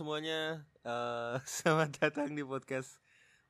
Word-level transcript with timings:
semuanya, 0.00 0.64
uh, 0.88 1.36
selamat 1.60 2.00
datang 2.00 2.32
di 2.32 2.40
podcast 2.40 2.96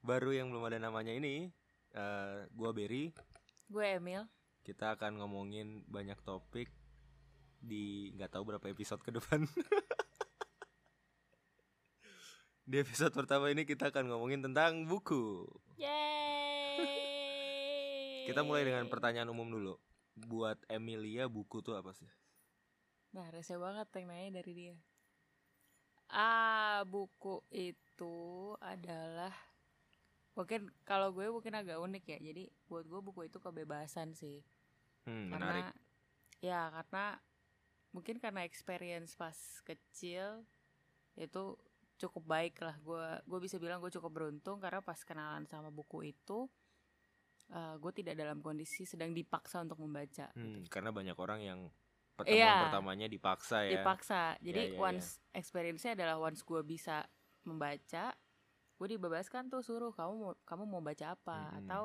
baru 0.03 0.35
yang 0.35 0.51
belum 0.51 0.67
ada 0.67 0.83
namanya 0.83 1.15
ini. 1.15 1.55
Uh, 1.95 2.43
gua 2.59 2.75
Berry. 2.75 3.15
Gue 3.71 3.87
Emil. 3.87 4.27
Kita 4.67 4.99
akan 4.99 5.23
ngomongin 5.23 5.87
banyak 5.87 6.19
topik 6.27 6.67
di 7.63 8.11
nggak 8.19 8.35
tahu 8.35 8.51
berapa 8.51 8.67
episode 8.67 8.99
ke 8.99 9.15
depan. 9.15 9.47
di 12.71 12.83
episode 12.83 13.15
pertama 13.15 13.55
ini 13.55 13.63
kita 13.63 13.95
akan 13.95 14.11
ngomongin 14.11 14.43
tentang 14.43 14.91
buku. 14.91 15.47
Yeay. 15.79 16.83
Kita 18.27 18.43
mulai 18.43 18.67
dengan 18.67 18.91
pertanyaan 18.91 19.31
umum 19.31 19.47
dulu. 19.47 19.79
Buat 20.19 20.59
Emilia 20.67 21.31
buku 21.31 21.63
tuh 21.63 21.79
apa 21.79 21.95
sih? 21.95 22.11
Nah, 23.15 23.31
rese 23.31 23.55
banget 23.55 23.87
yang 23.95 24.11
nanya 24.11 24.43
dari 24.43 24.51
dia. 24.51 24.75
Ah, 26.11 26.83
buku 26.87 27.43
itu 27.55 28.19
adalah 28.59 29.31
mungkin 30.35 30.71
kalau 30.83 31.15
gue 31.15 31.31
mungkin 31.31 31.55
agak 31.55 31.79
unik 31.79 32.05
ya. 32.07 32.19
Jadi 32.19 32.45
buat 32.67 32.87
gue 32.87 33.01
buku 33.03 33.31
itu 33.31 33.39
kebebasan 33.39 34.15
sih. 34.15 34.43
Hmm, 35.09 35.33
karena 35.33 35.47
menarik. 35.49 35.67
ya 36.45 36.61
karena 36.69 37.07
mungkin 37.91 38.17
karena 38.23 38.47
experience 38.47 39.17
pas 39.19 39.35
kecil 39.67 40.45
itu 41.19 41.57
cukup 42.01 42.25
baik 42.25 42.57
lah 42.65 42.77
gue 42.81 43.07
gue 43.29 43.39
bisa 43.43 43.61
bilang 43.61 43.83
gue 43.83 43.93
cukup 43.93 44.09
beruntung 44.13 44.57
karena 44.63 44.81
pas 44.81 45.01
kenalan 45.05 45.45
sama 45.45 45.69
buku 45.69 46.13
itu 46.15 46.49
eh, 47.53 47.75
gue 47.77 47.93
tidak 47.93 48.15
dalam 48.17 48.41
kondisi 48.41 48.87
sedang 48.89 49.13
dipaksa 49.13 49.61
untuk 49.61 49.83
membaca 49.83 50.31
Hmm, 50.39 50.65
karena 50.71 50.95
banyak 50.95 51.17
orang 51.19 51.41
yang 51.43 51.61
pertemuan 52.21 52.45
Iya. 52.45 52.57
pertamanya 52.69 53.07
dipaksa 53.09 53.57
ya. 53.65 53.73
dipaksa 53.81 54.21
jadi 54.45 54.63
ya, 54.71 54.75
ya. 54.77 54.81
once 54.81 55.09
experience-nya 55.33 55.93
adalah 55.97 56.17
once 56.21 56.45
gue 56.45 56.61
bisa 56.61 57.09
membaca 57.49 58.13
gue 58.81 58.89
dibebaskan 58.89 59.49
tuh 59.49 59.61
suruh 59.61 59.93
kamu 59.93 60.13
mau 60.17 60.33
kamu 60.45 60.65
mau 60.65 60.81
baca 60.81 61.17
apa 61.17 61.53
Mm-mm. 61.53 61.59
atau 61.65 61.83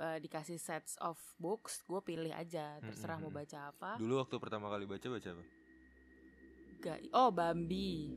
eh, 0.00 0.18
dikasih 0.20 0.56
sets 0.56 0.96
of 1.00 1.16
books 1.36 1.84
gue 1.84 2.00
pilih 2.00 2.32
aja 2.32 2.80
terserah 2.80 3.20
mau 3.20 3.28
Mm-mm. 3.28 3.40
baca 3.44 3.58
apa 3.72 3.90
Dulu 3.96 4.20
waktu 4.20 4.36
pertama 4.40 4.68
kali 4.72 4.84
baca 4.84 5.06
baca 5.08 5.28
apa? 5.36 5.44
Gak, 6.84 6.98
oh 7.16 7.32
Bambi 7.32 8.12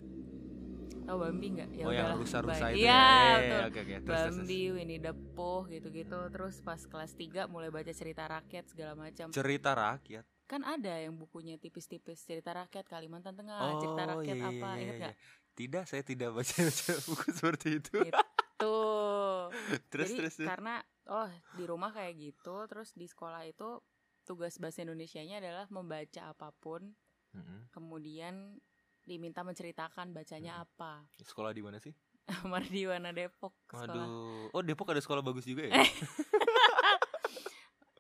Tahu 1.08 1.24
Bambi 1.24 1.48
nggak? 1.56 1.70
Ya 1.72 1.86
oh 1.88 1.94
yang 1.96 2.20
rusa-rusa 2.20 2.68
itu 2.76 2.84
Iya, 2.84 2.92
ya. 2.92 3.08
Iya, 3.40 3.40
iya. 3.72 4.00
Terus, 4.04 4.04
terus, 4.04 4.36
Bambi, 4.44 4.62
Winnie 4.76 5.00
the 5.00 5.16
Pooh 5.16 5.64
gitu-gitu. 5.72 6.20
Terus 6.28 6.60
pas 6.60 6.84
kelas 6.84 7.16
3 7.16 7.48
mulai 7.48 7.72
baca 7.72 7.88
cerita 7.96 8.28
rakyat 8.28 8.68
segala 8.68 8.92
macam. 9.00 9.32
Cerita 9.32 9.72
rakyat. 9.72 10.28
Kan 10.48 10.64
ada 10.64 10.96
yang 10.96 11.14
bukunya 11.14 11.56
tipis-tipis 11.56 12.24
cerita 12.24 12.50
rakyat 12.50 12.88
Kalimantan 12.88 13.36
Tengah, 13.36 13.78
cerita 13.78 14.04
Oh, 14.06 14.10
rakyat 14.16 14.36
iya, 14.36 14.48
apa? 14.48 14.70
iya, 14.72 14.82
Ingat 14.82 14.96
iya? 14.98 15.12
Tidak, 15.54 15.84
saya 15.84 16.02
tidak 16.02 16.30
baca 16.32 16.56
baca 16.58 16.92
buku 17.08 17.28
seperti 17.30 17.68
itu. 17.78 17.98
Tuh. 18.56 19.52
terus 19.92 20.08
Jadi 20.08 20.18
terus. 20.18 20.34
terus. 20.36 20.48
karena 20.48 20.80
oh 21.06 21.28
di 21.54 21.64
rumah 21.64 21.92
kayak 21.92 22.14
gitu, 22.16 22.64
terus 22.66 22.92
di 22.92 23.06
sekolah 23.06 23.44
itu 23.44 23.84
tugas 24.24 24.56
bahasa 24.56 24.82
Indonesianya 24.82 25.40
adalah 25.40 25.66
membaca 25.68 26.22
apa 26.26 26.52
pun, 26.54 26.96
Mm-mm. 27.32 27.68
kemudian 27.70 28.60
diminta 29.02 29.40
menceritakan 29.42 30.12
bacanya 30.12 30.58
Hmm. 30.58 30.64
apa. 30.64 30.92
Sekolah 31.18 31.52
di 31.52 31.60
mana 31.60 31.78
sih? 31.78 31.92
Mardiwana 32.46 33.12
Depok 33.12 33.56
sekolah. 33.66 33.88
Waduh. 33.88 34.52
Oh 34.52 34.62
Depok 34.62 34.92
ada 34.92 35.00
sekolah 35.00 35.20
bagus 35.22 35.44
juga 35.44 35.64
ya? 35.66 35.76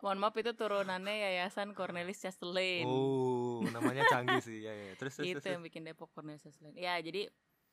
Mohon 0.05 0.17
maaf 0.21 0.35
itu 0.37 0.51
turunannya 0.53 1.15
Yayasan 1.25 1.73
Cornelis 1.73 2.21
Chastelin. 2.21 2.85
oh 2.85 3.65
namanya 3.73 4.05
canggih 4.13 4.41
sih 4.45 4.61
ya 4.61 4.73
ya. 4.73 4.93
Terus 4.93 5.17
terus. 5.17 5.27
itu 5.27 5.39
terus, 5.41 5.53
yang 5.57 5.63
bikin 5.65 5.81
Depok 5.85 6.13
Cornelis 6.13 6.45
Chastelin. 6.45 6.77
Ya, 6.77 6.97
jadi 7.01 7.25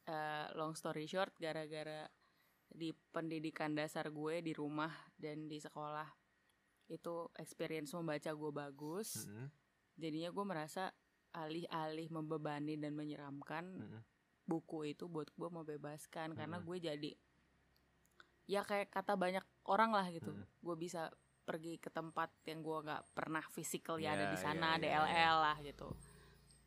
eh, 0.09 0.47
long 0.57 0.73
story 0.73 1.05
short 1.05 1.37
gara-gara 1.37 2.09
di 2.75 2.91
pendidikan 3.13 3.77
dasar 3.77 4.09
gue 4.09 4.41
di 4.41 4.57
rumah 4.57 4.91
dan 5.21 5.47
di 5.47 5.61
sekolah 5.61 6.09
itu 6.89 7.29
experience 7.37 7.93
membaca 7.93 8.33
gue 8.33 8.51
bagus. 8.51 9.29
Mm-mm, 9.29 9.49
Jadinya 9.95 10.31
gue 10.33 10.45
merasa 10.45 10.91
alih-alih 11.35 12.09
membebani 12.15 12.79
dan 12.79 12.95
menyeramkan 12.95 13.65
mm-mm. 13.69 14.01
buku 14.47 14.95
itu 14.95 15.11
buat 15.11 15.29
gue 15.35 15.49
membebaskan 15.51 16.39
karena 16.39 16.63
Mm-mm. 16.63 16.69
gue 16.69 16.79
jadi 16.79 17.11
ya 18.45 18.61
kayak 18.63 18.93
kata 18.93 19.17
banyak 19.17 19.43
orang 19.67 19.91
lah 19.91 20.07
gitu 20.13 20.31
Mm. 20.31 20.45
gue 20.45 20.77
bisa 20.77 21.09
pergi 21.45 21.77
ke 21.77 21.93
tempat 21.93 22.33
yang 22.49 22.61
gue 22.61 22.79
nggak 22.83 23.03
pernah 23.13 23.45
physical 23.53 24.01
ya 24.01 24.17
ada 24.17 24.27
Ya, 24.27 24.33
di 24.33 24.39
ya, 24.39 24.43
sana 24.43 24.67
ada 24.75 24.89
ya, 24.89 24.97
ya. 24.97 25.05
LL 25.05 25.37
lah 25.41 25.57
gitu. 25.61 25.89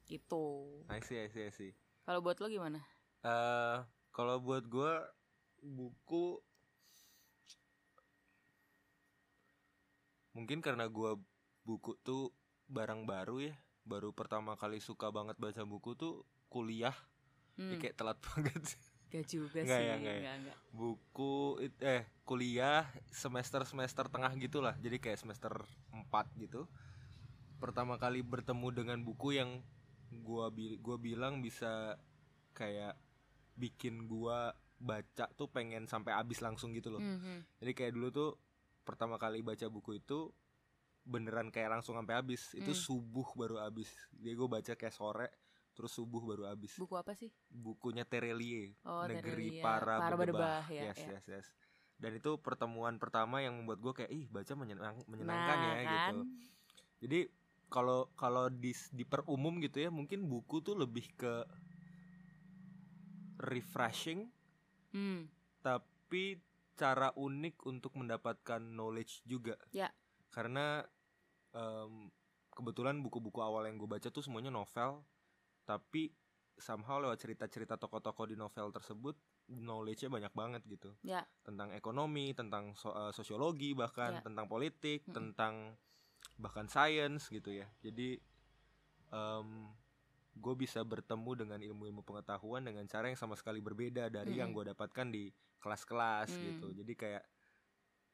Gitu. 0.05 0.45
I 0.87 1.01
see 1.01 1.17
I 1.17 1.27
see 1.27 1.43
I 1.43 1.51
see. 1.51 1.73
kalau 2.01 2.21
buat 2.21 2.37
lo 2.39 2.47
gimana? 2.47 2.79
Eh, 3.19 3.77
kalau 4.09 4.39
buat 4.39 4.63
gua 4.65 5.03
buku 5.59 6.39
mungkin 10.31 10.61
karena 10.61 10.85
gua 10.87 11.17
buku 11.65 11.97
tuh 11.99 12.31
barang 12.69 13.03
baru 13.03 13.51
ya 13.51 13.55
baru 13.83 14.11
pertama 14.11 14.55
kali 14.55 14.77
suka 14.77 15.09
banget 15.09 15.35
baca 15.39 15.63
buku 15.63 15.95
tuh 15.95 16.23
kuliah. 16.47 16.95
Hmm, 17.57 17.73
Ya, 17.73 17.75
kayak 17.81 17.97
telat 17.97 18.19
banget 18.27 18.77
gak 19.07 19.25
juga 19.25 19.59
Nggak 19.61 19.71
sih 19.73 19.85
ya, 19.85 19.95
nggak 19.95 20.13
ya. 20.13 20.19
nggak, 20.19 20.35
nggak. 20.43 20.57
buku 20.69 21.33
it- 21.61 21.81
eh 21.81 22.03
kuliah 22.21 22.83
semester 23.07 23.63
semester 23.63 24.05
tengah 24.05 24.31
gitulah 24.35 24.75
jadi 24.77 24.97
kayak 24.97 25.15
semester 25.17 25.53
4 25.89 26.27
gitu 26.35 26.67
pertama 27.57 27.95
kali 27.95 28.19
bertemu 28.19 28.67
dengan 28.73 28.99
buku 28.99 29.33
yang 29.33 29.63
gua 30.21 30.47
bi- 30.47 30.77
gua 30.77 30.95
bilang 30.95 31.39
bisa 31.39 31.95
kayak 32.51 32.93
bikin 33.53 34.05
gua 34.05 34.51
baca 34.77 35.25
tuh 35.33 35.47
pengen 35.47 35.83
sampai 35.83 36.13
habis 36.13 36.37
langsung 36.37 36.69
gitu 36.71 36.91
loh 36.91 37.01
Mhm. 37.01 37.47
jadi 37.57 37.71
kayak 37.73 37.93
dulu 37.93 38.07
tuh 38.09 38.29
pertama 38.83 39.17
kali 39.17 39.41
baca 39.41 39.65
buku 39.67 39.97
itu 39.97 40.29
beneran 41.01 41.49
kayak 41.49 41.71
langsung 41.71 41.95
sampai 41.95 42.13
habis 42.15 42.51
itu 42.53 42.69
Hmm. 42.69 42.83
subuh 42.83 43.27
baru 43.33 43.57
habis 43.57 43.87
dia 44.13 44.31
gue 44.31 44.45
baca 44.45 44.75
kayak 44.75 44.91
sore 44.91 45.31
terus 45.77 45.93
subuh 45.93 46.25
baru 46.25 46.49
habis 46.49 46.73
buku 46.73 46.97
apa 46.97 47.13
sih 47.13 47.29
bukunya 47.53 48.01
Terelie 48.01 48.73
oh 48.81 49.05
negeri 49.05 49.61
Terelia. 49.61 49.63
para, 49.63 49.95
para 50.01 50.17
berdebah 50.17 50.65
ya, 50.73 50.89
yes 50.89 50.97
ya. 51.05 51.21
yes 51.21 51.25
yes 51.29 51.47
dan 52.01 52.17
itu 52.17 52.41
pertemuan 52.41 52.97
pertama 52.97 53.45
yang 53.45 53.61
membuat 53.61 53.77
gue 53.81 53.93
kayak 53.93 54.11
ih 54.13 54.25
baca 54.29 54.53
menyenang, 54.57 54.97
menyenangkan 55.05 55.57
nah, 55.57 55.69
ya 55.69 55.73
kan? 55.77 55.93
gitu 55.93 56.17
jadi 56.97 57.19
kalau 57.69 58.09
kalau 58.17 58.49
di 58.49 58.73
diperumum 58.89 59.61
gitu 59.61 59.85
ya 59.85 59.93
mungkin 59.93 60.25
buku 60.25 60.65
tuh 60.65 60.73
lebih 60.73 61.05
ke 61.13 61.45
refreshing 63.37 64.33
hmm. 64.97 65.29
tapi 65.61 66.41
cara 66.77 67.13
unik 67.13 67.65
untuk 67.69 67.93
mendapatkan 67.97 68.61
knowledge 68.61 69.21
juga 69.25 69.57
Ya. 69.73 69.93
karena 70.33 70.85
em, 71.53 72.09
kebetulan 72.53 73.01
buku-buku 73.01 73.41
awal 73.41 73.69
yang 73.69 73.77
gue 73.77 73.89
baca 73.89 74.09
tuh 74.09 74.25
semuanya 74.25 74.49
novel 74.49 75.05
tapi 75.67 76.15
somehow 76.55 76.97
lewat 76.97 77.19
cerita-cerita 77.19 77.75
tokoh-tokoh 77.75 78.25
di 78.25 78.33
novel 78.33 78.71
tersebut 78.71 79.13
knowledge-nya 79.47 80.09
banyak 80.09 80.33
banget 80.33 80.61
gitu 80.65 80.95
Ya. 81.03 81.27
tentang 81.43 81.69
ekonomi 81.71 82.31
tentang 82.33 82.71
so- 82.73 82.95
eh, 82.95 83.11
sosiologi 83.11 83.75
bahkan 83.75 84.17
Ya. 84.17 84.21
tentang 84.23 84.47
politik 84.47 85.03
Mm-mm. 85.05 85.13
tentang 85.13 85.75
bahkan 86.35 86.65
sains 86.65 87.27
gitu 87.27 87.51
ya 87.51 87.67
jadi 87.79 88.17
gue 90.37 90.53
bisa 90.53 90.85
bertemu 90.85 91.31
dengan 91.33 91.59
ilmu-ilmu 91.59 92.05
pengetahuan 92.05 92.61
dengan 92.61 92.85
cara 92.85 93.09
yang 93.09 93.17
sama 93.17 93.33
sekali 93.33 93.57
berbeda 93.57 94.05
dari 94.07 94.37
yang 94.37 94.53
Mm-mm. 94.53 94.69
gue 94.69 94.73
dapatkan 94.73 95.07
di 95.09 95.29
kelas-kelas 95.57 96.29
Mm. 96.29 96.41
gitu 96.45 96.67
jadi 96.77 96.93
kayak 96.93 97.23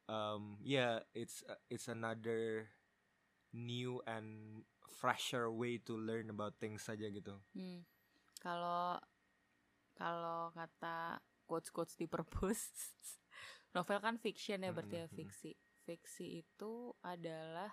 um, 0.07 0.55
ya 0.63 1.03
it's 1.11 1.43
it's 1.67 1.91
another 1.91 2.67
new 3.51 3.99
and 4.07 4.63
fresher 4.89 5.47
way 5.47 5.77
to 5.77 5.95
learn 5.95 6.27
about 6.27 6.55
things 6.57 6.81
saja 6.81 7.07
gitu 7.07 7.39
Hmm. 7.53 7.83
Kalau 8.37 8.99
kalau 9.93 10.51
kata 10.51 11.21
quotes 11.45 11.69
quotes 11.69 11.95
di 11.95 12.09
perpus, 12.09 12.59
novel 13.75 13.99
kan 13.99 14.17
fiction 14.17 14.59
ya 14.59 14.71
berarti 14.71 14.95
ya 14.99 15.05
Mm, 15.05 15.07
mm, 15.07 15.13
mm. 15.13 15.19
fiksi. 15.19 15.51
Fiksi 15.83 16.25
itu 16.41 16.71
adalah 16.99 17.71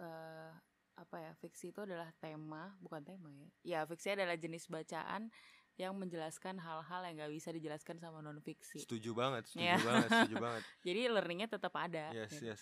eh 0.00 0.52
apa 0.96 1.16
ya? 1.16 1.32
Fiksi 1.36 1.72
itu 1.72 1.80
adalah 1.80 2.08
tema, 2.20 2.76
bukan 2.80 3.00
tema 3.04 3.28
ya. 3.32 3.48
Ya 3.64 3.80
fiksi 3.84 4.12
adalah 4.12 4.36
jenis 4.36 4.68
bacaan 4.68 5.32
yang 5.76 5.96
menjelaskan 5.96 6.60
hal-hal 6.60 7.00
yang 7.08 7.14
nggak 7.16 7.32
bisa 7.32 7.48
dijelaskan 7.50 7.96
sama 7.96 8.20
non 8.20 8.36
fiksi. 8.40 8.84
setuju 8.84 9.16
banget 9.16 9.48
setuju 9.48 9.64
Iya. 9.64 9.76
banget 9.80 10.08
setuju 10.12 10.36
banget 10.44 10.62
Jadi 10.84 11.00
learningnya 11.08 11.48
tetap 11.48 11.72
ada. 11.72 12.12
yes 12.12 12.32
gitu. 12.32 12.52
yes 12.52 12.60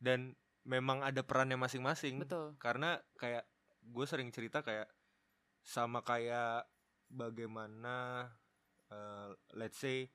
dan 0.00 0.32
memang 0.66 1.00
ada 1.00 1.22
perannya 1.22 1.54
masing-masing 1.56 2.20
Betul. 2.20 2.58
karena 2.58 2.98
kayak 3.14 3.46
gue 3.80 4.02
sering 4.04 4.28
cerita 4.28 4.60
kayak 4.60 4.90
sama 5.62 6.02
kayak 6.02 6.66
bagaimana 7.08 8.26
eh, 8.86 9.28
let's 9.52 9.78
say 9.78 10.06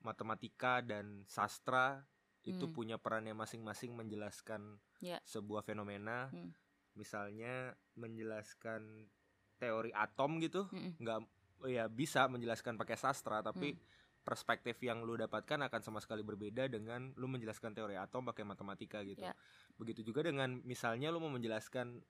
matematika 0.00 0.80
dan 0.80 1.24
sastra 1.26 2.00
itu 2.40 2.64
Hmm. 2.64 2.72
punya 2.72 2.96
perannya 2.96 3.32
masing-masing 3.32 3.92
menjelaskan 3.92 4.80
Ya. 4.98 5.20
sebuah 5.22 5.60
fenomena 5.60 6.28
Hmm. 6.28 6.52
misalnya 6.92 7.76
menjelaskan 7.94 9.08
teori 9.56 9.92
atom 9.92 10.40
gitu 10.40 10.64
Mm-mm. 10.70 10.96
nggak 10.96 11.18
oh 11.60 11.68
ya 11.68 11.84
bisa 11.86 12.24
menjelaskan 12.26 12.76
pakai 12.76 12.96
sastra 12.96 13.40
tapi 13.40 13.76
Hmm. 13.76 13.80
Perspektif 14.20 14.76
yang 14.80 15.00
lu 15.00 15.16
dapatkan 15.16 15.56
akan 15.66 15.80
sama 15.80 15.98
sekali 15.98 16.20
berbeda 16.20 16.68
dengan 16.68 17.10
lu 17.16 17.26
menjelaskan 17.26 17.72
teori 17.72 17.96
atom 17.96 18.22
pakai 18.22 18.44
matematika 18.44 19.00
gitu. 19.00 19.20
Ya. 19.20 19.32
Begitu 19.74 20.04
juga 20.04 20.20
dengan 20.22 20.60
misalnya 20.62 21.08
lu 21.08 21.18
mau 21.18 21.28
menjelaskan 21.28 22.04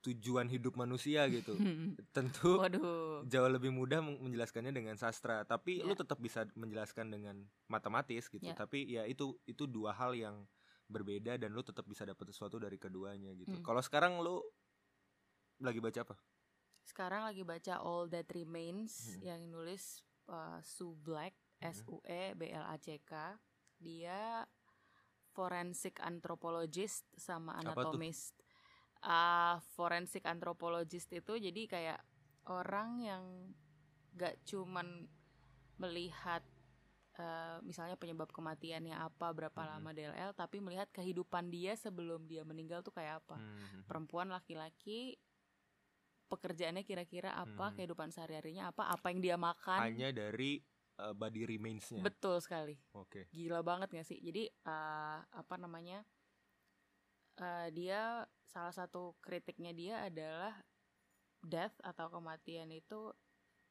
tujuan 0.00 0.48
hidup 0.48 0.74
manusia 0.74 1.28
gitu. 1.28 1.52
Tentu 2.16 2.56
Waduh. 2.56 3.28
jauh 3.28 3.50
lebih 3.52 3.68
mudah 3.68 4.00
men- 4.00 4.16
menjelaskannya 4.18 4.72
dengan 4.72 4.96
sastra, 4.96 5.44
tapi 5.44 5.84
lu 5.84 5.92
Ya. 5.92 6.00
tetap 6.00 6.16
bisa 6.18 6.48
menjelaskan 6.56 7.12
dengan 7.12 7.36
matematis 7.68 8.26
gitu. 8.26 8.40
Ya. 8.42 8.56
Tapi 8.56 8.88
ya 8.88 9.04
itu 9.04 9.36
itu 9.44 9.68
dua 9.68 9.92
hal 9.92 10.16
yang 10.16 10.48
berbeda 10.88 11.36
dan 11.36 11.52
lu 11.52 11.60
tetap 11.60 11.84
bisa 11.84 12.02
dapat 12.02 12.32
sesuatu 12.32 12.56
dari 12.56 12.74
keduanya 12.74 13.30
gitu. 13.36 13.54
Hmm. 13.54 13.62
Kalau 13.62 13.78
sekarang 13.78 14.18
lu 14.18 14.40
lagi 15.60 15.78
baca 15.78 16.00
apa? 16.02 16.16
Sekarang 16.80 17.22
lagi 17.22 17.44
baca 17.44 17.76
All 17.78 18.08
That 18.08 18.32
Remains 18.32 19.14
Hmm. 19.14 19.22
yang 19.22 19.40
nulis 19.46 20.00
uh, 20.30 20.62
Sue 20.62 20.94
Black, 20.96 21.34
S 21.60 21.82
U 21.84 22.00
E 22.02 22.32
B 22.32 22.48
L 22.48 22.64
A 22.64 22.78
C 22.78 23.02
K. 23.02 23.36
Dia 23.76 24.46
forensic 25.30 26.00
anthropologist 26.00 27.06
sama 27.14 27.58
tuh? 27.58 27.74
anatomist. 27.74 28.34
Ah, 29.00 29.58
forensic 29.72 30.24
anthropologist 30.24 31.08
itu 31.10 31.32
jadi 31.34 31.62
kayak 31.66 32.00
orang 32.46 33.00
yang 33.00 33.24
gak 34.12 34.36
cuman 34.44 35.08
melihat 35.76 36.44
eh, 37.12 37.58
misalnya 37.60 38.00
penyebab 38.00 38.32
kematiannya 38.32 38.96
apa, 38.96 39.28
berapa 39.36 39.60
Mhm. 39.60 39.68
lama 39.68 39.90
DLL, 39.92 40.30
tapi 40.32 40.56
melihat 40.56 40.88
kehidupan 40.88 41.52
dia 41.52 41.76
sebelum 41.76 42.24
dia 42.24 42.48
meninggal 42.48 42.80
tuh 42.80 42.96
kayak 42.96 43.20
apa. 43.20 43.36
Hmm. 43.36 43.84
Perempuan 43.84 44.32
laki-laki 44.32 45.20
pekerjaannya 46.30 46.86
kira-kira 46.86 47.34
apa, 47.34 47.66
Hmm. 47.68 47.74
kehidupan 47.74 48.08
sehari-harinya 48.08 48.70
apa, 48.70 48.86
apa 48.86 49.10
yang 49.10 49.18
dia 49.20 49.34
makan. 49.34 49.82
Hanya 49.82 50.14
dari 50.14 50.62
uh, 50.96 51.10
body 51.10 51.42
remains-nya. 51.44 52.00
Betul 52.00 52.38
sekali. 52.38 52.78
Oke. 52.94 53.26
Gila 53.34 53.60
banget 53.60 53.90
gak 53.90 54.06
sih? 54.06 54.22
Jadi 54.22 54.46
eh, 54.46 55.18
apa 55.26 55.54
namanya? 55.58 56.06
eh, 57.36 57.68
dia 57.72 58.20
salah 58.44 58.70
satu 58.70 59.16
kritiknya 59.18 59.72
dia 59.72 59.96
adalah 60.04 60.52
death 61.40 61.72
atau 61.80 62.12
kematian 62.12 62.68
itu 62.68 63.08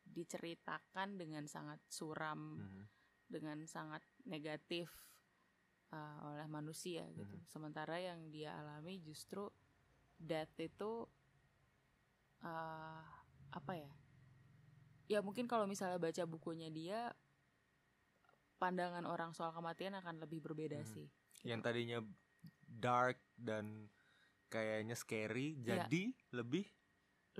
diceritakan 0.03 1.21
dengan 1.21 1.45
sangat 1.45 1.77
suram, 1.85 2.57
Mhm. 2.57 2.83
dengan 3.29 3.57
sangat 3.65 4.01
negatif 4.25 4.89
eh, 5.89 6.17
oleh 6.21 6.45
manusia 6.45 7.01
gitu. 7.13 7.33
Mhm. 7.33 7.45
Sementara 7.45 7.97
yang 7.97 8.29
dia 8.29 8.53
alami 8.53 9.01
justru 9.01 9.49
death 10.17 10.53
itu 10.57 11.05
eh, 12.41 13.03
apa 13.49 13.73
ya? 13.73 13.91
Ya 15.09 15.19
mungkin 15.19 15.49
kalau 15.49 15.65
misalnya 15.65 15.97
baca 15.97 16.23
bukunya 16.23 16.69
dia 16.69 17.09
pandangan 18.59 19.07
orang 19.07 19.31
soal 19.31 19.55
kematian 19.55 19.95
akan 19.95 20.19
lebih 20.19 20.43
berbeda 20.43 20.83
Mhm. 20.83 20.87
sih. 20.87 21.07
Yang 21.41 21.59
tadinya 21.63 21.99
dark 22.63 23.17
dan 23.33 23.87
kayaknya 24.47 24.93
scary 24.93 25.55
Iya. 25.55 25.85
jadi 25.85 26.03
lebih 26.33 26.67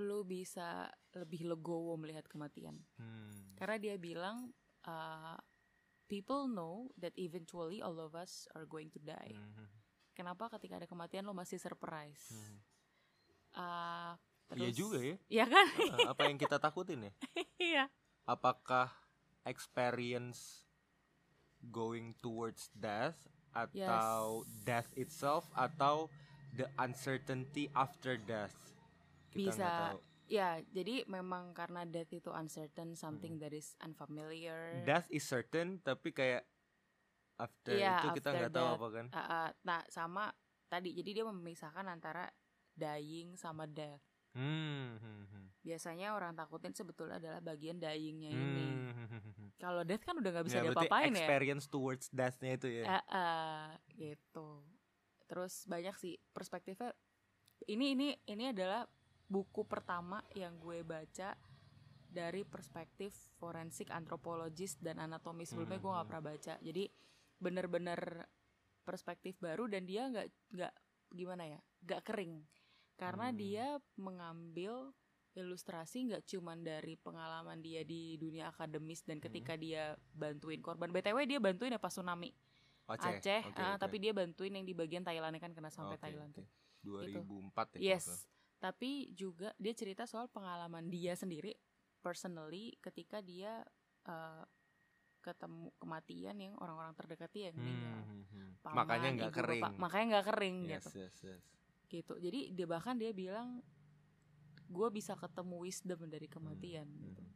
Lu 0.00 0.24
bisa 0.24 0.88
lebih 1.12 1.44
legowo 1.44 1.92
melihat 2.00 2.24
kematian. 2.24 2.80
hmm, 2.96 3.58
Karena 3.58 3.76
dia 3.76 4.00
bilang 4.00 4.48
uh, 4.88 5.36
people 6.08 6.48
know 6.48 6.88
that 6.96 7.12
eventually 7.20 7.84
all 7.84 8.00
of 8.00 8.16
us 8.16 8.48
are 8.56 8.64
going 8.64 8.88
to 8.88 8.96
die. 8.98 9.36
mhm, 9.36 9.66
Kenapa 10.16 10.48
ketika 10.56 10.80
ada 10.80 10.88
kematian 10.88 11.22
lo 11.22 11.36
masih 11.36 11.60
surprise? 11.60 12.32
mhm. 12.32 12.58
Uh, 13.50 14.14
Iya 14.56 14.70
juga 14.74 14.98
ya. 14.98 15.16
Iya 15.30 15.44
kan? 15.46 15.66
Apa 16.10 16.22
yang 16.26 16.38
kita 16.38 16.56
takutin 16.58 17.06
ya? 17.10 17.12
Iya. 17.60 17.84
Apakah 18.26 18.90
experience 19.46 20.66
going 21.70 22.16
towards 22.18 22.72
death 22.72 23.16
atau 23.52 24.46
death 24.62 24.88
itself 24.96 25.46
atau 25.54 26.08
the 26.56 26.66
uncertainty 26.80 27.70
after 27.76 28.16
death? 28.16 28.54
Kita 29.30 29.54
Bisa. 29.54 29.68
tahu. 29.68 29.98
Ya, 30.30 30.62
jadi 30.70 31.02
memang 31.10 31.50
karena 31.58 31.82
death 31.82 32.14
itu 32.14 32.30
uncertain, 32.30 32.94
something 32.94 33.42
that 33.42 33.50
is 33.50 33.74
unfamiliar. 33.82 34.86
Death 34.86 35.10
is 35.10 35.26
certain 35.26 35.82
tapi 35.82 36.14
kayak 36.14 36.46
after 37.34 37.74
Iya, 37.74 37.98
itu 37.98 38.08
kita 38.22 38.28
after 38.30 38.38
nggak 38.38 38.54
tahu 38.54 38.68
apa 38.78 38.88
kan? 38.94 39.06
Ah, 39.10 39.20
ah, 39.26 39.48
nah, 39.66 39.82
sama 39.90 40.30
tadi 40.70 40.94
jadi 40.94 41.10
dia 41.18 41.24
memisahkan 41.26 41.82
antara 41.82 42.30
dying 42.78 43.34
sama 43.34 43.66
death. 43.66 44.09
Hmm, 44.30 44.96
hmm, 44.96 45.24
hmm. 45.26 45.44
Biasanya 45.60 46.14
orang 46.14 46.32
takutin 46.32 46.70
sebetulnya 46.70 47.18
adalah 47.18 47.40
bagian 47.40 47.76
dyingnya 47.76 48.30
ini. 48.30 48.66
Hmm, 48.66 48.94
hmm, 48.94 49.08
hmm, 49.10 49.32
hmm. 49.34 49.48
Kalau 49.56 49.82
death 49.82 50.02
kan 50.02 50.14
udah 50.16 50.30
nggak 50.30 50.46
bisa 50.46 50.56
Ya, 50.56 50.64
diapa-apain 50.64 51.10
ya. 51.10 51.18
experience 51.18 51.64
towards 51.66 52.06
death-nya 52.08 52.52
itu 52.54 52.68
ya. 52.70 52.84
Ah, 52.86 53.04
ah, 53.08 53.66
gitu. 53.90 54.62
Terus 55.26 55.66
banyak 55.66 55.94
sih 55.96 56.14
perspektifnya. 56.30 56.94
Ini 57.62 57.92
ini 57.92 58.08
ini 58.24 58.44
adalah 58.48 58.86
buku 59.26 59.62
pertama 59.62 60.18
yang 60.32 60.56
gue 60.56 60.80
baca 60.80 61.36
dari 62.02 62.42
perspektif 62.42 63.14
forensik 63.36 63.90
antropologis 63.90 64.74
dan 64.76 64.98
anatomi 64.98 65.44
sebelumnya 65.44 65.76
gue 65.76 65.86
nggak 65.86 66.02
Hmm. 66.02 66.10
pernah 66.10 66.24
baca. 66.24 66.54
Jadi 66.58 66.84
bener-bener 67.36 68.00
perspektif 68.80 69.38
baru 69.38 69.66
dan 69.66 69.84
dia 69.84 70.06
nggak 70.06 70.26
nggak 70.50 70.74
gimana 71.10 71.44
ya 71.46 71.60
nggak 71.80 72.02
kering 72.02 72.42
karena 73.00 73.32
Hmm. 73.32 73.38
dia 73.38 73.66
mengambil 73.96 74.92
ilustrasi 75.32 76.04
nggak 76.04 76.26
cuman 76.26 76.60
dari 76.60 76.98
pengalaman 76.98 77.56
dia 77.58 77.80
di 77.80 78.18
dunia 78.18 78.52
akademis 78.52 79.00
dan 79.02 79.16
Hmm. 79.16 79.24
ketika 79.24 79.56
dia 79.56 79.82
bantuin 80.12 80.60
korban 80.60 80.90
btw 80.90 81.16
dia 81.24 81.40
bantuin 81.40 81.72
ya 81.72 81.80
pas 81.80 81.88
tsunami 81.88 82.28
Aceh. 82.84 83.22
Aceh, 83.22 83.42
Oke, 83.46 83.54
ah, 83.54 83.78
oke. 83.78 83.86
tapi 83.86 83.96
dia 83.96 84.10
bantuin 84.10 84.50
yang 84.50 84.66
di 84.66 84.74
bagian 84.74 85.06
Thailand 85.06 85.38
kan 85.38 85.54
kena 85.54 85.70
sampai 85.70 85.94
Oke, 85.94 86.02
Thailand 86.02 86.34
oke. 86.34 86.42
tuh. 86.42 86.46
2004 86.82 87.78
ya. 87.78 87.94
Yes, 87.94 88.04
kalau 88.04 88.18
tapi 88.60 88.90
juga 89.14 89.54
dia 89.56 89.70
cerita 89.72 90.04
soal 90.04 90.26
pengalaman 90.26 90.90
dia 90.90 91.14
sendiri 91.14 91.54
personally 92.00 92.74
ketika 92.82 93.22
dia 93.22 93.62
eh, 94.02 94.44
ketemu 95.20 95.70
kematian 95.76 96.34
yang 96.34 96.54
orang-orang 96.58 96.96
terdekat 96.96 97.30
yang 97.36 97.54
meninggal. 97.54 97.94
Hmm, 97.94 98.10
hmm, 98.10 98.24
hmm. 98.26 98.48
Paman, 98.58 98.76
Makanya 98.82 99.08
nggak 99.14 99.32
kering. 99.32 99.62
bapak, 99.62 99.72
makanya 99.78 100.06
nggak 100.10 100.26
kering 100.26 100.56
yes, 100.64 100.72
gitu. 100.82 100.88
yes, 100.98 101.14
yes. 101.22 101.42
Gitu. 101.90 102.14
Jadi 102.16 102.54
dia 102.54 102.64
bahkan 102.64 102.94
dia 102.94 103.10
bilang 103.10 103.60
gue 104.64 104.88
bisa 104.88 105.12
ketemu 105.12 105.58
wisdom 105.60 106.06
dari 106.06 106.24
kematian 106.24 106.86
Hmm, 106.86 107.02
gitu. 107.04 107.22
hmm. 107.22 107.34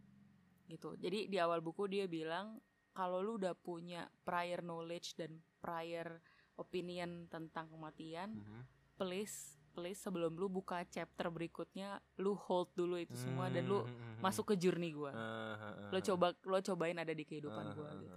gitu. 0.70 0.88
Jadi 0.96 1.26
di 1.26 1.36
awal 1.36 1.58
buku 1.58 1.90
dia 1.90 2.06
bilang 2.06 2.62
kalau 2.90 3.18
lu 3.18 3.34
udah 3.34 3.52
punya 3.52 4.06
prior 4.22 4.62
knowledge 4.62 5.18
dan 5.18 5.34
prior 5.58 6.22
opinion 6.54 7.26
tentang 7.26 7.66
kematian, 7.66 8.30
Mhm. 8.32 8.62
please 8.96 9.58
please 9.74 9.98
sebelum 9.98 10.38
lu 10.38 10.46
buka 10.46 10.86
chapter 10.86 11.26
berikutnya 11.26 11.98
lu 12.16 12.38
hold 12.38 12.70
dulu 12.72 12.94
itu 12.94 13.18
semua 13.18 13.50
dan 13.50 13.66
lu 13.66 13.82
Hmm, 13.82 13.90
hmm, 13.90 13.98
hmm, 14.14 14.22
masuk 14.22 14.46
ke 14.46 14.56
journey 14.56 14.94
gua. 14.94 15.10
ah, 15.10 15.90
Lo 15.90 15.98
coba 16.00 16.30
lo 16.40 16.62
cobain 16.62 16.94
ada 16.94 17.10
di 17.10 17.26
kehidupan 17.26 17.66
Ah, 17.66 17.74
gua 17.74 17.88
ah, 17.88 17.98
gitu. 17.98 18.14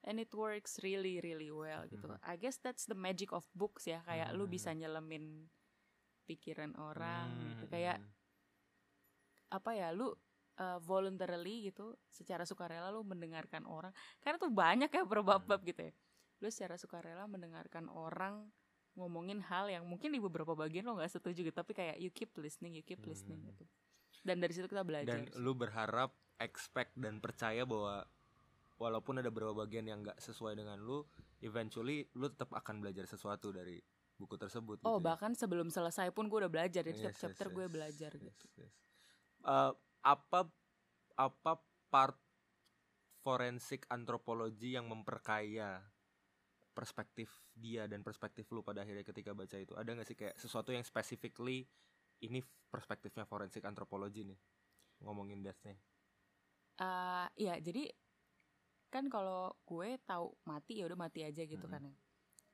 And 0.00 0.16
it 0.16 0.32
works 0.32 0.80
really 0.80 1.20
really 1.20 1.52
well 1.52 1.84
gitu. 1.86 2.08
Mhm. 2.08 2.20
I 2.24 2.34
guess 2.34 2.56
that's 2.56 2.88
the 2.88 2.96
magic 2.96 3.30
of 3.30 3.44
books 3.52 3.84
ya 3.84 4.00
kayak 4.04 4.32
lu 4.32 4.48
Mhm. 4.48 4.52
bisa 4.52 4.70
nyelemin 4.72 5.44
pikiran 6.24 6.72
orang 6.76 7.26
gitu. 7.52 7.64
Hmm, 7.66 7.72
Kayak 7.72 7.96
hmm. 7.98 8.10
apa 9.50 9.70
ya 9.74 9.90
lu 9.90 10.14
uh, 10.56 10.78
voluntarily 10.78 11.68
gitu 11.68 11.98
secara 12.06 12.46
sukarela 12.46 12.88
lu 12.88 13.02
mendengarkan 13.02 13.66
orang 13.66 13.90
karena 14.20 14.38
tuh 14.38 14.52
banyak 14.52 14.88
ya 14.88 15.02
berbab-bab 15.02 15.60
Hmm. 15.60 15.68
gitu 15.68 15.80
ya 15.90 15.92
lu 16.40 16.48
secara 16.48 16.78
sukarela 16.78 17.26
mendengarkan 17.26 17.90
orang 17.90 18.48
ngomongin 18.94 19.42
hal 19.42 19.68
yang 19.68 19.84
mungkin 19.86 20.10
di 20.10 20.18
beberapa 20.18 20.54
bagian 20.54 20.86
lo 20.86 20.96
nggak 20.96 21.12
setuju 21.12 21.44
gitu 21.44 21.54
tapi 21.54 21.74
kayak 21.74 21.98
you 21.98 22.10
keep 22.10 22.30
listening 22.38 22.74
you 22.74 22.84
keep 22.86 23.02
listening 23.04 23.42
Hmm. 23.42 23.50
gitu 23.52 23.64
dan 24.22 24.38
dari 24.38 24.52
situ 24.54 24.66
kita 24.66 24.84
belajar 24.86 25.18
dan 25.18 25.30
lu 25.36 25.52
berharap 25.52 26.12
expect 26.38 26.94
dan 26.94 27.18
percaya 27.18 27.66
bahwa 27.66 28.06
walaupun 28.80 29.20
ada 29.20 29.28
beberapa 29.28 29.52
bagian 29.52 29.84
yang 29.84 30.00
nggak 30.00 30.16
sesuai 30.16 30.56
dengan 30.56 30.80
lu 30.80 31.04
eventually 31.44 32.08
lu 32.16 32.32
tetap 32.32 32.56
akan 32.56 32.80
belajar 32.80 33.04
sesuatu 33.04 33.52
dari 33.52 33.76
buku 34.16 34.40
tersebut 34.40 34.80
oh 34.88 34.96
gitu 34.96 35.04
ya. 35.04 35.06
bahkan 35.12 35.36
sebelum 35.36 35.68
selesai 35.68 36.08
pun 36.16 36.32
gue 36.32 36.40
udah 36.40 36.52
belajar 36.52 36.80
dari 36.80 36.96
setiap 36.96 37.12
Yes, 37.12 37.20
yes, 37.20 37.24
chapter 37.28 37.46
gue 37.52 37.66
yes, 37.68 37.72
belajar 37.72 38.10
yes, 38.16 38.22
gitu 38.24 38.46
yes. 38.56 38.74
Eh, 39.40 39.72
apa 40.00 40.40
apa 41.16 41.52
part 41.92 42.16
forensik 43.20 43.84
antropologi 43.92 44.72
yang 44.72 44.88
memperkaya 44.88 45.84
perspektif 46.72 47.28
dia 47.52 47.84
dan 47.84 48.00
perspektif 48.00 48.48
lu 48.48 48.64
pada 48.64 48.80
akhirnya 48.80 49.04
ketika 49.04 49.36
baca 49.36 49.60
itu 49.60 49.76
ada 49.76 49.92
nggak 49.92 50.08
sih 50.08 50.16
kayak 50.16 50.40
sesuatu 50.40 50.72
yang 50.72 50.80
specifically 50.80 51.68
ini 52.24 52.40
perspektifnya 52.72 53.28
forensik 53.28 53.60
antropologi 53.68 54.24
nih 54.24 54.40
ngomongin 55.04 55.44
death-nya 55.44 55.76
Ah, 56.80 57.28
iya 57.36 57.60
jadi 57.60 57.92
kan 58.90 59.06
kalau 59.06 59.54
gue 59.64 59.96
tahu 60.02 60.34
mati 60.44 60.82
ya 60.82 60.90
udah 60.90 60.98
mati 60.98 61.22
aja 61.22 61.42
gitu 61.42 61.64
Mhm. 61.64 61.72
kan 61.72 61.82
ya. 61.86 61.94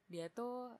Dia 0.06 0.26
tuh 0.28 0.76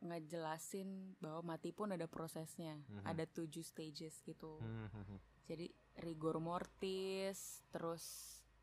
ngejelasin 0.00 1.18
bahwa 1.20 1.54
mati 1.54 1.70
pun 1.70 1.92
ada 1.92 2.08
prosesnya, 2.08 2.80
Mhm. 2.88 3.04
ada 3.04 3.24
tujuh 3.26 3.60
stages 3.60 4.22
gitu. 4.24 4.56
Hmm, 4.58 4.88
hmm, 4.88 5.04
hmm. 5.04 5.18
Jadi 5.44 5.66
rigor 6.00 6.38
mortis 6.38 7.60
terus 7.68 8.04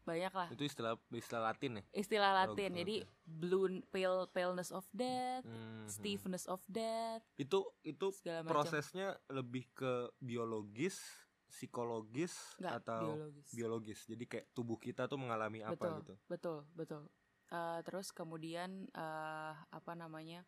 banyak 0.01 0.31
lah 0.31 0.47
Itu 0.55 0.63
istilah 0.63 0.95
istilah 1.11 1.51
Latin 1.51 1.77
ya? 1.77 1.83
istilah 1.91 2.31
Oh, 2.31 2.37
Latin 2.47 2.71
oke, 2.71 2.79
jadi 2.79 2.95
blue 3.27 3.67
pale 3.91 4.23
paleness 4.31 4.71
of 4.71 4.87
death 4.95 5.43
Hmm, 5.43 5.83
hmm. 5.83 5.87
stiffness 5.91 6.47
of 6.47 6.63
death 6.63 7.19
Itu 7.35 7.67
itu 7.83 8.07
prosesnya 8.47 9.19
lebih 9.27 9.67
ke 9.75 10.07
biologis, 10.23 11.03
psikologis 11.47 12.55
Nggak, 12.59 12.73
atau 12.83 13.01
biologis 13.15 13.47
biologis. 13.55 13.99
Jadi 14.05 14.23
kayak 14.27 14.45
tubuh 14.51 14.77
kita 14.77 15.07
tuh 15.07 15.17
mengalami 15.19 15.63
apa 15.63 15.75
Betul. 15.79 15.95
gitu. 16.03 16.13
betul 16.27 16.59
betul 16.75 17.03
Eh, 17.47 17.79
terus 17.87 18.11
kemudian 18.11 18.91
eh, 18.91 19.53
apa 19.55 19.93
namanya 19.95 20.43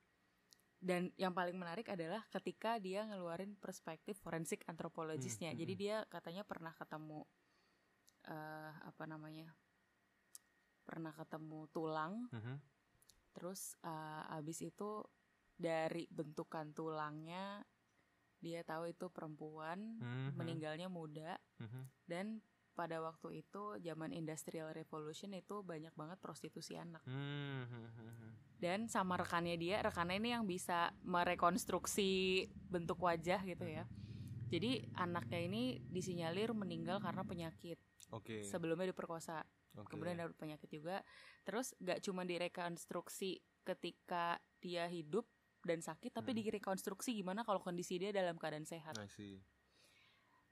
dan 0.84 1.12
yang 1.16 1.32
paling 1.32 1.56
menarik 1.56 1.88
adalah 1.88 2.28
ketika 2.28 2.76
dia 2.76 3.08
ngeluarin 3.08 3.56
perspektif 3.56 4.20
forensik 4.20 4.68
antropologisnya 4.68 5.56
Hmm, 5.56 5.60
jadi 5.64 5.74
hmm. 5.76 5.82
dia 5.84 5.98
katanya 6.12 6.44
pernah 6.44 6.76
ketemu 6.76 7.24
eh 8.28 8.74
apa 8.84 9.04
namanya 9.08 9.48
pernah 10.84 11.16
ketemu 11.16 11.72
tulang 11.72 12.28
Mhm. 12.36 12.56
terus 13.32 13.80
eh, 13.80 14.36
abis 14.36 14.60
itu 14.60 15.00
dari 15.56 16.04
bentukan 16.12 16.76
tulangnya 16.76 17.64
dia 18.40 18.64
tahu 18.64 18.88
itu 18.88 19.08
perempuan 19.08 20.00
Mhm. 20.00 20.36
meninggalnya 20.36 20.88
muda 20.88 21.36
Mhm. 21.60 21.82
dan 22.08 22.26
pada 22.72 23.04
waktu 23.04 23.44
itu 23.44 23.76
zaman 23.78 24.16
industrial 24.16 24.72
revolution 24.72 25.36
itu 25.36 25.60
banyak 25.62 25.92
banget 25.94 26.16
prostitusi 26.18 26.80
anak 26.80 27.04
Hmm, 27.04 27.68
hmm, 27.68 27.88
hmm, 27.92 28.12
hmm. 28.16 28.32
dan 28.64 28.88
sama 28.88 29.20
rekannya 29.20 29.60
dia 29.60 29.84
rekannya 29.84 30.16
ini 30.16 30.30
yang 30.32 30.48
bisa 30.48 30.96
merekonstruksi 31.04 32.10
bentuk 32.72 33.04
wajah 33.04 33.44
gitu 33.44 33.68
ya 33.68 33.84
jadi 34.48 34.88
anaknya 34.96 35.40
ini 35.44 35.64
disinyalir 35.86 36.56
meninggal 36.56 37.04
karena 37.04 37.22
penyakit 37.22 37.78
Oke. 38.16 38.42
sebelumnya 38.42 38.90
diperkosa 38.90 39.44
oke. 39.76 39.92
kemudian 39.92 40.16
dapat 40.18 40.40
penyakit 40.40 40.70
juga 40.72 41.04
terus 41.44 41.76
gak 41.78 42.00
cuma 42.00 42.24
direkonstruksi 42.24 43.38
ketika 43.68 44.40
dia 44.60 44.88
hidup 44.88 45.28
dan 45.62 45.80
sakit 45.80 46.12
tapi 46.12 46.32
Hmm. 46.32 46.40
direkonstruksi 46.42 47.12
gimana 47.14 47.42
kalau 47.42 47.60
kondisi 47.60 47.96
dia 47.96 48.10
dalam 48.10 48.36
keadaan 48.36 48.64
sehat 48.64 48.96
I 48.96 49.08
see. 49.08 49.44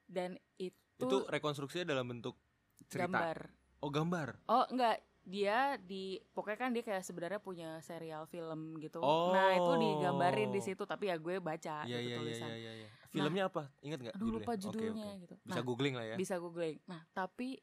dan 0.05 0.35
itu, 0.57 0.73
Itu 0.97 1.25
rekonstruksinya 1.25 1.87
dalam 1.87 2.07
bentuk 2.07 2.39
cerita. 2.85 3.05
gambar 3.07 3.37
Oh, 3.77 3.89
gambar. 3.89 4.27
oh 4.47 4.65
enggak 4.67 4.97
dia 5.21 5.75
di 5.77 6.15
pokoknya 6.31 6.57
kan 6.57 6.71
dia 6.71 6.81
kayak 6.81 7.03
sebenarnya 7.03 7.37
punya 7.37 7.77
serial 7.79 8.23
film 8.25 8.79
gitu 8.79 8.97
Oh. 8.97 9.29
nah 9.29 9.51
itu 9.53 9.73
digambarin 9.75 10.49
di 10.49 10.63
situ 10.63 10.81
tapi 10.81 11.07
ya 11.07 11.15
gue 11.15 11.37
baca 11.37 11.83
Iya, 11.83 11.99
gitu 11.99 11.99
iya, 11.99 12.07
iya, 12.07 12.17
tulisan 12.17 12.49
iya, 12.49 12.71
iya. 12.77 12.89
Filmnya 13.07 13.43
apa? 13.45 13.67
Ingat 13.81 13.99
nggak? 14.01 14.15
aduh 14.15 14.29
lupa 14.29 14.51
Oke, 14.51 14.61
judulnya 14.63 15.07
oke. 15.09 15.19
gitu 15.21 15.35
Bisa 15.37 15.51
nah 15.53 15.63
googling 15.63 15.93
lah 15.93 16.05
ya. 16.05 16.15
bisa 16.15 16.35
googling 16.37 16.79
nah 16.85 17.03
tapi 17.11 17.59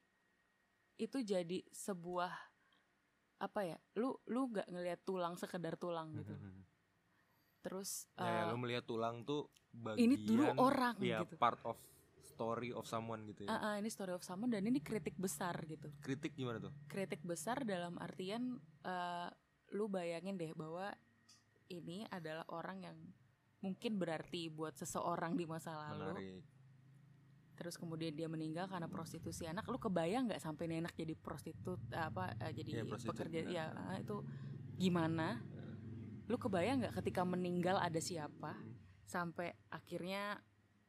itu 0.94 1.18
jadi 1.18 1.58
sebuah 1.66 2.30
apa 3.36 3.60
ya 3.64 3.76
lu 3.94 4.14
lu 4.26 4.46
nggak 4.46 4.70
ngelihat 4.70 5.00
tulang 5.02 5.34
sekedar 5.34 5.74
tulang 5.74 6.12
gitu 6.14 6.32
Mhm. 6.32 6.63
Terus 7.64 8.04
Ya, 8.20 8.28
ya, 8.28 8.40
eh, 8.44 8.52
lu 8.52 8.56
melihat 8.60 8.84
tulang 8.84 9.24
tuh 9.24 9.48
bagian 9.72 10.04
ini 10.04 10.14
dulu 10.20 10.44
orang 10.60 10.94
ya, 11.00 11.24
gitu 11.24 11.40
part 11.40 11.58
of 11.64 11.80
story 12.20 12.70
of 12.76 12.84
someone 12.84 13.24
gitu 13.30 13.48
ya. 13.48 13.56
Ah, 13.56 13.58
ah, 13.72 13.74
ini 13.80 13.88
story 13.88 14.12
of 14.12 14.20
someone 14.20 14.52
dan 14.52 14.66
ini 14.68 14.84
kritik 14.84 15.16
besar 15.16 15.56
gitu 15.64 15.88
Kritik 16.04 16.36
gimana 16.36 16.60
tuh? 16.60 16.72
kritik 16.86 17.24
besar 17.24 17.64
dalam 17.64 17.96
artian 17.96 18.60
eh, 18.84 19.28
lu 19.72 19.88
bayangin 19.88 20.36
deh 20.36 20.52
bahwa 20.52 20.92
ini 21.72 22.04
adalah 22.12 22.44
orang 22.52 22.84
yang 22.84 22.96
mungkin 23.64 23.96
berarti 23.96 24.52
buat 24.52 24.76
seseorang 24.76 25.40
di 25.40 25.48
masa 25.48 25.72
lalu 25.72 26.20
Menarik. 26.20 26.44
terus 27.56 27.80
kemudian 27.80 28.12
dia 28.12 28.28
meninggal 28.28 28.68
karena 28.68 28.90
prostitusi 28.92 29.48
anak 29.48 29.64
lu 29.72 29.80
kebayang 29.80 30.28
nggak 30.28 30.42
sampai 30.42 30.68
anak 30.68 30.92
jadi 30.92 31.16
prostitut 31.16 31.80
apa 31.96 32.36
eh, 32.44 32.52
jadi 32.52 32.84
prostitut, 32.84 33.16
pekerja 33.16 33.40
benar. 33.48 33.56
ya 33.56 33.64
ah, 33.72 33.96
itu 33.96 34.20
gimana 34.76 35.40
lu 36.24 36.36
kebayang 36.36 36.80
nggak 36.80 36.94
ketika 36.96 37.22
meninggal 37.22 37.76
ada 37.76 37.98
siapa 37.98 38.56
sampai 39.04 39.52
akhirnya 39.68 40.40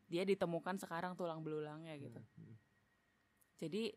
dia 0.06 0.24
ditemukan 0.24 0.77
sekarang 0.77 1.13
tulang 1.13 1.42
belulangnya 1.42 1.92
gitu 1.96 2.22
jadi 3.56 3.92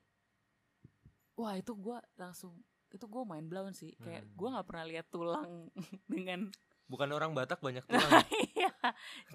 wah 1.35 1.55
itu 1.55 1.73
gua 1.73 1.99
langsung 2.15 2.59
itu 2.89 3.05
gue 3.05 3.23
main 3.23 3.45
blown 3.45 3.71
sih 3.71 3.93
kayak 3.97 4.25
Hmm. 4.25 4.33
gua 4.35 4.49
nggak 4.55 4.67
pernah 4.67 4.85
lihat 4.87 5.07
tulang 5.09 5.69
dengan 6.11 6.49
Bukan 6.89 7.13
orang 7.13 7.37
Batak 7.37 7.61
banyak 7.61 7.85
tulang. 7.91 8.25
ya? 8.25 8.25
Iya. 8.57 8.73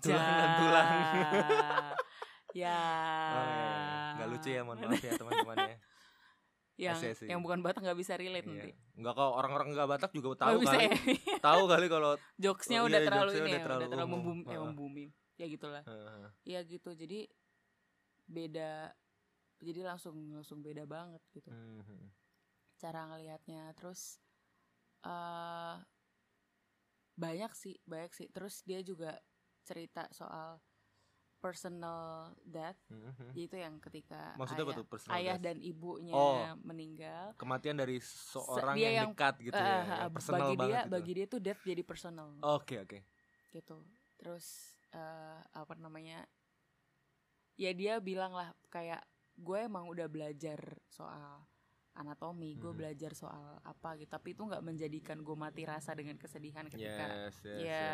tulang 0.01 0.25
dan 0.33 0.49
tulang. 0.57 0.89
ya 2.57 2.81
Oh, 3.29 3.45
iya, 3.45 3.61
iya. 3.61 4.13
Nggak 4.13 4.27
lucu 4.27 4.49
ya, 4.49 4.61
mohon 4.63 4.77
maaf 4.81 4.97
ya 4.99 5.11
teman-teman 5.13 5.57
ya. 5.63 5.77
Yang 6.75 6.97
I 6.97 7.01
see, 7.01 7.11
I 7.11 7.15
see. 7.15 7.27
yang 7.29 7.39
bukan 7.39 7.61
Batak 7.61 7.85
nggak 7.85 7.99
bisa 7.99 8.13
relate 8.17 8.43
Iya. 8.43 8.49
nanti 8.49 8.69
Enggak 8.97 9.13
kok 9.13 9.31
orang-orang 9.31 9.67
enggak 9.73 9.87
Batak 9.89 10.11
juga 10.11 10.27
Nggak 10.33 10.41
tahu 10.41 10.57
kali. 10.65 10.77
ya 10.81 10.89
tahu 11.47 11.61
kali 11.69 11.85
kalau 11.87 12.11
jokesnya 12.35 12.79
Oh, 12.81 12.87
udah 12.87 12.99
iya, 12.99 13.07
terlalu 13.07 13.29
jokesnya 13.29 13.41
ini 13.41 13.49
udah 13.49 13.59
ya, 13.59 13.65
terlalu 13.65 13.81
udah 13.81 13.91
terlalu 13.93 14.09
membumi, 14.09 14.41
eh, 14.41 14.49
Heeh. 14.49 14.63
membumi 14.65 15.05
ya 15.33 15.45
gitulah 15.47 15.83
Heeh. 15.85 16.25
ya 16.43 16.59
gitu 16.65 16.89
jadi 16.93 17.19
beda 18.23 18.71
jadi 19.61 19.79
langsung 19.85 20.15
langsung 20.33 20.59
beda 20.59 20.83
banget 20.85 21.21
gitu 21.31 21.49
Mhm. 21.49 22.09
cara 22.75 22.99
ngelihatnya 23.07 23.71
terus 23.77 24.17
eh 25.03 25.77
banyak 27.13 27.51
sih 27.53 27.77
banyak 27.85 28.11
sih 28.11 28.27
terus 28.33 28.65
dia 28.65 28.81
juga 28.81 29.21
cerita 29.63 30.09
soal 30.09 30.57
personal 31.43 31.99
death 32.41 32.79
Mhm. 32.87 33.35
yaitu 33.35 33.59
yang 33.59 33.75
ketika 33.77 34.31
Maksudnya 34.33 34.63
apa 34.63 34.71
ayah, 34.71 34.79
tuh 34.79 34.87
personal 34.87 35.13
ayah 35.13 35.35
death? 35.35 35.43
dan 35.43 35.57
ibunya 35.59 36.15
Oh. 36.15 36.39
meninggal 36.63 37.35
Kematian 37.35 37.75
dari 37.75 37.99
seorang 37.99 38.73
dia 38.73 38.87
yang, 38.87 38.95
yang- 38.95 39.11
dekat 39.11 39.35
gitu 39.43 39.53
eh, 39.53 39.59
ya. 39.59 39.67
eh, 39.67 39.83
yang 39.83 39.99
eh, 39.99 40.09
personal 40.09 40.39
bagi 40.41 40.55
banget 40.55 40.71
dia 40.71 40.79
gitu. 40.79 40.89
bagi 40.89 41.11
dia 41.11 41.25
tuh 41.27 41.39
death 41.41 41.61
jadi 41.61 41.83
personal 41.83 42.27
Oke, 42.41 42.75
oke. 42.79 42.99
gitu 43.51 43.75
terus 44.15 44.45
eh, 44.89 45.39
apa 45.51 45.73
namanya 45.75 46.23
ya 47.53 47.71
dia 47.71 47.99
bilang 47.99 48.31
lah 48.31 48.49
kayak 48.67 49.03
gue 49.35 49.59
emang 49.59 49.85
udah 49.85 50.07
belajar 50.07 50.57
soal 50.87 51.43
anatomi 51.93 52.53
gue 52.53 52.67
Mhm. 52.67 52.75
belajar 52.75 53.11
soal 53.13 53.37
apa 53.61 53.93
gitu 53.95 54.09
tapi 54.09 54.33
itu 54.33 54.41
nggak 54.41 54.61
menjadikan 54.61 55.17
gue 55.19 55.35
mati 55.35 55.61
rasa 55.63 55.93
dengan 55.93 56.15
kesedihan 56.15 56.65
ketika 56.65 57.05
Yes, 57.29 57.37
yes, 57.39 57.59
ya 57.59 57.89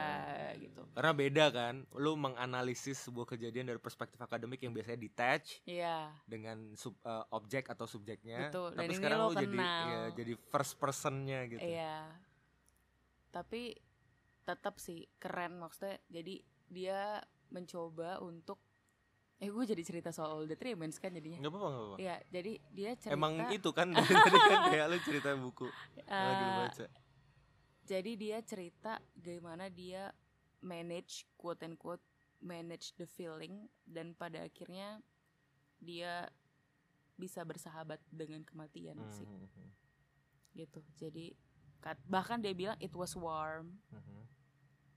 yes. 0.50 0.56
gitu 0.62 0.82
Karena 0.91 1.12
beda 1.12 1.46
kan, 1.50 1.75
lu 1.94 2.15
menganalisis 2.15 2.96
sebuah 3.01 3.27
kejadian 3.29 3.68
dari 3.68 3.77
perspektif 3.77 4.15
akademik 4.18 4.60
yang 4.60 4.72
biasanya 4.72 4.96
detach 4.98 5.60
Iya 5.63 6.15
dengan 6.24 6.72
sub, 6.74 6.96
eh, 6.98 7.25
objek 7.29 7.68
atau 7.68 7.84
subjeknya. 7.84 8.48
Betul, 8.48 8.72
dan 8.72 8.79
Tapi 8.79 8.88
ini 8.88 8.96
sekarang 8.96 9.18
lo 9.18 9.27
lu 9.27 9.36
jadi 9.38 9.58
kenal. 9.58 9.86
ya, 9.86 10.01
jadi 10.15 10.34
first 10.48 10.74
personnya 10.75 11.39
gitu. 11.46 11.60
iya 11.60 11.96
tapi 13.29 13.77
tetap 14.44 14.79
sih 14.79 15.06
keren 15.15 15.60
maksudnya 15.60 16.01
jadi 16.08 16.41
dia 16.65 17.01
mencoba 17.50 18.18
untuk 18.20 18.58
eh 19.39 19.48
gue 19.48 19.63
jadi 19.65 19.79
cerita 19.81 20.10
soal 20.12 20.36
All 20.36 20.46
the 20.46 20.53
Tremens 20.53 21.00
kan 21.00 21.15
jadinya 21.15 21.39
Enggak 21.39 21.53
apa-apa, 21.53 21.67
enggak 21.67 21.79
apa-apa. 21.81 21.98
Iya, 21.98 22.15
jadi 22.27 22.51
dia 22.69 22.91
cerita 22.93 23.15
Emang 23.15 23.34
itu 23.50 23.69
kan 23.72 23.88
dari 23.96 24.12
tadi 24.12 24.39
kan 24.43 24.60
kayak 24.67 24.86
lu 24.86 24.98
cerita 25.00 25.29
buku 25.34 25.67
lagi 26.03 26.43
eh, 26.43 26.55
baca. 26.60 26.86
jadi 27.86 28.12
dia 28.13 28.38
cerita 28.43 28.93
gimana 29.15 29.65
dia 29.67 30.12
manage 30.60 31.24
quote 31.34 31.63
and 31.63 31.79
quote 31.79 32.03
manage 32.39 32.91
the 32.96 33.08
feeling 33.08 33.67
dan 33.84 34.12
pada 34.12 34.43
akhirnya 34.43 35.00
dia 35.79 36.27
bisa 37.15 37.43
bersahabat 37.43 38.00
dengan 38.12 38.43
kematian 38.43 39.00
sih 39.10 39.24
Mhm, 39.24 39.67
gitu 40.55 40.79
jadi 40.96 41.31
bahkan 42.05 42.39
dia 42.39 42.51
bilang 42.51 42.75
it 42.77 42.91
was 42.91 43.15
warm 43.15 43.79
mhm. 43.88 44.19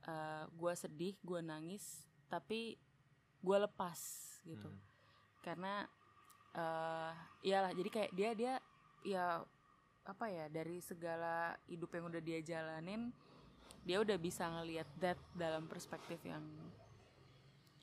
uh, 0.02 0.44
gue 0.50 0.72
sedih 0.74 1.14
gue 1.22 1.38
nangis 1.38 2.02
tapi 2.26 2.74
gue 3.42 3.56
lepas 3.58 3.98
gitu 4.42 4.68
Mhm. 4.68 4.80
karena 5.42 5.74
eh 6.52 7.12
iyalah 7.42 7.72
jadi 7.72 7.90
kayak 7.90 8.10
dia 8.12 8.30
dia 8.32 8.54
ya 9.02 9.42
apa 10.02 10.26
ya 10.28 10.46
dari 10.46 10.78
segala 10.78 11.54
hidup 11.66 11.90
yang 11.90 12.06
udah 12.06 12.20
dia 12.20 12.38
jalanin 12.40 13.10
dia 13.82 13.98
udah 13.98 14.14
bisa 14.14 14.46
ngelihat 14.46 14.86
that 14.96 15.18
dalam 15.32 15.66
perspektif 15.66 16.22
yang 16.22 16.42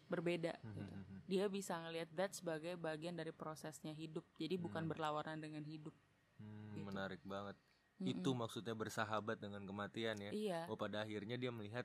berbeda 0.10 0.58
Mhm, 0.64 0.74
gitu. 0.74 0.96
mhm. 0.96 1.18
dia 1.30 1.46
bisa 1.46 1.78
ngelihat 1.78 2.10
that 2.14 2.32
sebagai 2.34 2.74
bagian 2.76 3.14
dari 3.14 3.30
prosesnya 3.30 3.94
hidup 3.94 4.26
jadi 4.36 4.56
bukan 4.56 4.84
Hmm. 4.84 4.92
berlawanan 4.92 5.38
dengan 5.38 5.62
hidup 5.64 5.94
Hmm, 6.40 6.72
Gitu. 6.72 6.88
menarik 6.88 7.20
banget. 7.22 7.60
Mm-mm. 8.00 8.16
Itu 8.16 8.32
maksudnya 8.32 8.72
bersahabat 8.72 9.44
dengan 9.44 9.60
kematian 9.60 10.16
ya. 10.18 10.32
iya 10.32 10.60
Oh 10.66 10.80
pada 10.80 11.04
akhirnya 11.04 11.36
dia 11.36 11.52
melihat 11.52 11.84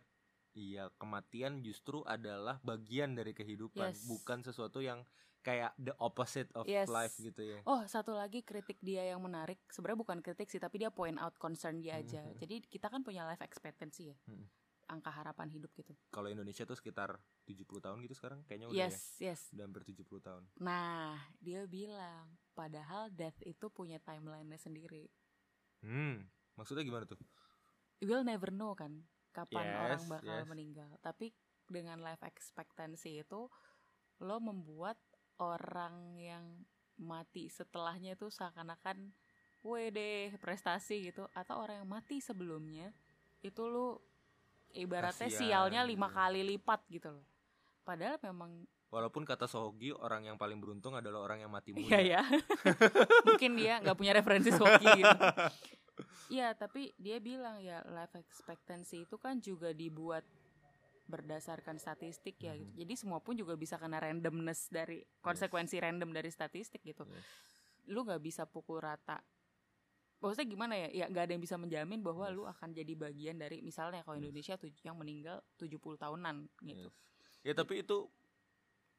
iya 0.54 0.88
kematian 0.96 1.60
justru 1.60 2.00
adalah 2.06 2.62
bagian 2.62 3.18
dari 3.18 3.34
kehidupan, 3.34 3.92
Yes. 3.92 4.06
bukan 4.06 4.40
sesuatu 4.40 4.78
yang 4.80 5.02
kayak 5.44 5.76
the 5.76 5.92
opposite 6.00 6.48
of 6.56 6.64
Yes. 6.64 6.88
life 6.88 7.12
gitu 7.20 7.44
ya. 7.44 7.58
Oh, 7.68 7.84
satu 7.84 8.16
lagi 8.16 8.40
kritik 8.40 8.80
dia 8.80 9.04
yang 9.04 9.20
menarik. 9.20 9.60
Sebenarnya 9.68 10.00
bukan 10.00 10.18
kritik 10.24 10.48
sih, 10.48 10.56
tapi 10.56 10.80
dia 10.80 10.88
point 10.88 11.20
out 11.20 11.36
concern 11.36 11.84
dia 11.84 12.00
aja. 12.00 12.24
Mhm. 12.24 12.40
Jadi 12.40 12.54
kita 12.64 12.88
kan 12.88 13.04
punya 13.04 13.28
life 13.28 13.44
expectancy 13.44 14.14
ya. 14.14 14.18
Mhm. 14.26 14.48
angka 14.84 15.08
harapan 15.08 15.48
hidup 15.48 15.72
gitu. 15.72 15.96
Kalau 16.12 16.28
Indonesia 16.28 16.68
tuh 16.68 16.76
sekitar 16.76 17.16
70 17.48 17.80
tahun 17.80 18.04
gitu 18.04 18.20
sekarang 18.20 18.44
kayaknya 18.44 18.68
udah 18.68 18.76
ya. 18.76 18.92
Yes, 18.92 19.16
yes. 19.16 19.40
Udah 19.56 19.64
hampir 19.64 19.80
70 19.80 20.20
tahun. 20.20 20.44
Nah, 20.60 21.16
dia 21.40 21.64
bilang 21.64 22.36
padahal 22.52 23.08
death 23.08 23.40
itu 23.48 23.72
punya 23.72 23.96
timeline-nya 23.96 24.60
sendiri. 24.60 25.08
Hmm, 25.80 26.28
maksudnya 26.52 26.84
gimana 26.84 27.08
tuh? 27.08 27.16
We'll 28.04 28.28
never 28.28 28.52
know 28.52 28.76
kan 28.76 29.08
kapan 29.34 29.66
Yes, 29.66 29.78
orang 29.82 30.02
bakal 30.06 30.38
yes. 30.38 30.48
meninggal. 30.48 30.90
Tapi 31.02 31.34
dengan 31.66 31.98
life 31.98 32.22
expectancy 32.22 33.20
itu 33.26 33.50
lo 34.22 34.36
membuat 34.38 34.96
orang 35.42 36.14
yang 36.14 36.44
mati 36.94 37.50
setelahnya 37.50 38.14
itu 38.14 38.30
seakan-akan 38.30 39.10
wede 39.66 40.30
prestasi 40.38 41.10
gitu 41.10 41.26
atau 41.34 41.58
orang 41.58 41.82
yang 41.82 41.90
mati 41.90 42.22
sebelumnya 42.22 42.94
itu 43.42 43.66
lo 43.66 43.98
ibaratnya 44.70 45.26
Kasian 45.26 45.40
sialnya 45.50 45.82
lima 45.82 46.06
gitu. 46.06 46.16
kali 46.16 46.40
lipat 46.54 46.80
gitu 46.92 47.08
loh. 47.10 47.26
Padahal 47.82 48.22
memang 48.22 48.64
Walaupun 48.94 49.26
kata 49.26 49.50
Sohogi 49.50 49.90
orang 49.90 50.30
yang 50.30 50.38
paling 50.38 50.62
beruntung 50.62 50.94
adalah 50.94 51.26
orang 51.26 51.42
yang 51.42 51.50
mati 51.50 51.74
muda. 51.74 51.98
Iya 51.98 51.98
ya. 51.98 52.22
Mungkin 53.26 53.58
dia 53.58 53.82
nggak 53.82 53.98
punya 53.98 54.14
referensi 54.14 54.54
hoki 54.54 54.86
gitu. 55.02 55.18
Iya, 56.26 56.56
tapi 56.56 56.90
dia 56.98 57.20
bilang 57.20 57.60
ya 57.60 57.84
life 57.86 58.16
expectancy 58.16 59.04
itu 59.06 59.16
kan 59.20 59.38
juga 59.38 59.70
dibuat 59.70 60.24
berdasarkan 61.04 61.76
statistik 61.76 62.40
ya 62.40 62.56
gitu. 62.56 62.72
Mhm. 62.72 62.80
Jadi 62.80 62.94
semua 62.96 63.20
pun 63.20 63.36
juga 63.36 63.52
bisa 63.54 63.76
kena 63.76 64.00
randomness 64.00 64.72
dari 64.72 65.04
konsekuensi 65.20 65.76
random 65.76 66.10
dari 66.10 66.32
statistik 66.32 66.80
gitu. 66.80 67.04
Yes. 67.04 67.24
Lu 67.92 68.02
nggak 68.02 68.24
bisa 68.24 68.48
pukul 68.48 68.80
rata. 68.80 69.20
Maksudnya 70.24 70.48
gimana 70.48 70.74
ya? 70.80 70.88
Ya 70.88 71.04
nggak 71.12 71.28
ada 71.28 71.32
yang 71.36 71.44
bisa 71.44 71.60
menjamin 71.60 72.00
bahwa 72.00 72.32
Yes. 72.32 72.36
lu 72.40 72.42
akan 72.48 72.68
jadi 72.72 72.92
bagian 72.96 73.36
dari 73.36 73.60
misalnya 73.60 74.00
kalau 74.00 74.16
Indonesia 74.16 74.56
tuh 74.56 74.72
yang 74.80 74.96
meninggal 74.96 75.44
70 75.60 76.00
tahunan 76.00 76.48
gitu. 76.64 76.88
Yes. 76.88 76.96
Ya 77.44 77.52
tapi 77.52 77.84
itu 77.84 78.08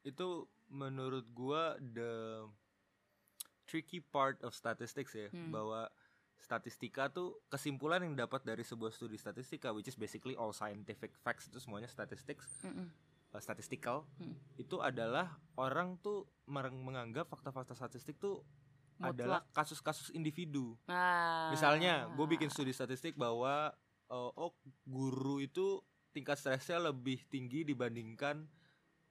itu 0.05 0.45
menurut 0.69 1.25
gua 1.33 1.73
the 1.81 2.45
tricky 3.65 3.97
part 3.97 4.37
of 4.45 4.53
statistics 4.53 5.17
ya 5.17 5.33
Hmm. 5.33 5.49
bahwa 5.49 5.89
statistika 6.45 7.09
tuh 7.09 7.41
kesimpulan 7.47 7.99
yang 7.99 8.13
dapat 8.13 8.45
dari 8.45 8.61
sebuah 8.61 8.93
studi 8.93 9.17
statistika 9.17 9.73
which 9.73 9.89
is 9.89 9.97
basically 9.97 10.37
all 10.37 10.53
scientific 10.53 11.17
facts 11.17 11.49
itu 11.49 11.57
semuanya 11.57 11.89
statistics 11.89 12.61
Mm-mm. 12.61 12.93
uh, 13.33 13.41
statistical 13.41 14.05
Hmm. 14.15 14.37
itu 14.55 14.77
adalah 14.77 15.33
orang 15.57 15.97
tuh 15.99 16.23
mereng- 16.45 16.79
menganggap 16.79 17.25
fakta-fakta 17.25 17.73
statistik 17.73 18.15
tuh 18.15 18.45
adalah 18.95 19.41
Mutlak. 19.41 19.57
kasus-kasus 19.57 20.07
individu 20.09 20.77
Nah, 20.85 21.49
Misalnya, 21.49 22.07
gue 22.07 22.27
bikin 22.29 22.47
studi 22.47 22.71
statistik 22.71 23.17
bahwa 23.17 23.73
uh, 24.07 24.31
oh 24.31 24.55
guru 24.85 25.41
itu 25.41 25.83
tingkat 26.13 26.39
stresnya 26.39 26.79
lebih 26.79 27.27
tinggi 27.27 27.67
dibandingkan 27.67 28.47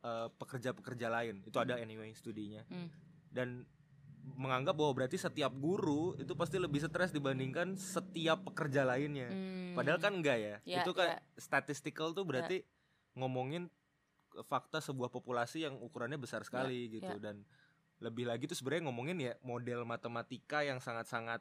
uh, 0.00 0.32
pekerja-pekerja 0.32 1.12
lain. 1.12 1.44
Itu 1.44 1.60
ada 1.60 1.76
anyway 1.76 2.16
studinya. 2.16 2.64
Hmm. 2.64 2.88
Dan 3.28 3.68
menganggap 4.24 4.72
bahwa 4.72 4.92
berarti 5.04 5.20
setiap 5.20 5.52
guru 5.52 6.16
itu 6.16 6.32
pasti 6.32 6.56
lebih 6.56 6.80
stres 6.80 7.12
dibandingkan 7.12 7.76
setiap 7.76 8.40
pekerja 8.48 8.88
lainnya. 8.88 9.28
Hmm. 9.28 9.76
Padahal 9.76 10.00
kan 10.00 10.16
enggak 10.16 10.38
ya. 10.40 10.56
Ya, 10.64 10.80
itu 10.80 10.96
kan 10.96 11.20
statistical 11.36 12.16
tuh 12.16 12.24
berarti 12.24 12.64
ngomongin 13.14 13.68
fakta 14.48 14.82
sebuah 14.82 15.12
populasi 15.12 15.62
yang 15.62 15.78
ukurannya 15.78 16.18
besar 16.18 16.42
sekali 16.42 16.90
gitu 16.90 17.06
ya. 17.06 17.22
dan 17.22 17.46
lebih 18.02 18.26
lagi 18.26 18.50
tuh 18.50 18.58
sebenarnya 18.58 18.90
ngomongin 18.90 19.18
ya 19.22 19.32
model 19.46 19.86
matematika 19.86 20.66
yang 20.66 20.82
sangat-sangat 20.82 21.38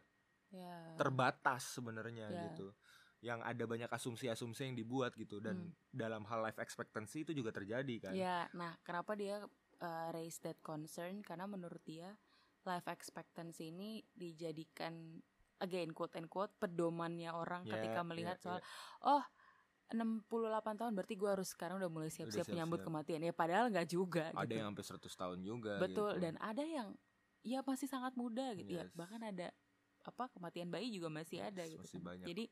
ya. 0.54 0.94
terbatas 1.02 1.74
sebenarnya 1.74 2.30
Ya. 2.30 2.42
gitu 2.54 2.70
yang 3.24 3.40
ada 3.42 3.63
banyak 3.66 3.90
asumsi-asumsi 3.90 4.68
yang 4.70 4.75
dibuat 4.78 5.16
gitu 5.18 5.42
dan 5.42 5.56
Hmm. 5.58 5.74
dalam 5.90 6.28
hal 6.30 6.44
life 6.46 6.60
expectancy 6.62 7.24
itu 7.26 7.34
juga 7.34 7.50
terjadi 7.50 7.96
kan 7.98 8.13
Ya, 8.13 8.46
nah 8.54 8.78
kenapa 8.86 9.17
dia 9.17 9.41
uh, 9.82 10.08
raise 10.13 10.38
that 10.43 10.60
concern? 10.62 11.26
Karena 11.26 11.50
menurut 11.50 11.82
dia 11.82 12.13
life 12.65 12.88
expectancy 12.88 13.69
ini 13.69 14.04
dijadikan 14.12 15.19
again 15.60 15.91
quote 15.91 16.15
and 16.15 16.28
quote 16.28 16.52
pedomannya 16.58 17.32
orang 17.32 17.63
Ya, 17.63 17.78
ketika 17.78 18.02
ya, 18.02 18.08
melihat 18.08 18.38
ya. 18.39 18.43
soal 18.43 18.60
oh 19.04 19.23
68 19.93 20.80
tahun 20.80 20.91
berarti 20.97 21.13
gue 21.13 21.30
harus 21.30 21.54
sekarang 21.54 21.78
udah 21.78 21.91
mulai 21.91 22.10
siap-siap 22.10 22.49
menyambut 22.49 22.82
kematian 22.82 23.21
ya 23.21 23.34
padahal 23.36 23.69
nggak 23.69 23.88
juga 23.88 24.34
ada 24.34 24.41
gitu. 24.47 24.58
yang 24.58 24.67
sampai 24.73 24.86
100 24.89 25.21
tahun 25.21 25.39
juga 25.43 25.73
betul 25.78 26.12
gitu. 26.17 26.23
dan 26.23 26.34
ada 26.41 26.63
yang 26.65 26.88
ya 27.45 27.60
masih 27.62 27.86
sangat 27.86 28.15
muda 28.17 28.56
gitu 28.58 28.73
ya 28.73 28.88
Yes. 28.88 28.95
bahkan 28.97 29.21
ada 29.21 29.52
apa 30.04 30.28
kematian 30.34 30.71
bayi 30.73 30.89
juga 30.89 31.08
masih 31.13 31.39
Yes, 31.39 31.47
ada 31.54 31.63
gitu 31.67 31.80
masih 31.84 31.99
kan. 31.99 32.08
banyak. 32.10 32.26
jadi 32.28 32.43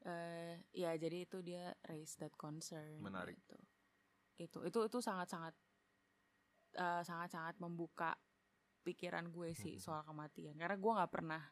eh 0.00 0.54
ya 0.72 0.90
jadi 0.96 1.16
itu 1.28 1.38
dia 1.44 1.74
raise 1.84 2.14
that 2.16 2.32
concern 2.38 3.02
Menarik. 3.02 3.36
gitu. 3.36 3.56
itu 4.40 4.58
itu 4.64 4.78
itu 4.86 4.98
sangat 5.02 5.28
sangat 5.28 5.54
sangat 7.02 7.28
sangat 7.34 7.56
membuka 7.58 8.14
pikiran 8.80 9.28
gue 9.28 9.52
sih 9.52 9.76
Mhm. 9.76 9.82
soal 9.82 10.02
kematian. 10.02 10.56
Karena 10.56 10.76
gue 10.76 10.92
nggak 10.96 11.12
pernah 11.12 11.42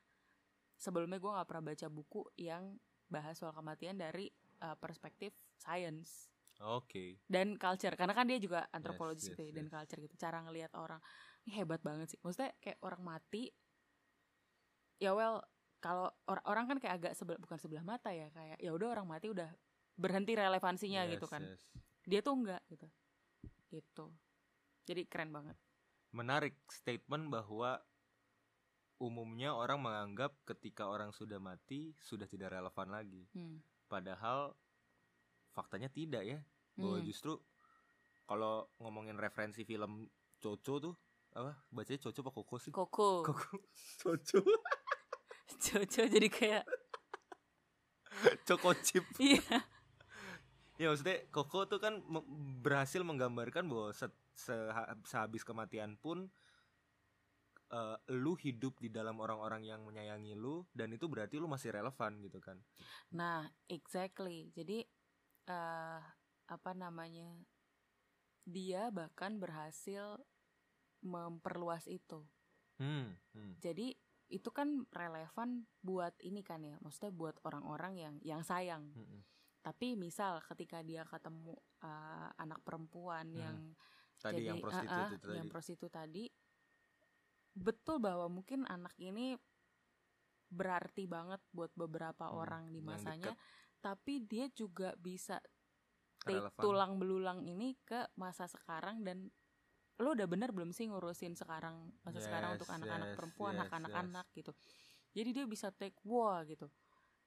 sebelumnya 0.74 1.18
gue 1.18 1.32
nggak 1.32 1.48
pernah 1.48 1.64
baca 1.68 1.86
buku 1.88 2.22
yang 2.36 2.76
bahas 3.08 3.36
soal 3.38 3.52
kematian 3.52 3.96
dari 3.96 4.28
eh, 4.58 4.74
perspektif 4.74 5.30
science. 5.54 6.26
Oke. 6.58 7.22
Dan 7.30 7.54
culture. 7.54 7.94
Karena 7.94 8.10
kan 8.10 8.26
dia 8.26 8.42
juga 8.42 8.66
antropologis 8.74 9.30
yes, 9.30 9.38
gitu 9.38 9.42
ya, 9.46 9.52
dan 9.54 9.70
yes. 9.70 9.72
culture 9.72 10.00
gitu. 10.02 10.14
Cara 10.18 10.42
ngelihat 10.42 10.74
orang. 10.74 10.98
Ini 11.46 11.62
hebat 11.62 11.78
banget 11.78 12.10
sih. 12.10 12.18
Maksudnya 12.26 12.50
kayak 12.58 12.82
orang 12.82 13.02
mati 13.06 13.46
ya 14.98 15.14
well 15.14 15.38
kalau 15.78 16.10
or- 16.26 16.42
orang 16.50 16.66
kan 16.66 16.82
kayak 16.82 16.94
agak 16.98 17.12
sebelah 17.14 17.38
bukan 17.38 17.54
sebelah 17.62 17.86
mata 17.86 18.10
ya 18.10 18.26
kayak 18.34 18.58
ya 18.58 18.74
udah 18.74 18.98
orang 18.98 19.06
mati 19.06 19.30
udah 19.30 19.46
berhenti 19.94 20.34
relevansinya 20.34 21.06
Yes, 21.06 21.10
gitu 21.14 21.26
kan. 21.30 21.42
yes. 21.46 21.62
dia 22.02 22.18
tuh 22.18 22.34
enggak 22.34 22.62
gitu. 22.66 22.90
Gitu. 23.70 24.06
Jadi 24.90 25.06
keren 25.06 25.30
banget 25.30 25.54
menarik 26.10 26.56
statement 26.68 27.28
bahwa 27.28 27.78
umumnya 28.98 29.54
orang 29.54 29.78
menganggap 29.78 30.34
ketika 30.42 30.90
orang 30.90 31.14
sudah 31.14 31.38
mati 31.38 31.94
sudah 32.02 32.26
tidak 32.26 32.50
relevan 32.52 32.88
lagi. 32.90 33.22
Hmm. 33.32 33.62
padahal 33.88 34.52
faktanya 35.50 35.88
tidak 35.88 36.20
ya 36.22 36.38
bahwa 36.76 37.00
Hmm. 37.00 37.06
justru 37.08 37.32
kalau 38.28 38.68
ngomongin 38.78 39.16
referensi 39.16 39.64
film 39.64 40.04
Coco 40.36 40.74
tuh 40.78 40.94
apa 41.32 41.56
bacanya 41.72 41.98
Coco 42.04 42.18
apa 42.20 42.32
Koko 42.36 42.56
sih? 42.60 42.72
Koko 42.72 43.08
Koko 43.24 43.56
Coco. 44.02 44.38
Coco 45.64 46.02
jadi 46.04 46.28
kayak 46.28 46.64
Coco 48.44 48.70
chip. 48.82 49.04
Iya. 49.22 49.62
Ya 50.78 50.86
maksudnya 50.92 51.26
Koko 51.32 51.66
tuh 51.66 51.80
kan 51.82 51.98
berhasil 52.62 53.02
menggambarkan 53.02 53.66
bahwa 53.66 53.90
seha- 54.38 54.94
sehabis 55.02 55.42
kematian 55.42 55.98
pun 55.98 56.30
eh, 57.68 57.96
lu 58.14 58.38
hidup 58.38 58.78
di 58.78 58.88
dalam 58.88 59.18
orang-orang 59.18 59.66
yang 59.66 59.82
menyayangi 59.82 60.38
lu 60.38 60.62
dan 60.70 60.94
itu 60.94 61.10
berarti 61.10 61.36
lu 61.36 61.50
masih 61.50 61.74
relevan 61.74 62.22
gitu 62.22 62.38
kan 62.38 62.56
nah 63.10 63.50
exactly 63.66 64.48
jadi 64.54 64.86
eh 65.48 66.00
apa 66.48 66.72
namanya 66.72 67.44
dia 68.48 68.88
bahkan 68.88 69.36
berhasil 69.36 70.16
memperluas 71.04 71.84
itu 71.84 72.24
hmm, 72.80 73.12
hmm. 73.36 73.52
jadi 73.60 73.92
itu 74.28 74.48
kan 74.52 74.84
relevan 74.92 75.64
buat 75.80 76.12
ini 76.20 76.40
kan 76.44 76.60
ya 76.64 76.76
maksudnya 76.80 77.12
buat 77.12 77.36
orang-orang 77.44 77.94
yang 77.96 78.14
yang 78.24 78.42
sayang 78.44 78.92
hmm, 78.92 79.04
hmm. 79.04 79.22
tapi 79.64 79.96
misal 79.96 80.40
ketika 80.44 80.80
dia 80.84 81.04
ketemu 81.04 81.56
uh, 81.84 82.28
anak 82.40 82.60
perempuan 82.64 83.28
Hmm. 83.32 83.40
yang 83.40 83.56
tadi 84.18 84.42
jadi 84.42 84.48
yang 84.52 84.58
prostitut 84.62 84.90
uh-uh, 84.90 85.08
itu 85.14 85.26
tadi. 85.26 85.36
yang 85.38 85.48
prostitut 85.48 85.92
tadi 85.92 86.24
betul 87.58 87.96
bahwa 87.98 88.26
mungkin 88.30 88.62
anak 88.70 88.94
ini 89.02 89.34
berarti 90.48 91.04
banget 91.04 91.42
buat 91.52 91.72
beberapa 91.76 92.30
Hmm, 92.30 92.40
orang 92.40 92.62
di 92.72 92.80
masanya 92.80 93.36
tapi 93.78 94.24
dia 94.24 94.48
juga 94.50 94.96
bisa 94.96 95.38
take 96.24 96.50
tulang 96.58 96.98
belulang 96.98 97.44
ini 97.46 97.78
ke 97.86 98.10
masa 98.18 98.48
sekarang 98.50 99.06
dan 99.06 99.30
lo 99.98 100.14
udah 100.14 100.26
bener 100.30 100.54
belum 100.54 100.70
sih 100.70 100.86
ngurusin 100.90 101.34
sekarang 101.34 101.90
masa 102.06 102.22
sekarang 102.22 102.54
untuk 102.54 102.70
Yes, 102.70 102.76
anak-anak 102.78 103.08
yes, 103.10 103.16
perempuan 103.18 103.54
yes, 103.54 103.60
hak 103.66 103.70
anak-anak 103.82 104.26
gitu. 104.34 104.52
Jadi 105.10 105.28
dia 105.34 105.44
bisa 105.50 105.68
take 105.74 105.98
wah 106.06 106.38
gitu. 106.46 106.70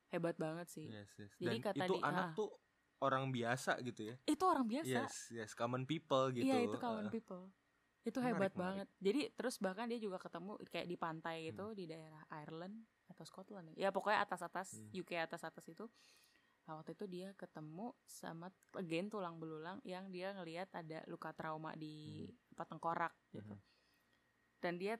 Hebat 0.07 0.35
banget 0.39 0.67
sih. 0.71 0.87
Yes, 0.87 1.11
yes. 1.19 1.31
Jadi 1.39 1.57
dan 1.59 1.65
kata 1.67 1.83
itu 1.87 1.93
di- 1.99 2.03
anak 2.03 2.25
ah. 2.31 2.35
tuh 2.35 2.51
orang 3.01 3.33
biasa 3.33 3.81
gitu 3.81 4.13
ya 4.13 4.15
itu 4.23 4.43
orang 4.45 4.65
biasa 4.69 4.87
yes 5.09 5.15
yes 5.33 5.51
common 5.57 5.83
people 5.83 6.29
gitu 6.29 6.45
Iya 6.45 6.69
itu 6.69 6.77
kawan 6.77 7.09
Uh, 7.09 7.13
people. 7.13 7.43
Itu 8.01 8.17
Menarik, 8.17 8.33
hebat 8.33 8.41
menarik. 8.41 8.53
Hmm. 8.57 8.61
banget. 8.65 8.87
Jadi 8.97 9.21
terus 9.37 9.55
bahkan 9.61 9.85
dia 9.85 9.99
juga 10.01 10.17
ketemu 10.17 10.57
kayak 10.73 10.87
di 10.89 10.97
pantai 10.97 11.37
itu 11.53 11.65
di 11.77 11.85
daerah 11.85 12.25
Ireland 12.33 12.81
atau 13.05 13.21
Scotland 13.21 13.77
ya. 13.77 13.85
Ya 13.85 13.89
pokoknya 13.93 14.25
atas-atas 14.25 14.73
Hmm. 14.81 14.89
UK 14.95 15.21
atas-atas 15.21 15.65
itu. 15.69 15.85
Nah, 16.65 16.81
waktu 16.81 16.97
itu 16.97 17.05
dia 17.05 17.29
ketemu 17.37 17.93
sama 18.05 18.49
again 18.73 19.05
tulang 19.05 19.37
belulang 19.37 19.77
yang 19.85 20.09
dia 20.09 20.33
ngelihat 20.33 20.69
ada 20.73 21.05
luka 21.05 21.29
trauma 21.33 21.77
di 21.77 22.25
apa 22.53 22.65
tengkorak 22.65 23.13
gitu. 23.33 23.53
Mhm. 23.53 23.61
Dan 24.61 24.73
dia 24.77 24.97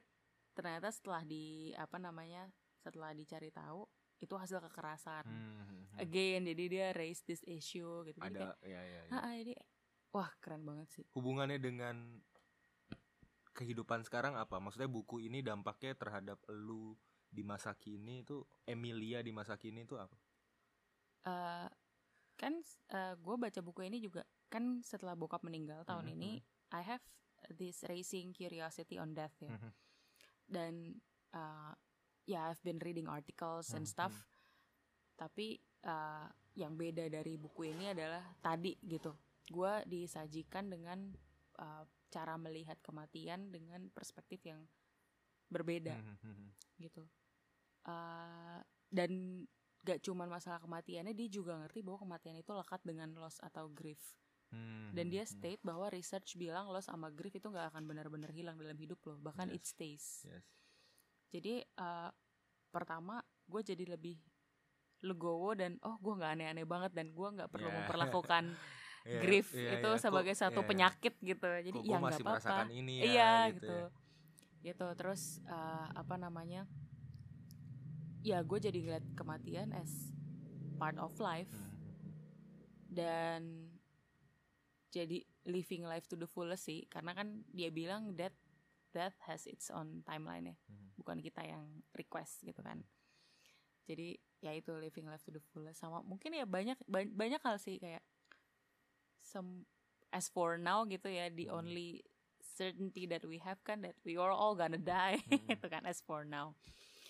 ternyata 0.53 0.93
setelah 0.93 1.25
di 1.25 1.73
apa 1.73 1.97
namanya 1.97 2.49
setelah 2.77 3.13
dicari 3.13 3.49
tahu 3.49 3.85
itu 4.21 4.33
hasil 4.37 4.61
kekerasan 4.61 5.25
Hmm, 5.25 5.41
hmm, 5.57 5.65
hmm. 5.65 5.80
Again 5.99 6.47
jadi 6.47 6.63
dia 6.69 6.87
raise 6.95 7.21
this 7.27 7.41
issue 7.47 8.05
gitu. 8.07 8.19
Jadi 8.21 8.27
ada 8.27 8.39
kayak, 8.47 8.57
ya 8.63 8.81
ya, 8.85 9.01
ya. 9.11 9.19
"Ah, 9.19 9.33
jadi 9.35 9.53
wah 10.15 10.31
keren 10.39 10.63
banget 10.63 10.87
sih. 11.01 11.05
Hubungannya 11.15 11.59
dengan 11.59 11.95
kehidupan 13.57 14.01
sekarang 14.07 14.33
apa? 14.39 14.57
Maksudnya 14.63 14.87
buku 14.87 15.19
ini 15.27 15.43
dampaknya 15.43 15.93
terhadap 15.95 16.39
lu 16.51 16.95
di 17.31 17.43
masa 17.43 17.71
kini 17.75 18.23
itu 18.23 18.43
Emilia 18.67 19.19
di 19.23 19.31
masa 19.31 19.55
kini 19.59 19.83
itu 19.87 19.95
apa? 19.99 20.15
Eh, 21.21 21.67
kan 22.41 22.53
gue 23.21 23.35
baca 23.37 23.59
buku 23.61 23.85
ini 23.85 24.01
juga 24.01 24.25
kan 24.49 24.81
setelah 24.81 25.13
bokap 25.13 25.45
meninggal 25.45 25.85
tahun 25.85 26.09
Mhm, 26.09 26.17
ini 26.17 26.41
I 26.73 26.81
have 26.81 27.03
this 27.53 27.85
racing 27.85 28.33
curiosity 28.33 28.97
on 28.97 29.13
death 29.13 29.35
ya. 29.39 29.53
Mhm. 29.53 29.71
dan 30.51 30.99
uh, 31.31 31.73
ya 32.27 32.51
I've 32.51 32.61
been 32.65 32.81
reading 32.81 33.07
articles 33.07 33.71
and 33.77 33.85
Mhm. 33.85 33.91
stuff. 33.91 34.15
tapi 35.15 35.61
uh, 35.85 36.27
yang 36.53 36.75
beda 36.75 37.07
dari 37.07 37.39
buku 37.39 37.71
ini 37.71 37.95
adalah 37.95 38.21
tadi 38.43 38.75
gitu 38.83 39.15
gue 39.47 39.73
disajikan 39.87 40.67
dengan 40.67 41.11
uh, 41.59 41.83
cara 42.11 42.35
melihat 42.35 42.75
kematian 42.83 43.51
dengan 43.51 43.87
perspektif 43.91 44.43
yang 44.43 44.63
berbeda 45.47 45.95
Mhm, 45.95 46.17
mhm. 46.23 46.47
gitu 46.79 47.03
Uh, 47.81 48.61
dan 48.93 49.41
gak 49.81 50.05
cuman 50.05 50.29
masalah 50.29 50.61
kematiannya 50.61 51.17
dia 51.17 51.25
juga 51.25 51.57
ngerti 51.57 51.81
bahwa 51.81 52.05
kematian 52.05 52.37
itu 52.37 52.53
lekat 52.53 52.77
dengan 52.85 53.09
loss 53.17 53.41
atau 53.41 53.65
grief 53.73 53.97
Hmm, 54.53 54.91
dan 54.91 55.07
dia 55.09 55.23
hmm, 55.23 55.31
hmm. 55.31 55.39
state 55.41 55.61
bahwa 55.65 55.87
research 55.89 56.35
bilang 56.37 56.69
loss 56.69 56.91
sama 56.91 57.07
grief 57.09 57.33
itu 57.33 57.47
nggak 57.47 57.71
akan 57.71 57.87
benar-benar 57.87 58.29
hilang 58.35 58.59
dalam 58.59 58.75
hidup 58.77 58.99
loh 59.07 59.15
bahkan 59.17 59.47
Yes. 59.49 59.55
it 59.57 59.63
stays 59.65 60.05
Yes. 60.27 60.45
jadi 61.33 61.63
uh, 61.79 62.11
pertama 62.69 63.23
gue 63.47 63.61
jadi 63.63 63.95
lebih 63.95 64.19
legowo 65.01 65.53
dan 65.53 65.81
oh 65.81 65.97
gue 65.97 66.13
nggak 66.13 66.31
aneh-aneh 66.31 66.63
banget 66.63 66.91
dan 66.93 67.09
gue 67.09 67.27
nggak 67.31 67.49
perlu 67.49 67.67
Yeah. 67.67 67.77
memperlakukan 67.79 68.45
Iya, 69.01 69.17
grief 69.17 69.49
iya, 69.51 69.81
itu 69.81 69.89
iya. 69.89 69.97
sebagai 69.97 70.29
Kok- 70.29 70.41
satu 70.43 70.61
iya. 70.61 70.67
penyakit 70.67 71.13
gitu 71.19 71.47
jadi 71.49 71.73
ya 71.75 71.81
gua 71.81 71.97
nggak 71.97 72.05
masih 72.13 72.23
apa-apa 72.23 72.57
ini 72.69 72.93
ya 72.93 73.03
iya 73.03 73.31
gitu, 73.49 73.57
gitu 73.57 73.73
ya. 73.73 73.87
gitu 74.63 74.87
terus 74.93 75.21
uh, 75.43 75.89
apa 75.91 76.15
namanya 76.15 76.69
ya 78.21 78.39
gue 78.39 78.59
jadi 78.59 78.77
ngeliat 78.77 79.05
kematian 79.11 79.73
as 79.73 80.13
part 80.77 80.93
of 80.95 81.17
life 81.17 81.49
Hmm, 81.49 81.65
hmm, 81.65 81.89
hmm. 81.97 82.13
dan 82.93 83.41
jadi 84.91 85.17
living 85.45 85.81
life 85.81 86.05
to 86.05 86.13
the 86.13 86.27
fullest 86.27 86.67
sih 86.67 86.85
karena 86.85 87.15
kan 87.15 87.41
dia 87.47 87.71
bilang 87.71 88.13
that 88.13 88.37
that 88.91 89.17
has 89.23 89.47
its 89.47 89.71
own 89.71 90.03
timeline 90.03 90.45
ya 90.45 90.55
Mhm. 90.61 90.93
bukan 90.95 91.17
kita 91.17 91.41
yang 91.41 91.65
request 91.91 92.43
gitu 92.43 92.61
kan 92.61 92.85
jadi 93.85 94.15
ya 94.41 94.51
itu 94.53 94.73
living 94.73 95.05
life 95.05 95.21
to 95.21 95.31
the 95.31 95.43
fullest 95.53 95.79
sama 95.79 96.01
mungkin 96.01 96.33
ya 96.33 96.45
banyak 96.45 96.77
ba- 96.85 97.13
banyak 97.13 97.41
hal 97.41 97.57
sih 97.57 97.77
kayak 97.77 98.01
some 99.21 99.65
as 100.11 100.27
for 100.27 100.57
now 100.57 100.83
gitu 100.83 101.07
ya 101.07 101.29
the 101.29 101.47
Hmm. 101.47 101.61
only 101.61 102.01
certainty 102.41 103.05
that 103.05 103.21
we 103.23 103.37
have 103.39 103.61
kan 103.63 103.79
that 103.81 103.95
we 104.03 104.17
are 104.17 104.33
all 104.33 104.57
gonna 104.57 104.81
die 104.81 105.21
Hmm. 105.29 105.45
itu 105.55 105.67
kan 105.69 105.85
as 105.85 106.01
for 106.03 106.25
now 106.25 106.57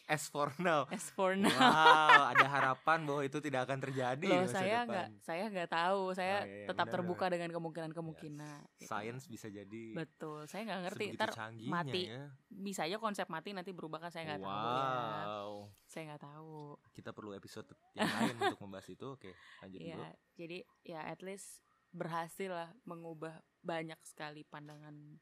As 0.09 0.27
for 0.27 0.51
now. 0.57 0.89
as 0.89 1.07
for 1.13 1.37
now 1.37 1.51
Wow, 1.51 2.33
ada 2.33 2.47
harapan 2.47 2.99
bahwa 3.05 3.21
itu 3.25 3.37
tidak 3.39 3.69
akan 3.69 3.79
terjadi 3.79 4.21
di 4.21 4.29
loh 4.29 4.47
saya 4.49 4.83
nggak 4.85 5.07
saya 5.21 5.43
nggak 5.49 5.69
tahu 5.71 6.01
saya 6.13 6.29
Oh, 6.31 6.47
iya, 6.47 6.57
iya, 6.63 6.67
tetap 6.69 6.85
benar, 6.87 6.95
terbuka 6.99 7.25
dengan 7.27 7.49
kemungkinan 7.51 7.91
kemungkinan 7.91 8.59
gitu. 8.79 8.89
Science 8.89 9.25
bisa 9.27 9.47
jadi 9.51 9.83
betul 9.93 10.47
saya 10.47 10.61
nggak 10.67 10.81
ngerti 10.89 11.05
ntar 11.19 11.29
mati 11.67 12.01
ya. 12.07 12.31
bisa 12.47 12.87
aja 12.87 12.97
konsep 12.97 13.27
mati 13.27 13.51
nanti 13.51 13.75
berubah 13.75 14.07
kan 14.07 14.11
saya 14.11 14.35
nggak 14.35 14.41
wow. 14.41 14.49
tahu 14.49 15.55
ya 15.67 15.89
saya 15.91 16.03
nggak 16.13 16.23
tahu 16.23 16.55
Kita 16.95 17.11
perlu 17.11 17.31
episode 17.35 17.67
yang 17.95 18.07
lain 18.07 18.35
untuk 18.39 18.61
membahas 18.63 18.87
itu. 18.87 19.07
Oke, 19.11 19.31
lanjut 19.59 19.79
ya 19.83 19.95
dulu. 19.99 20.05
jadi 20.39 20.57
ya 20.87 21.01
at 21.03 21.19
least 21.19 21.59
berhasil 21.91 22.47
lah 22.47 22.69
mengubah 22.87 23.43
banyak 23.59 23.99
sekali 24.07 24.47
pandangan 24.47 25.19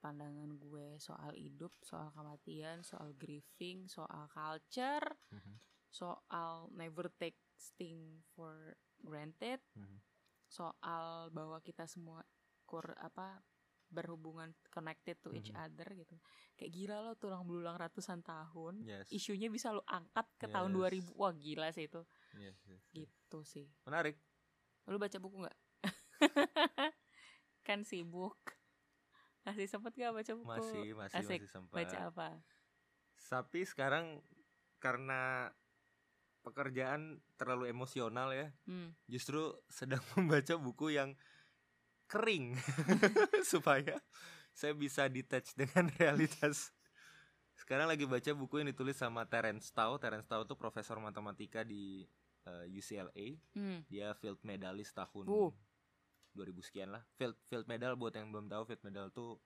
pandangan 0.00 0.56
gue 0.56 0.96
soal 0.96 1.36
hidup 1.36 1.70
soal 1.84 2.08
kematian 2.16 2.80
soal 2.80 3.12
grieving 3.14 3.84
soal 3.86 4.26
culture 4.32 5.04
Mhm, 5.30 5.54
soal 5.92 6.72
never 6.72 7.12
take 7.20 7.36
thing 7.76 8.24
for 8.34 8.72
granted 9.04 9.60
mhm. 9.76 10.00
soal 10.48 11.28
bahwa 11.30 11.60
kita 11.60 11.84
semua 11.86 12.24
kur 12.64 12.96
apa 12.96 13.44
berhubungan 13.90 14.54
connected 14.70 15.18
to 15.18 15.34
each 15.34 15.50
Mhm. 15.50 15.60
other 15.60 15.88
gitu 15.98 16.14
kayak 16.54 16.70
gila 16.72 16.96
lo 17.02 17.12
tulang 17.18 17.42
belulang 17.42 17.74
ratusan 17.74 18.22
tahun 18.22 18.86
Yes. 18.86 19.10
isunya 19.10 19.50
bisa 19.50 19.74
lo 19.74 19.82
angkat 19.84 20.26
ke 20.38 20.46
tahun 20.46 20.70
Yes. 20.72 20.78
2000 20.78 21.12
wah 21.18 21.34
gila 21.34 21.68
sih 21.74 21.90
itu 21.90 22.00
Yes, 22.38 22.56
yes, 22.70 22.80
yes. 22.80 22.82
gitu 22.94 23.42
sih 23.42 23.66
Menarik. 23.84 24.14
lu 24.86 24.98
baca 24.98 25.18
buku 25.18 25.36
nggak 25.42 25.58
kan 27.66 27.82
sibuk 27.82 28.38
masih 29.40 29.66
sempet 29.66 29.92
gak 29.96 30.12
baca 30.12 30.32
buku 30.36 30.48
Masih, 30.48 30.88
masih, 30.92 31.16
Asik. 31.16 31.40
masih 31.42 31.50
sempat. 31.50 31.76
baca 31.80 31.98
apa 32.12 32.28
Tapi 33.30 33.60
sekarang 33.64 34.20
karena 34.80 35.52
pekerjaan 36.40 37.20
terlalu 37.36 37.68
emosional 37.68 38.32
ya, 38.32 38.48
hmm. 38.64 38.96
justru 39.06 39.52
sedang 39.68 40.00
membaca 40.16 40.56
buku 40.56 40.96
yang 40.96 41.12
kering 42.10 42.56
supaya 43.52 44.00
saya 44.50 44.74
bisa 44.74 45.06
detach 45.06 45.54
dengan 45.54 45.92
realitas. 46.00 46.74
Sekarang 47.54 47.86
lagi 47.86 48.08
baca 48.08 48.32
buku 48.32 48.64
yang 48.64 48.72
ditulis 48.72 48.96
sama 48.96 49.28
Terence 49.28 49.70
Tao. 49.70 50.00
Terence 50.00 50.26
Tao 50.26 50.42
tuh 50.48 50.56
profesor 50.56 50.96
matematika 50.98 51.60
di 51.60 52.08
eh, 52.48 52.66
UCLA. 52.72 53.36
Hmm. 53.52 53.84
Dia 53.86 54.16
field 54.16 54.40
medalist 54.42 54.96
tahun 54.96 55.28
Uh. 55.28 55.52
2000 56.40 56.64
sekian 56.64 56.88
lah. 56.88 57.04
Field 57.14 57.36
field 57.44 57.68
medal 57.68 57.92
buat 57.94 58.16
yang 58.16 58.32
belum 58.32 58.48
tahu 58.48 58.64
field 58.64 58.80
medal 58.82 59.12
tuh 59.12 59.36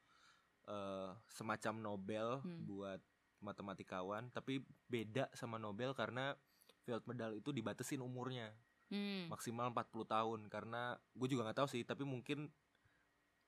eh, 0.64 1.10
semacam 1.28 1.74
Nobel 1.76 2.28
Hmm. 2.40 2.64
buat 2.64 3.00
matematikawan, 3.42 4.32
tapi 4.32 4.62
beda 4.88 5.28
sama 5.34 5.60
Nobel 5.60 5.92
karena 5.92 6.32
field 6.80 7.04
medal 7.04 7.34
itu 7.34 7.50
dibatasin 7.50 8.00
umurnya 8.00 8.54
Hmm. 8.88 9.26
maksimal 9.28 9.68
40 9.68 10.04
tahun 10.04 10.40
karena 10.46 10.94
gue 11.12 11.26
juga 11.26 11.48
nggak 11.48 11.58
tahu 11.64 11.68
sih 11.68 11.82
tapi 11.82 12.04
mungkin 12.04 12.52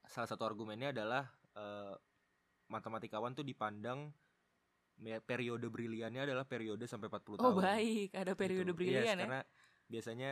salah 0.02 0.26
satu 0.26 0.42
argumennya 0.42 0.92
adalah 0.92 1.28
eh, 1.52 1.94
matematikawan 2.66 3.32
tuh 3.32 3.44
dipandang 3.44 4.10
periode 5.22 5.68
briliannya 5.68 6.24
adalah 6.24 6.48
periode 6.48 6.88
sampai 6.88 7.12
40 7.12 7.36
oh 7.36 7.52
tahun 7.52 7.62
baik 7.62 8.10
ada 8.16 8.32
periode 8.32 8.72
Gitu. 8.72 8.78
brilian 8.80 9.04
Yes, 9.04 9.12
ya 9.12 9.16
karena 9.24 9.40
biasanya 9.86 10.30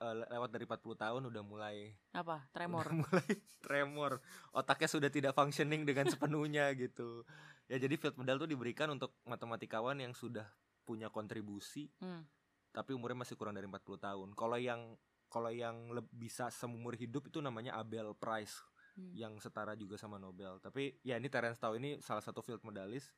eh, 0.00 0.14
le- 0.16 0.28
lewat 0.28 0.50
dari 0.50 0.64
40 0.64 0.80
tahun 0.96 1.22
udah 1.26 1.42
mulai 1.42 1.92
apa 2.10 2.48
tremor 2.50 2.82
udah 2.82 2.96
mulai 3.04 3.30
tremor 3.60 4.12
otaknya 4.50 4.88
sudah 4.88 5.08
tidak 5.08 5.32
functioning 5.32 5.84
dengan 5.84 6.08
sepenuhnya 6.12 6.72
gitu 6.72 7.22
ya 7.66 7.76
jadi 7.76 7.94
field 7.94 8.16
medal 8.16 8.36
tuh 8.36 8.48
diberikan 8.48 8.90
untuk 8.90 9.14
matematikawan 9.22 9.96
yang 9.96 10.10
sudah 10.10 10.48
punya 10.82 11.06
kontribusi 11.06 11.86
Hmm. 11.96 12.24
tapi 12.70 12.92
umurnya 12.92 13.20
masih 13.20 13.34
kurang 13.34 13.54
dari 13.54 13.66
40 13.66 13.78
tahun. 13.96 14.28
Kalau 14.32 14.54
yang 14.54 14.94
kalau 15.26 15.50
yang 15.50 15.90
leb- 15.90 16.10
bisa 16.10 16.50
seumur 16.50 16.94
hidup 16.94 17.26
itu 17.26 17.38
namanya 17.38 17.74
Abel 17.74 18.14
Prize 18.14 18.58
Hmm. 18.90 19.14
yang 19.14 19.38
setara 19.38 19.74
juga 19.74 19.94
sama 19.94 20.18
Nobel. 20.18 20.58
Tapi 20.58 20.98
ya 21.00 21.14
ini 21.14 21.26
Terence 21.26 21.58
Tao 21.58 21.74
ini 21.74 21.98
salah 21.98 22.18
satu 22.18 22.42
field 22.42 22.58
medalist. 22.62 23.14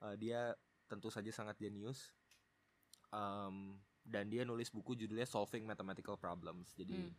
Eh, 0.00 0.16
dia 0.16 0.52
tentu 0.84 1.08
saja 1.08 1.28
sangat 1.30 1.56
jenius. 1.56 2.12
Em, 3.10 3.80
dan 4.06 4.30
dia 4.30 4.46
nulis 4.46 4.70
buku 4.70 4.94
judulnya 4.94 5.26
Solving 5.26 5.66
Mathematical 5.66 6.14
Problems. 6.14 6.70
Jadi 6.78 6.96
Hmm. 6.96 7.12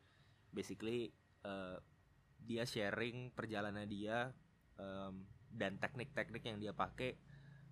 basically 0.50 1.12
eh, 1.44 1.78
dia 2.40 2.64
sharing 2.64 3.36
perjalanan 3.36 3.84
dia 3.86 4.32
em, 4.80 5.26
dan 5.52 5.76
teknik-teknik 5.82 6.44
yang 6.46 6.58
dia 6.62 6.72
pakai 6.72 7.18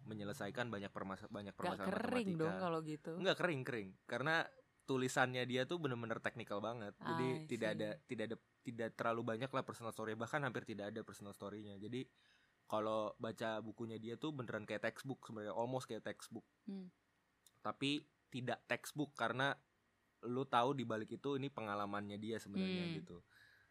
menyelesaikan 0.05 0.69
banyak 0.69 0.93
permasa 0.93 1.25
banyak 1.31 1.53
gak 1.53 1.59
permasalahan 1.59 1.91
kering 1.91 2.29
matematika. 2.37 2.41
dong 2.45 2.55
kalau 2.61 2.79
gitu 2.85 3.11
Enggak 3.17 3.37
kering 3.41 3.61
kering 3.65 3.89
karena 4.05 4.35
tulisannya 4.85 5.43
dia 5.49 5.65
tuh 5.65 5.81
bener-bener 5.81 6.21
teknikal 6.21 6.61
banget. 6.61 6.93
Jadi 7.01 7.25
I 7.25 7.49
tidak 7.49 7.69
ada 7.73 7.89
tidak 8.05 8.25
ada 8.29 8.37
tidak 8.61 8.89
terlalu 8.93 9.21
banyak 9.33 9.49
lah 9.49 9.63
personal 9.65 9.89
story 9.89 10.13
bahkan 10.13 10.45
hampir 10.45 10.61
tidak 10.61 10.93
ada 10.93 11.01
personal 11.01 11.33
story-nya. 11.33 11.81
Jadi 11.81 12.05
kalau 12.69 13.13
baca 13.17 13.61
bukunya 13.65 13.97
dia 13.97 14.13
tuh 14.17 14.29
beneran 14.33 14.65
kayak 14.65 14.85
textbook 14.85 15.25
sebenarnya 15.25 15.57
almost 15.57 15.89
kayak 15.89 16.05
textbook. 16.05 16.45
Hmm. 16.69 16.93
Tapi 17.65 18.05
tidak 18.35 18.59
textbook 18.67 19.15
karena 19.15 19.55
lu 20.27 20.43
tahu 20.43 20.75
di 20.75 20.83
balik 20.83 21.15
itu 21.15 21.39
ini 21.39 21.47
pengalamannya 21.47 22.19
dia 22.19 22.35
sebenarnya 22.35 22.83
Hmm. 22.91 22.95
gitu. 22.99 23.17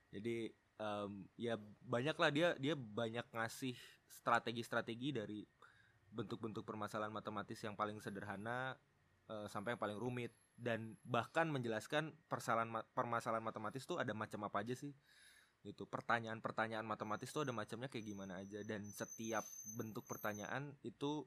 Jadi 0.08 0.48
em, 0.80 1.12
ya 1.36 1.60
banyak 1.84 2.16
lah 2.16 2.30
dia 2.32 2.48
dia 2.56 2.74
banyak 2.78 3.26
ngasih 3.28 3.76
strategi-strategi 4.08 5.12
dari 5.12 5.40
bentuk-bentuk 6.14 6.62
permasalahan 6.62 7.10
matematis 7.10 7.58
yang 7.66 7.74
paling 7.74 7.98
sederhana 7.98 8.78
eh, 9.26 9.46
sampai 9.50 9.74
yang 9.74 9.82
paling 9.82 9.98
rumit 9.98 10.30
dan 10.54 10.94
bahkan 11.02 11.50
menjelaskan 11.50 12.14
persalahan 12.30 12.70
ma- 12.70 12.86
permasalahan 12.94 13.42
matematis 13.42 13.82
tuh 13.82 13.98
ada 13.98 14.14
macam 14.14 14.46
apa 14.46 14.62
aja 14.62 14.78
sih 14.78 14.94
gitu 15.66 15.88
pertanyaan-pertanyaan 15.90 16.86
matematis 16.86 17.32
tuh 17.34 17.42
ada 17.42 17.50
macamnya 17.50 17.90
kayak 17.90 18.06
gimana 18.06 18.38
aja 18.44 18.62
dan 18.62 18.84
setiap 18.86 19.42
bentuk 19.74 20.06
pertanyaan 20.06 20.70
itu 20.86 21.26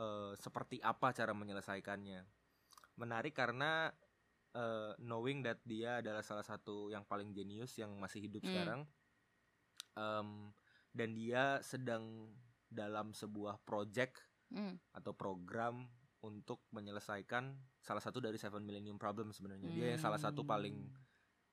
eh, 0.00 0.32
seperti 0.40 0.80
apa 0.80 1.12
cara 1.12 1.36
menyelesaikannya 1.36 2.37
menarik 2.98 3.32
karena 3.32 3.88
uh, 4.52 4.92
knowing 4.98 5.40
that 5.40 5.62
dia 5.62 6.02
adalah 6.02 6.20
salah 6.20 6.42
satu 6.42 6.90
yang 6.90 7.06
paling 7.06 7.30
jenius 7.30 7.78
yang 7.78 7.94
masih 7.96 8.26
hidup 8.26 8.42
Hmm. 8.42 8.50
sekarang 8.50 8.80
um, 9.94 10.50
dan 10.90 11.14
dia 11.14 11.62
sedang 11.62 12.34
dalam 12.68 13.14
sebuah 13.14 13.62
project 13.64 14.18
Hmm. 14.48 14.80
atau 14.96 15.12
program 15.12 15.84
untuk 16.24 16.64
menyelesaikan 16.72 17.52
salah 17.84 18.00
satu 18.00 18.16
dari 18.16 18.40
Seven 18.40 18.64
Millennium 18.64 18.96
Problem 18.96 19.28
sebenarnya 19.28 19.68
dia 19.68 19.92
yang 19.92 20.00
salah 20.00 20.16
satu 20.16 20.40
paling 20.42 20.88
Hmm. 20.88 20.96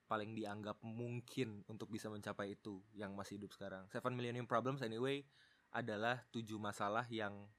paling 0.08 0.32
dianggap 0.32 0.80
mungkin 0.80 1.60
untuk 1.68 1.92
bisa 1.92 2.08
mencapai 2.08 2.56
itu 2.56 2.80
yang 2.96 3.12
masih 3.12 3.36
hidup 3.36 3.52
sekarang 3.52 3.84
Seven 3.92 4.16
Millennium 4.16 4.48
Problems 4.48 4.80
anyway 4.80 5.28
adalah 5.76 6.24
tujuh 6.32 6.56
masalah 6.56 7.04
yang 7.12 7.52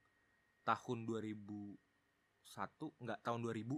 tahun 0.65 1.05
2001 1.05 1.77
enggak 2.99 3.19
tahun 3.23 3.41
2000 3.43 3.77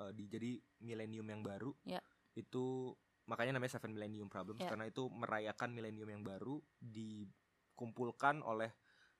eh, 0.00 0.12
di 0.12 0.24
jadi 0.26 0.52
milenium 0.80 1.26
yang 1.28 1.42
baru 1.42 1.70
Ya. 1.84 2.00
itu 2.34 2.96
makanya 3.26 3.56
namanya 3.56 3.78
Seven 3.78 3.92
Millennium 3.92 4.26
Problems 4.26 4.60
Ya. 4.60 4.70
karena 4.72 4.88
itu 4.88 5.06
merayakan 5.06 5.70
milenium 5.70 6.08
yang 6.08 6.24
baru 6.24 6.58
dikumpulkan 6.80 8.42
oleh 8.42 8.72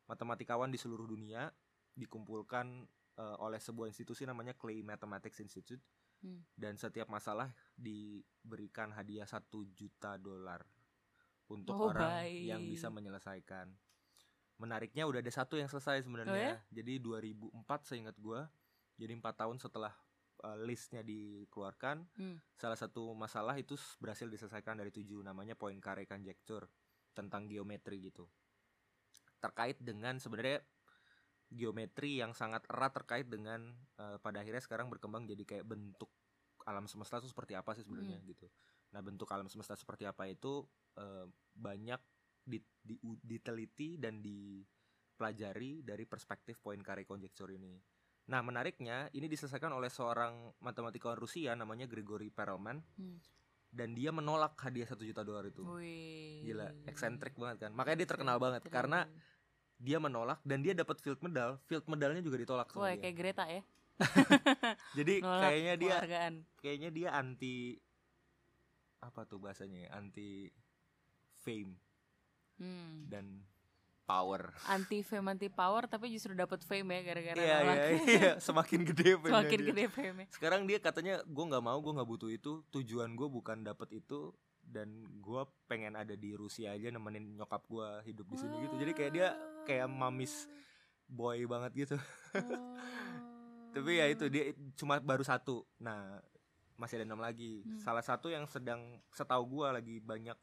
matematikawan 0.06 0.68
di 0.68 0.78
seluruh 0.78 1.06
dunia 1.06 1.46
dikumpulkan 1.94 2.86
eh, 3.16 3.36
oleh 3.38 3.60
sebuah 3.60 3.86
institusi 3.86 4.24
namanya 4.24 4.56
Clay 4.56 4.80
Mathematics 4.80 5.40
Institute 5.40 5.82
Hmm. 6.20 6.44
dan 6.52 6.76
setiap 6.76 7.08
masalah 7.08 7.48
diberikan 7.72 8.92
hadiah 8.92 9.24
satu 9.24 9.64
juta 9.72 10.20
dolar 10.20 10.60
untuk 11.48 11.72
Oh, 11.72 11.88
orang 11.88 12.28
baik. 12.28 12.44
yang 12.44 12.60
bisa 12.60 12.92
menyelesaikan. 12.92 13.72
Menariknya 14.60 15.08
udah 15.08 15.24
ada 15.24 15.32
satu 15.32 15.56
yang 15.56 15.72
selesai 15.72 16.04
sebenarnya. 16.04 16.28
Oh, 16.28 16.36
ya? 16.36 16.54
Jadi 16.68 17.00
2004 17.00 17.88
seingat 17.88 18.12
gua. 18.20 18.52
Jadi 19.00 19.16
empat 19.16 19.40
tahun 19.40 19.56
setelah 19.56 19.96
uh, 20.44 20.58
listnya 20.60 21.00
dikeluarkan, 21.00 22.04
Hmm. 22.20 22.36
salah 22.60 22.76
satu 22.76 23.16
masalah 23.16 23.56
itu 23.56 23.72
berhasil 23.96 24.28
diselesaikan 24.28 24.76
dari 24.76 24.92
tujuh 24.92 25.24
namanya 25.24 25.56
Poincare 25.56 26.04
conjecture 26.04 26.68
tentang 27.16 27.48
geometri 27.48 28.12
gitu. 28.12 28.28
Terkait 29.40 29.80
dengan 29.80 30.20
sebenarnya 30.20 30.60
geometri 31.50 32.20
yang 32.20 32.36
sangat 32.36 32.62
erat 32.70 32.94
terkait 32.94 33.26
dengan 33.26 33.74
uh, 33.98 34.20
pada 34.22 34.44
akhirnya 34.44 34.62
sekarang 34.62 34.86
berkembang 34.86 35.26
jadi 35.26 35.42
kayak 35.42 35.66
bentuk 35.66 36.12
alam 36.68 36.86
semesta 36.86 37.18
itu 37.18 37.26
seperti 37.32 37.56
apa 37.56 37.74
sih 37.74 37.82
sebenarnya 37.82 38.20
gitu. 38.22 38.46
Nah 38.94 39.00
bentuk 39.02 39.26
alam 39.32 39.48
semesta 39.50 39.74
seperti 39.74 40.06
apa 40.06 40.28
itu 40.30 40.62
uh, 41.00 41.26
banyak 41.56 41.98
di, 42.44 42.60
di- 42.84 43.00
diteliti 43.02 43.98
dan 43.98 44.22
dipelajari 44.22 45.82
dari 45.82 46.04
perspektif 46.06 46.62
Poincare 46.62 47.02
conjecture 47.02 47.50
ini. 47.50 47.74
Nah 48.30 48.40
menariknya 48.40 49.10
ini 49.10 49.26
diselesaikan 49.26 49.68
oleh 49.68 49.90
seorang 49.90 50.54
matematikawan 50.58 51.18
Rusia 51.18 51.52
namanya 51.52 51.84
Gregory 51.84 52.30
Perelman 52.30 52.78
Hmm. 52.94 53.18
dan 53.68 53.90
dia 53.92 54.10
menolak 54.10 54.54
hadiah 54.56 54.86
satu 54.86 55.02
juta 55.02 55.20
dolar 55.20 55.42
itu. 55.44 55.62
Wih. 55.64 56.42
Gila, 56.44 56.86
eksentrik 56.86 57.34
banget 57.34 57.66
kan. 57.66 57.70
Makanya 57.72 57.98
dia 57.98 58.08
terkenal 58.08 58.38
banget 58.38 58.62
karena 58.66 59.06
dia 59.76 59.98
menolak 59.98 60.38
dan 60.42 60.60
dia 60.60 60.72
dapat 60.72 60.98
field 60.98 61.18
medal. 61.20 61.58
Field 61.66 61.82
medalnya 61.86 62.20
juga 62.20 62.38
ditolak 62.38 62.70
sama 62.70 62.90
dia. 62.90 63.02
kayak 63.02 63.16
Greta 63.16 63.44
ya. 63.46 63.62
Jadi 64.96 65.14
Nolak 65.20 65.42
kayaknya 65.44 65.74
dia 65.76 65.92
penghargaan. 65.92 66.34
kayaknya 66.56 66.90
dia 66.90 67.08
anti 67.12 67.76
apa 69.00 69.20
tuh 69.24 69.38
bahasanya 69.38 69.84
ya? 69.84 69.90
Anti 69.92 70.48
fame 71.36 71.74
Hmm. 72.56 73.08
dan 73.08 73.40
power. 74.10 74.42
Anti 74.66 74.98
fame 75.06 75.26
anti 75.30 75.46
power 75.46 75.86
tapi 75.86 76.10
justru 76.10 76.34
dapat 76.34 76.66
fame 76.66 76.98
ya 76.98 77.00
gara-gara 77.06 77.38
Iya 77.38 77.56
nolak. 77.62 77.76
iya 77.78 77.86
iya 78.18 78.30
semakin 78.42 78.80
gede 78.82 79.10
fame 79.22 79.30
Semakin 79.30 79.60
gede 79.70 79.84
fame 79.86 80.22
Sekarang 80.34 80.60
dia 80.66 80.78
katanya 80.82 81.22
gue 81.22 81.44
nggak 81.46 81.62
mau 81.62 81.78
gue 81.78 81.92
nggak 81.94 82.10
butuh 82.10 82.30
itu. 82.34 82.52
Tujuan 82.74 83.14
gue 83.14 83.28
bukan 83.30 83.62
dapet 83.62 84.02
itu 84.02 84.34
dan 84.60 84.90
gue 85.22 85.42
pengen 85.70 85.94
ada 85.94 86.14
di 86.14 86.34
Rusia 86.34 86.74
aja 86.74 86.90
nemenin 86.90 87.38
nyokap 87.38 87.62
gue 87.70 87.88
hidup 88.10 88.26
di 88.26 88.36
sini 88.38 88.54
gitu. 88.66 88.74
Jadi 88.82 88.92
kayak 88.98 89.12
dia 89.14 89.28
kayak 89.62 89.86
mamis 89.86 90.50
boy 91.06 91.46
banget 91.46 91.86
gitu. 91.86 91.96
Tapi 93.74 93.90
ya 94.02 94.06
itu 94.10 94.26
dia 94.26 94.50
cuma 94.74 94.98
baru 94.98 95.22
satu. 95.22 95.62
Nah 95.78 96.18
masih 96.74 97.02
ada 97.02 97.06
enam 97.06 97.22
lagi. 97.22 97.62
Hmm. 97.62 97.78
Salah 97.78 98.02
satu 98.02 98.32
yang 98.32 98.48
sedang 98.50 98.98
setahu 99.14 99.60
gua 99.60 99.76
lagi 99.76 100.00
banyak 100.02 100.34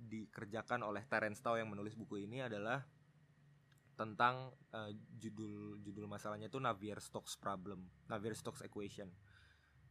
dikerjakan 0.00 0.80
oleh 0.80 1.04
Terence 1.04 1.44
Tao 1.44 1.60
yang 1.60 1.68
menulis 1.68 1.92
buku 1.92 2.24
ini 2.24 2.40
adalah 2.40 2.80
tentang 4.00 4.48
eh, 4.72 4.96
judul 5.20 5.84
judul 5.84 6.08
masalahnya 6.08 6.48
itu 6.48 6.56
Navier-Stokes 6.56 7.36
problem, 7.36 7.84
Navier-Stokes 8.08 8.64
equation. 8.64 9.12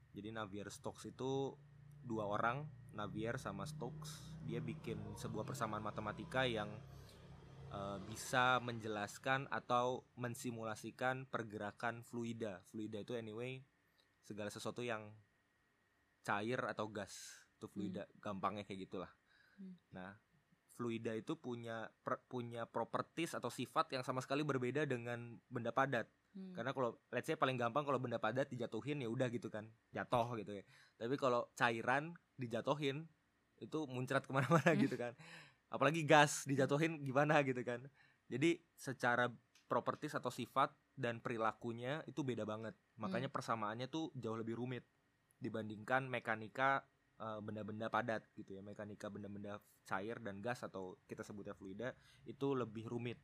Jadi 0.10 0.34
Navier-Stokes 0.34 1.14
itu 1.14 1.54
dua 2.02 2.26
orang, 2.26 2.66
Navier 2.98 3.38
sama 3.38 3.70
Stokes. 3.70 4.34
Dia 4.50 4.66
bikin 4.66 4.98
sebuah 5.14 5.46
persamaan 5.46 5.86
matematika 5.86 6.50
yang 6.50 6.74
eh, 7.70 8.00
bisa 8.10 8.58
menjelaskan 8.66 9.46
atau 9.54 10.02
mensimulasikan 10.18 11.30
pergerakan 11.30 12.02
fluida. 12.02 12.66
Fluida 12.74 13.06
itu 13.06 13.14
anyway 13.14 13.62
segala 14.26 14.50
sesuatu 14.50 14.82
yang 14.82 15.06
cair 16.26 16.66
atau 16.66 16.90
gas. 16.90 17.46
Itu 17.62 17.70
fluida, 17.70 18.10
gampangnya 18.18 18.66
kayak 18.66 18.90
gitulah. 18.90 19.19
Hmm. 19.60 19.76
Nah, 19.92 20.16
fluida 20.74 21.12
itu 21.12 21.36
punya 21.36 21.92
per- 22.02 22.24
punya 22.32 22.64
properties 22.64 23.36
atau 23.36 23.52
sifat 23.52 23.92
yang 23.92 24.04
sama 24.08 24.24
sekali 24.24 24.48
berbeda 24.48 24.88
dengan 24.88 25.36
benda 25.52 25.76
padat. 25.76 26.08
Hmm. 26.32 26.56
Karena 26.56 26.72
kalau 26.72 26.96
let's 27.12 27.28
say 27.28 27.36
paling 27.36 27.60
gampang 27.60 27.84
kalau 27.84 28.00
benda 28.00 28.16
padat 28.16 28.48
dijatuhin 28.48 29.04
ya 29.04 29.12
udah 29.12 29.28
gitu 29.28 29.52
kan, 29.52 29.68
jatuh 29.92 30.40
gitu 30.40 30.56
ya. 30.56 30.64
Tapi 30.96 31.20
kalau 31.20 31.52
cairan 31.60 32.16
dijatuhin 32.40 33.04
itu 33.60 33.80
muncrat 33.92 34.24
ke 34.24 34.32
mana-mana 34.32 34.72
Hmm. 34.72 34.80
gitu 34.80 34.96
kan. 34.96 35.14
Apalagi 35.68 36.02
gas 36.08 36.48
dijatuhin 36.48 37.04
gimana 37.04 37.44
gitu 37.44 37.60
kan. 37.62 37.84
Jadi 38.32 38.64
secara 38.80 39.28
properties 39.70 40.16
atau 40.18 40.32
sifat 40.34 40.74
dan 40.98 41.20
perilakunya 41.20 42.02
itu 42.08 42.24
beda 42.26 42.48
banget. 42.48 42.74
Makanya 42.98 43.28
persamaannya 43.30 43.92
tuh 43.92 44.10
jauh 44.18 44.40
lebih 44.40 44.58
rumit 44.58 44.88
dibandingkan 45.40 46.08
mekanika 46.08 46.84
eh, 47.20 47.40
benda-benda 47.44 47.92
padat 47.92 48.24
gitu 48.34 48.56
ya. 48.56 48.62
Mekanika 48.64 49.12
benda-benda 49.12 49.60
cair 49.84 50.18
dan 50.24 50.40
gas 50.40 50.64
atau 50.64 50.96
kita 51.06 51.22
sebutnya 51.22 51.54
fluida 51.54 51.92
itu 52.26 52.56
lebih 52.56 52.88
rumit. 52.88 53.20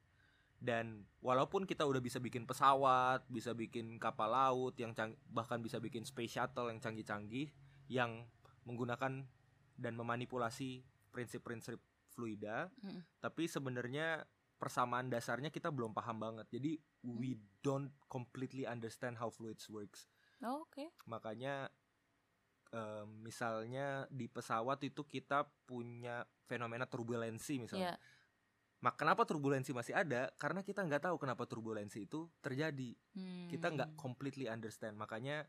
Dan 0.55 1.03
walaupun 1.19 1.67
kita 1.67 1.83
udah 1.83 1.99
bisa 1.99 2.17
bikin 2.17 2.47
pesawat, 2.47 3.27
bisa 3.27 3.51
bikin 3.51 3.99
kapal 3.99 4.31
laut 4.31 4.73
yang 4.79 4.95
bahkan 5.27 5.59
bisa 5.59 5.83
bikin 5.83 6.07
space 6.07 6.39
shuttle 6.39 6.71
yang 6.71 6.79
canggih-canggih 6.79 7.51
yang 7.91 8.23
menggunakan 8.63 9.27
dan 9.75 9.93
memanipulasi 9.93 10.81
prinsip-prinsip 11.11 11.77
fluida, 12.15 12.71
Mm. 12.79 13.03
tapi 13.19 13.43
sebenarnya 13.45 14.23
persamaan 14.55 15.11
dasarnya 15.11 15.51
kita 15.51 15.67
belum 15.67 15.91
paham 15.91 16.17
banget. 16.23 16.47
Jadi 16.47 16.79
we 17.03 17.35
don't 17.59 17.91
completely 18.07 18.63
understand 18.63 19.19
how 19.19 19.27
fluids 19.27 19.67
works. 19.67 20.07
Oh, 20.39 20.63
Oke. 20.63 20.95
Makanya 21.05 21.67
em, 22.75 23.07
misalnya 23.23 24.03
di 24.11 24.27
pesawat 24.27 24.83
itu 24.83 25.07
kita 25.07 25.47
punya 25.63 26.27
fenomena 26.43 26.83
turbulensi 26.83 27.63
misalnya. 27.63 27.95
Iya. 27.95 28.13
Mak 28.83 28.99
kenapa 28.99 29.23
turbulensi 29.23 29.71
masih 29.71 29.95
ada? 29.95 30.29
Karena 30.35 30.61
kita 30.61 30.83
nggak 30.83 31.09
tahu 31.09 31.15
kenapa 31.17 31.47
turbulensi 31.47 32.05
itu 32.05 32.27
terjadi. 32.43 32.91
Hmm. 33.15 33.47
Kita 33.47 33.71
nggak 33.71 33.89
completely 33.97 34.51
understand. 34.51 34.99
Makanya 34.99 35.47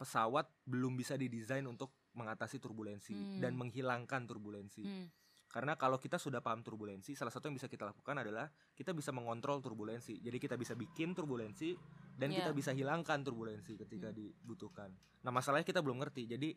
pesawat 0.00 0.48
belum 0.64 0.96
bisa 0.96 1.18
didesain 1.20 1.66
untuk 1.68 1.92
mengatasi 2.16 2.56
turbulensi 2.56 3.12
Hmm. 3.12 3.38
dan 3.44 3.52
menghilangkan 3.58 4.24
turbulensi. 4.24 4.86
Hmm. 4.86 5.06
Karena 5.50 5.74
kalau 5.74 5.98
kita 5.98 6.14
sudah 6.14 6.38
paham 6.38 6.62
turbulensi, 6.62 7.18
salah 7.18 7.34
satu 7.34 7.50
yang 7.50 7.58
bisa 7.58 7.66
kita 7.66 7.82
lakukan 7.82 8.22
adalah 8.22 8.46
kita 8.78 8.94
bisa 8.94 9.10
mengontrol 9.10 9.58
turbulensi. 9.58 10.22
Jadi 10.22 10.38
kita 10.38 10.54
bisa 10.54 10.78
bikin 10.78 11.10
turbulensi 11.10 11.74
dan 12.20 12.28
kita 12.30 12.52
Iya. 12.52 12.58
bisa 12.60 12.70
hilangkan 12.76 13.24
turbulensi 13.24 13.80
ketika 13.80 14.12
Hmm. 14.12 14.16
dibutuhkan. 14.20 14.92
Nah, 15.24 15.32
masalahnya 15.32 15.64
kita 15.64 15.80
belum 15.80 16.04
ngerti. 16.04 16.28
Jadi 16.28 16.52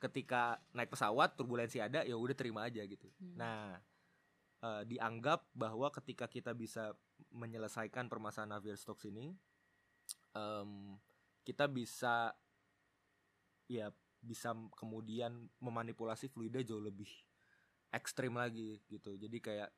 ketika 0.00 0.56
naik 0.72 0.88
pesawat 0.88 1.34
turbulensi 1.34 1.82
ada 1.82 2.06
ya 2.06 2.14
udah 2.14 2.32
terima 2.38 2.64
aja 2.64 2.80
gitu. 2.86 3.10
Hmm. 3.18 3.34
Nah, 3.34 3.76
eh, 4.62 4.82
dianggap 4.86 5.50
bahwa 5.52 5.90
ketika 5.90 6.30
kita 6.30 6.54
bisa 6.54 6.94
menyelesaikan 7.34 8.06
permasalahan 8.06 8.56
Navier-Stokes 8.56 9.10
ini, 9.10 9.34
em, 10.32 10.96
kita 11.42 11.66
bisa 11.66 12.30
ya 13.66 13.90
bisa 14.20 14.52
kemudian 14.76 15.48
memanipulasi 15.58 16.28
fluida 16.28 16.60
jauh 16.60 16.82
lebih 16.82 17.08
ekstrim 17.90 18.36
lagi 18.36 18.78
gitu. 18.86 19.16
Jadi 19.16 19.40
kayak 19.40 19.70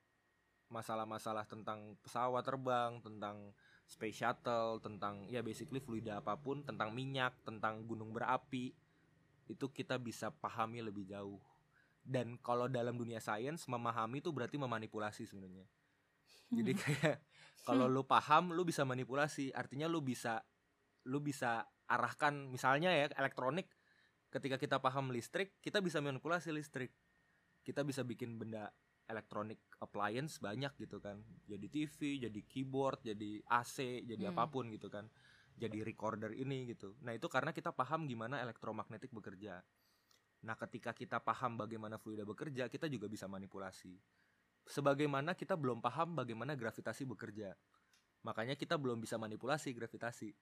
masalah-masalah 0.67 1.45
tentang 1.45 1.95
pesawat 2.01 2.43
terbang, 2.43 2.99
tentang 3.05 3.53
space 3.93 4.25
shuttle, 4.25 4.81
tentang 4.81 5.29
ya 5.29 5.45
basically 5.45 5.85
fluida 5.85 6.25
apa 6.25 6.41
pun, 6.41 6.65
tentang 6.65 6.97
minyak, 6.97 7.37
tentang 7.45 7.85
gunung 7.85 8.17
berapi 8.17 8.73
itu 9.53 9.67
kita 9.69 10.01
bisa 10.01 10.33
pahami 10.33 10.81
lebih 10.81 11.05
jauh. 11.05 11.41
Dan 12.01 12.41
kalau 12.41 12.67
dalam 12.67 12.97
dunia 12.97 13.21
sains 13.21 13.69
memahami 13.69 14.25
itu 14.25 14.33
berarti 14.33 14.57
memanipulasi 14.57 15.29
sebenarnya. 15.29 15.69
Jadi 16.53 16.73
kayak 16.81 17.21
kalau 17.69 17.87
lu 17.87 18.03
paham 18.09 18.57
lu 18.57 18.65
bisa 18.65 18.83
manipulasi, 18.89 19.53
artinya 19.53 19.87
lu 19.87 20.01
bisa 20.01 20.41
lu 21.07 21.21
bisa 21.21 21.67
arahkan 21.91 22.33
misalnya 22.49 22.95
ya 22.95 23.07
elektronik 23.19 23.69
ketika 24.33 24.57
kita 24.57 24.77
paham 24.81 25.13
listrik 25.13 25.53
kita 25.61 25.85
bisa 25.85 26.01
manipulasi 26.01 26.55
listrik 26.55 26.95
kita 27.67 27.85
bisa 27.85 28.07
bikin 28.07 28.41
benda 28.41 28.73
elektronik 29.11 29.59
appliance 29.83 30.39
banyak 30.39 30.73
gitu 30.79 31.03
kan. 31.03 31.19
Jadi 31.47 31.67
TV 31.69 32.23
jadi 32.23 32.41
keyboard 32.47 33.03
jadi 33.03 33.43
AC 33.51 34.07
jadi 34.07 34.31
Hmm. 34.31 34.35
apa 34.37 34.45
pun 34.51 34.71
gitu 34.71 34.87
kan. 34.89 35.09
Jadi 35.59 35.85
recorder 35.85 36.33
ini 36.33 36.71
gitu. 36.73 36.97
Nah 37.05 37.13
itu 37.13 37.29
karena 37.29 37.53
kita 37.53 37.75
paham 37.75 38.09
gimana 38.09 38.41
elektromagnetik 38.41 39.13
bekerja. 39.13 39.61
Nah 40.43 40.57
ketika 40.59 40.97
kita 40.97 41.21
paham 41.23 41.61
bagaimana 41.61 42.01
fluida 42.01 42.25
bekerja 42.27 42.67
kita 42.67 42.89
juga 42.89 43.07
bisa 43.07 43.29
manipulasi. 43.29 43.99
Sebagaimana 44.63 45.35
kita 45.35 45.59
belum 45.59 45.83
paham 45.83 46.15
bagaimana 46.15 46.55
gravitasi 46.55 47.05
bekerja. 47.05 47.53
Makanya 48.23 48.55
kita 48.55 48.79
belum 48.79 49.03
bisa 49.03 49.19
manipulasi 49.19 49.75
gravitasi. 49.75 50.31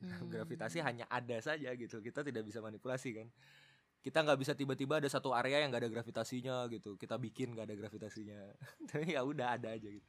Hmm. 0.00 0.32
gravitasi 0.32 0.80
hanya 0.80 1.04
ada 1.12 1.36
saja 1.44 1.76
gitu. 1.76 2.00
Kita 2.00 2.24
tidak 2.24 2.48
bisa 2.48 2.64
manipulasi 2.64 3.20
kan 3.20 3.28
kita 4.00 4.24
nggak 4.24 4.38
bisa 4.40 4.52
tiba-tiba 4.56 4.96
ada 4.96 5.08
satu 5.12 5.36
area 5.36 5.60
yang 5.60 5.68
nggak 5.68 5.84
ada 5.84 5.92
gravitasinya 5.92 6.64
gitu. 6.72 6.96
Kita 6.96 7.20
bikin 7.20 7.52
nggak 7.52 7.68
ada 7.68 7.76
gravitasinya. 7.76 8.40
Tapi 8.88 9.12
ya 9.12 9.20
udah 9.20 9.60
ada 9.60 9.76
aja 9.76 9.88
gitu. 9.88 10.06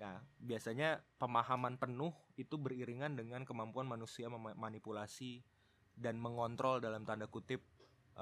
Nah 0.00 0.22
biasanya 0.40 1.04
pemahaman 1.20 1.76
penuh 1.76 2.16
itu 2.40 2.56
beriringan 2.56 3.18
dengan 3.18 3.44
kemampuan 3.44 3.84
manusia 3.84 4.32
memanipulasi 4.32 5.44
dan 5.98 6.16
mengontrol 6.16 6.80
dalam 6.80 7.02
tanda 7.04 7.26
kutip 7.28 7.60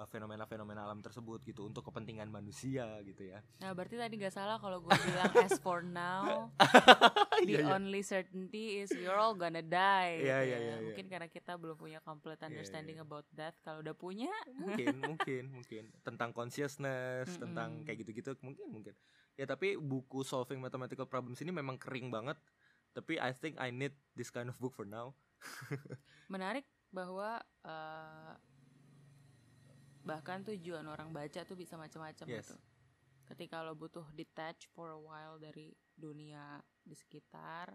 fenomena-fenomena 0.05 0.85
alam 0.85 1.01
tersebut 1.01 1.41
gitu 1.49 1.65
untuk 1.65 1.89
kepentingan 1.89 2.29
manusia 2.29 3.01
gitu 3.09 3.33
ya 3.33 3.41
Nah 3.65 3.73
berarti 3.73 3.97
tadi 3.97 4.21
nggak 4.21 4.37
salah 4.37 4.61
kalau 4.61 4.85
gue 4.85 4.93
bilang 4.93 5.33
as 5.41 5.57
for 5.65 5.81
now 5.81 6.53
the 7.49 7.57
Iya, 7.57 7.61
iya. 7.65 7.73
only 7.73 8.03
certainty 8.05 8.85
is 8.85 8.93
we're 8.93 9.17
all 9.17 9.33
gonna 9.33 9.63
die. 9.63 10.25
Iya, 10.25 10.37
gitu 10.43 10.49
iya, 10.51 10.57
ya. 10.57 10.59
iya, 10.59 10.59
iya. 10.61 10.77
Mungkin 10.83 11.07
karena 11.07 11.29
kita 11.31 11.53
belum 11.57 11.77
punya 11.79 12.03
complete 12.03 12.43
understanding 12.43 12.99
iya. 12.99 13.07
about 13.07 13.25
that. 13.37 13.55
Kalau 13.63 13.85
udah 13.85 13.95
punya, 13.95 14.33
mungkin 14.57 14.97
mungkin 15.15 15.43
mungkin 15.53 15.85
tentang 16.03 16.35
consciousness 16.35 17.29
Mm-mm. 17.31 17.43
tentang 17.47 17.71
kayak 17.87 18.03
gitu-gitu 18.03 18.35
mungkin 18.43 18.67
mungkin 18.69 18.95
ya 19.37 19.45
tapi 19.45 19.77
buku 19.77 20.25
solving 20.25 20.59
mathematical 20.59 21.05
problems 21.05 21.41
ini 21.45 21.53
memang 21.53 21.77
kering 21.77 22.09
banget 22.09 22.37
tapi 22.97 23.21
I 23.21 23.37
think 23.37 23.61
I 23.61 23.69
need 23.69 23.93
this 24.17 24.33
kind 24.33 24.49
of 24.49 24.57
book 24.57 24.73
for 24.73 24.89
now 24.89 25.13
menarik 26.33 26.65
bahwa 26.89 27.45
eh, 27.63 28.33
bahkan 30.07 30.47
tujuan 30.47 30.87
orang 30.87 31.11
baca 31.11 31.43
tuh 31.43 31.59
bisa 31.59 31.75
macam-macam 31.75 32.27
Yes. 32.31 32.47
gitu. 32.47 32.57
Ketika 33.27 33.67
lo 33.67 33.75
butuh 33.75 34.07
detach 34.15 34.71
for 34.71 34.95
a 34.95 35.01
while 35.01 35.35
dari 35.37 35.75
dunia 35.93 36.63
di 36.79 36.95
sekitar, 36.95 37.75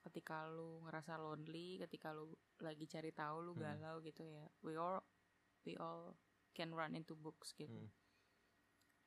ketika 0.00 0.46
lu 0.46 0.86
ngerasa 0.86 1.18
lonely, 1.18 1.82
ketika 1.82 2.14
lu 2.14 2.30
lagi 2.62 2.86
cari 2.86 3.10
tahu 3.10 3.42
lu 3.42 3.52
Hmm. 3.54 3.62
galau 3.66 3.98
gitu 4.00 4.22
ya. 4.22 4.46
We 4.62 4.78
all 4.78 5.02
we 5.66 5.74
all 5.74 6.14
can 6.54 6.70
run 6.70 6.94
into 6.94 7.18
books 7.18 7.50
gitu. 7.52 7.74
Hmm. 7.74 7.90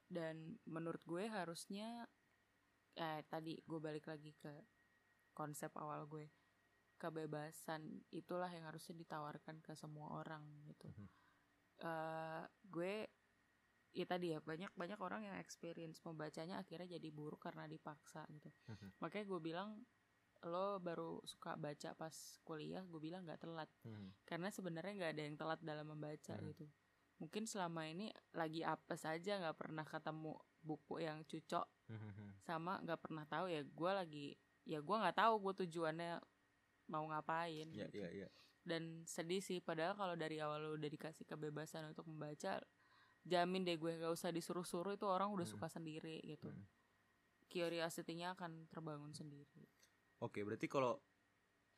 Dan 0.05 0.35
menurut 0.67 0.99
gue 1.07 1.23
harusnya 1.25 2.03
eh 2.95 3.23
tadi 3.27 3.59
gue 3.63 3.79
balik 3.79 4.07
lagi 4.07 4.35
ke 4.35 4.51
konsep 5.31 5.71
awal 5.79 6.03
gue. 6.05 6.27
Kebebasan 6.95 8.07
itulah 8.11 8.47
yang 8.51 8.67
harusnya 8.67 8.95
ditawarkan 8.95 9.59
ke 9.59 9.75
semua 9.75 10.19
orang 10.19 10.43
gitu. 10.63 10.91
Mhm. 10.91 11.07
Eh 11.77 12.43
gue 12.63 13.07
ya 13.91 14.05
tadi 14.05 14.35
ya 14.35 14.39
banyak 14.39 14.71
banyak 14.75 14.99
orang 14.99 15.23
yang 15.23 15.35
experience 15.39 16.03
membacanya 16.03 16.59
akhirnya 16.59 16.99
jadi 16.99 17.07
buruk 17.11 17.39
karena 17.39 17.63
dipaksa 17.65 18.27
gitu 18.27 18.51
Mhm. 18.67 18.99
makanya 18.99 19.25
gue 19.25 19.39
bilang 19.39 19.69
lo 20.43 20.77
baru 20.77 21.23
suka 21.23 21.55
baca 21.55 21.95
pas 21.95 22.13
kuliah 22.43 22.83
gue 22.83 22.99
bilang 22.99 23.23
nggak 23.23 23.39
telat 23.39 23.69
Hmm. 23.81 24.11
karena 24.27 24.51
sebenarnya 24.51 24.93
nggak 24.93 25.11
ada 25.15 25.23
yang 25.23 25.35
telat 25.39 25.59
dalam 25.63 25.87
membaca 25.89 26.35
Mhm. 26.35 26.45
gitu 26.51 26.65
mungkin 27.15 27.47
selama 27.47 27.87
ini 27.87 28.11
lagi 28.35 28.59
apes 28.61 29.07
aja 29.07 29.39
nggak 29.39 29.55
pernah 29.57 29.87
ketemu 29.87 30.35
buku 30.59 30.99
yang 30.99 31.23
cocok 31.23 31.65
Hmm. 31.87 32.35
sama 32.43 32.83
nggak 32.83 32.99
pernah 32.99 33.23
tahu 33.25 33.47
ya 33.47 33.63
gue 33.63 33.91
lagi 33.95 34.27
ya 34.67 34.83
gue 34.83 34.95
nggak 34.99 35.15
tahu 35.15 35.33
gue 35.39 35.53
tujuannya 35.65 36.19
mau 36.91 37.07
ngapain 37.07 37.71
ya 37.71 37.87
gitu 37.87 38.03
ya 38.03 38.27
ya 38.27 38.29
dan 38.65 39.05
sedih 39.05 39.39
sih 39.39 39.61
padahal 39.61 39.93
kalau 39.93 40.15
dari 40.17 40.41
awal 40.41 40.57
lu 40.57 40.69
udah 40.75 40.89
dikasih 40.89 41.23
kebebasan 41.23 41.85
untuk 41.85 42.09
membaca 42.09 42.57
jamin 43.21 43.61
deh 43.61 43.77
gue 43.77 44.01
gak 44.01 44.09
usah 44.09 44.33
disuruh-suruh 44.33 44.97
itu 44.97 45.05
orang 45.05 45.29
udah 45.29 45.45
Hmm. 45.45 45.53
suka 45.55 45.69
sendiri 45.69 46.19
gitu. 46.25 46.49
Hmm. 46.49 46.65
curiosity-nya 47.45 48.33
akan 48.33 48.67
terbangun 48.67 49.13
sendiri. 49.13 49.69
Oke 50.19 50.41
berarti 50.41 50.65
kalau 50.65 50.97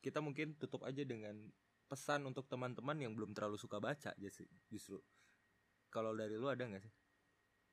kita 0.00 0.18
mungkin 0.18 0.56
tutup 0.56 0.82
aja 0.82 1.04
dengan 1.04 1.52
pesan 1.86 2.24
untuk 2.24 2.48
teman-teman 2.48 2.96
yang 2.98 3.12
belum 3.12 3.36
terlalu 3.36 3.60
suka 3.60 3.76
baca 3.78 4.16
justru 4.16 4.48
justru 4.72 4.96
kalau 5.92 6.16
dari 6.16 6.34
lu 6.40 6.48
ada 6.48 6.64
nggak 6.64 6.82
sih? 6.82 6.94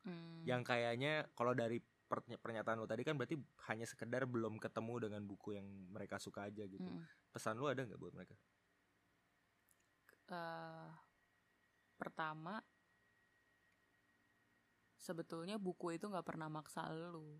Hmm, 0.06 0.44
yang 0.44 0.62
kayaknya 0.62 1.26
kalau 1.34 1.56
dari 1.56 1.80
perny- 2.06 2.38
pernyataan 2.38 2.78
lu 2.78 2.86
tadi 2.86 3.02
kan 3.02 3.16
berarti 3.18 3.40
hanya 3.72 3.88
sekedar 3.88 4.28
belum 4.30 4.60
ketemu 4.62 5.10
dengan 5.10 5.22
buku 5.26 5.56
yang 5.58 5.66
mereka 5.90 6.20
suka 6.22 6.46
aja 6.52 6.68
gitu. 6.68 6.86
Mm-mm. 6.86 7.08
pesan 7.32 7.58
lu 7.58 7.66
ada 7.68 7.84
nggak 7.84 7.98
buat 7.98 8.14
mereka 8.14 8.36
Eh, 10.26 10.90
pertama 12.02 12.58
sebetulnya 14.98 15.62
buku 15.62 15.94
itu 15.94 16.10
nggak 16.10 16.26
pernah 16.26 16.50
maksa 16.50 16.90
lu 16.90 17.38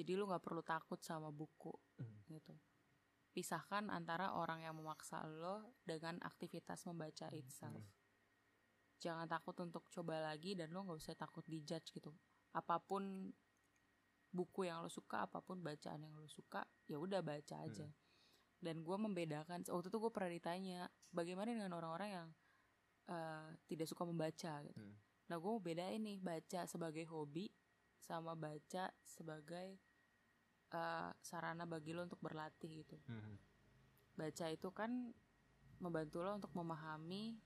jadi 0.00 0.16
lu 0.16 0.24
nggak 0.24 0.40
perlu 0.40 0.64
takut 0.64 0.96
sama 1.04 1.28
buku 1.28 1.76
Hmm. 2.00 2.24
gitu 2.32 2.56
pisahkan 3.36 3.92
antara 3.92 4.32
orang 4.32 4.64
yang 4.64 4.72
memaksa 4.80 5.20
lo 5.28 5.76
dengan 5.84 6.16
aktivitas 6.24 6.88
membaca 6.88 7.28
itself 7.36 7.84
Hmm. 7.84 7.92
jangan 8.96 9.28
takut 9.28 9.54
untuk 9.60 9.92
coba 9.92 10.24
lagi 10.24 10.56
dan 10.56 10.72
lo 10.72 10.88
nggak 10.88 10.98
usah 11.04 11.12
takut 11.14 11.44
dijudge 11.44 11.92
gitu 11.92 12.16
apa 12.56 12.80
pun 12.80 13.28
buku 14.32 14.64
yang 14.64 14.80
lo 14.80 14.88
suka 14.88 15.28
apa 15.28 15.44
pun 15.44 15.60
bacaan 15.60 16.00
yang 16.00 16.16
lo 16.16 16.24
suka 16.32 16.64
ya 16.88 16.96
udah 16.96 17.20
baca 17.20 17.60
aja 17.60 17.84
Hmm. 17.84 17.96
Dan 18.60 18.84
gue 18.84 18.96
membedakan 18.96 19.64
waktu 19.66 19.88
itu 19.88 19.98
gue 19.98 20.12
pernah 20.12 20.30
ditanya 20.30 20.80
bagaimana 21.10 21.50
dengan 21.50 21.72
orang-orang 21.72 22.10
yang 22.12 22.28
eh, 23.08 23.48
tidak 23.66 23.88
suka 23.88 24.04
membaca 24.04 24.60
gitu 24.62 24.78
Hmm. 24.78 24.94
nah 25.26 25.36
gue 25.40 25.50
mau 25.50 25.62
bedain 25.62 25.98
nih 25.98 26.20
baca 26.20 26.68
sebagai 26.68 27.08
hobi 27.08 27.48
sama 27.98 28.36
baca 28.36 28.92
sebagai 29.02 29.80
eh, 30.70 31.10
sarana 31.18 31.64
bagi 31.64 31.96
lo 31.96 32.04
untuk 32.04 32.20
berlatih 32.20 32.84
gitu 32.84 32.96
Hmm. 33.08 33.40
baca 34.14 34.46
itu 34.52 34.68
kan 34.70 35.10
membantu 35.80 36.20
lo 36.20 36.36
untuk 36.36 36.52
memahami 36.52 37.40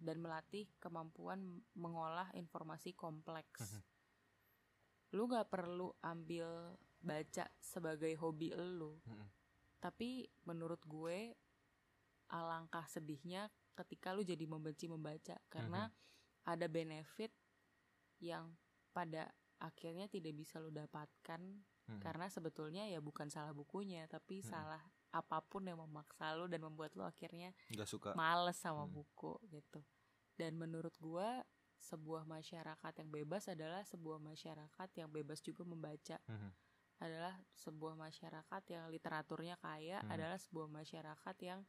dan 0.00 0.20
melatih 0.20 0.68
kemampuan 0.80 1.60
mengolah 1.76 2.28
informasi 2.32 2.92
kompleks. 2.92 3.60
Mhm. 3.60 3.80
Lu 5.14 5.28
gak 5.30 5.48
perlu 5.48 5.94
ambil 6.02 6.74
baca 6.98 7.46
sebagai 7.60 8.10
hobi 8.18 8.50
lu, 8.52 8.98
Mhm. 9.04 9.26
Tapi 9.84 10.24
menurut 10.48 10.80
gue 10.88 11.36
alangkah 12.32 12.88
sedihnya 12.88 13.52
ketika 13.76 14.16
lu 14.16 14.24
jadi 14.24 14.48
membenci 14.48 14.88
membaca 14.88 15.36
karena 15.52 15.92
ada 16.48 16.66
benefit 16.72 17.28
yang 18.16 18.56
pada 18.96 19.28
akhirnya 19.60 20.08
tidak 20.08 20.32
bisa 20.32 20.56
lu 20.56 20.72
dapatkan 20.72 21.40
Hmm. 21.84 22.00
karena 22.00 22.32
sebetulnya 22.32 22.88
ya 22.88 22.96
bukan 22.96 23.28
salah 23.28 23.52
bukunya 23.52 24.08
tapi 24.08 24.40
Mhm. 24.40 24.48
salah 24.48 24.80
apa 25.12 25.44
pun 25.44 25.68
yang 25.68 25.76
memaksa 25.76 26.32
lu 26.32 26.48
dan 26.48 26.64
membuat 26.64 26.96
lu 26.96 27.04
akhirnya 27.04 27.52
nggak 27.68 27.84
suka 27.84 28.16
males 28.16 28.56
sama 28.56 28.88
Hmm. 28.88 28.96
buku 28.96 29.36
gitu 29.52 29.84
dan 30.40 30.56
menurut 30.56 30.96
gua 30.96 31.44
sebuah 31.76 32.24
masyarakat 32.24 32.92
yang 33.04 33.10
bebas 33.12 33.52
adalah 33.52 33.84
sebuah 33.84 34.16
masyarakat 34.16 34.88
yang 34.96 35.12
bebas 35.12 35.44
juga 35.44 35.60
membaca 35.68 36.16
Mhm. 36.24 36.50
Adalah 37.02 37.34
sebuah 37.58 37.98
masyarakat 37.98 38.62
yang 38.70 38.86
literaturnya 38.90 39.56
kaya 39.58 39.98
Hmm. 40.02 40.12
adalah 40.14 40.38
sebuah 40.38 40.68
masyarakat 40.70 41.36
yang 41.42 41.60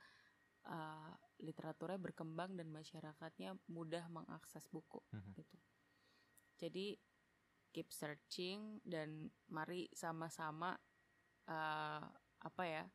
uh, 0.70 1.12
literaturnya 1.42 1.98
berkembang 1.98 2.54
dan 2.58 2.70
masyarakatnya 2.70 3.58
mudah 3.70 4.06
mengakses 4.10 4.66
buku 4.70 5.02
Mhm. 5.12 5.32
gitu 5.38 5.58
jadi 6.56 6.96
keep 7.76 7.92
searching 7.92 8.80
dan 8.88 9.28
mari 9.52 9.92
sama-sama 9.92 10.78
uh, 11.52 12.06
apa 12.40 12.64
ya 12.64 12.86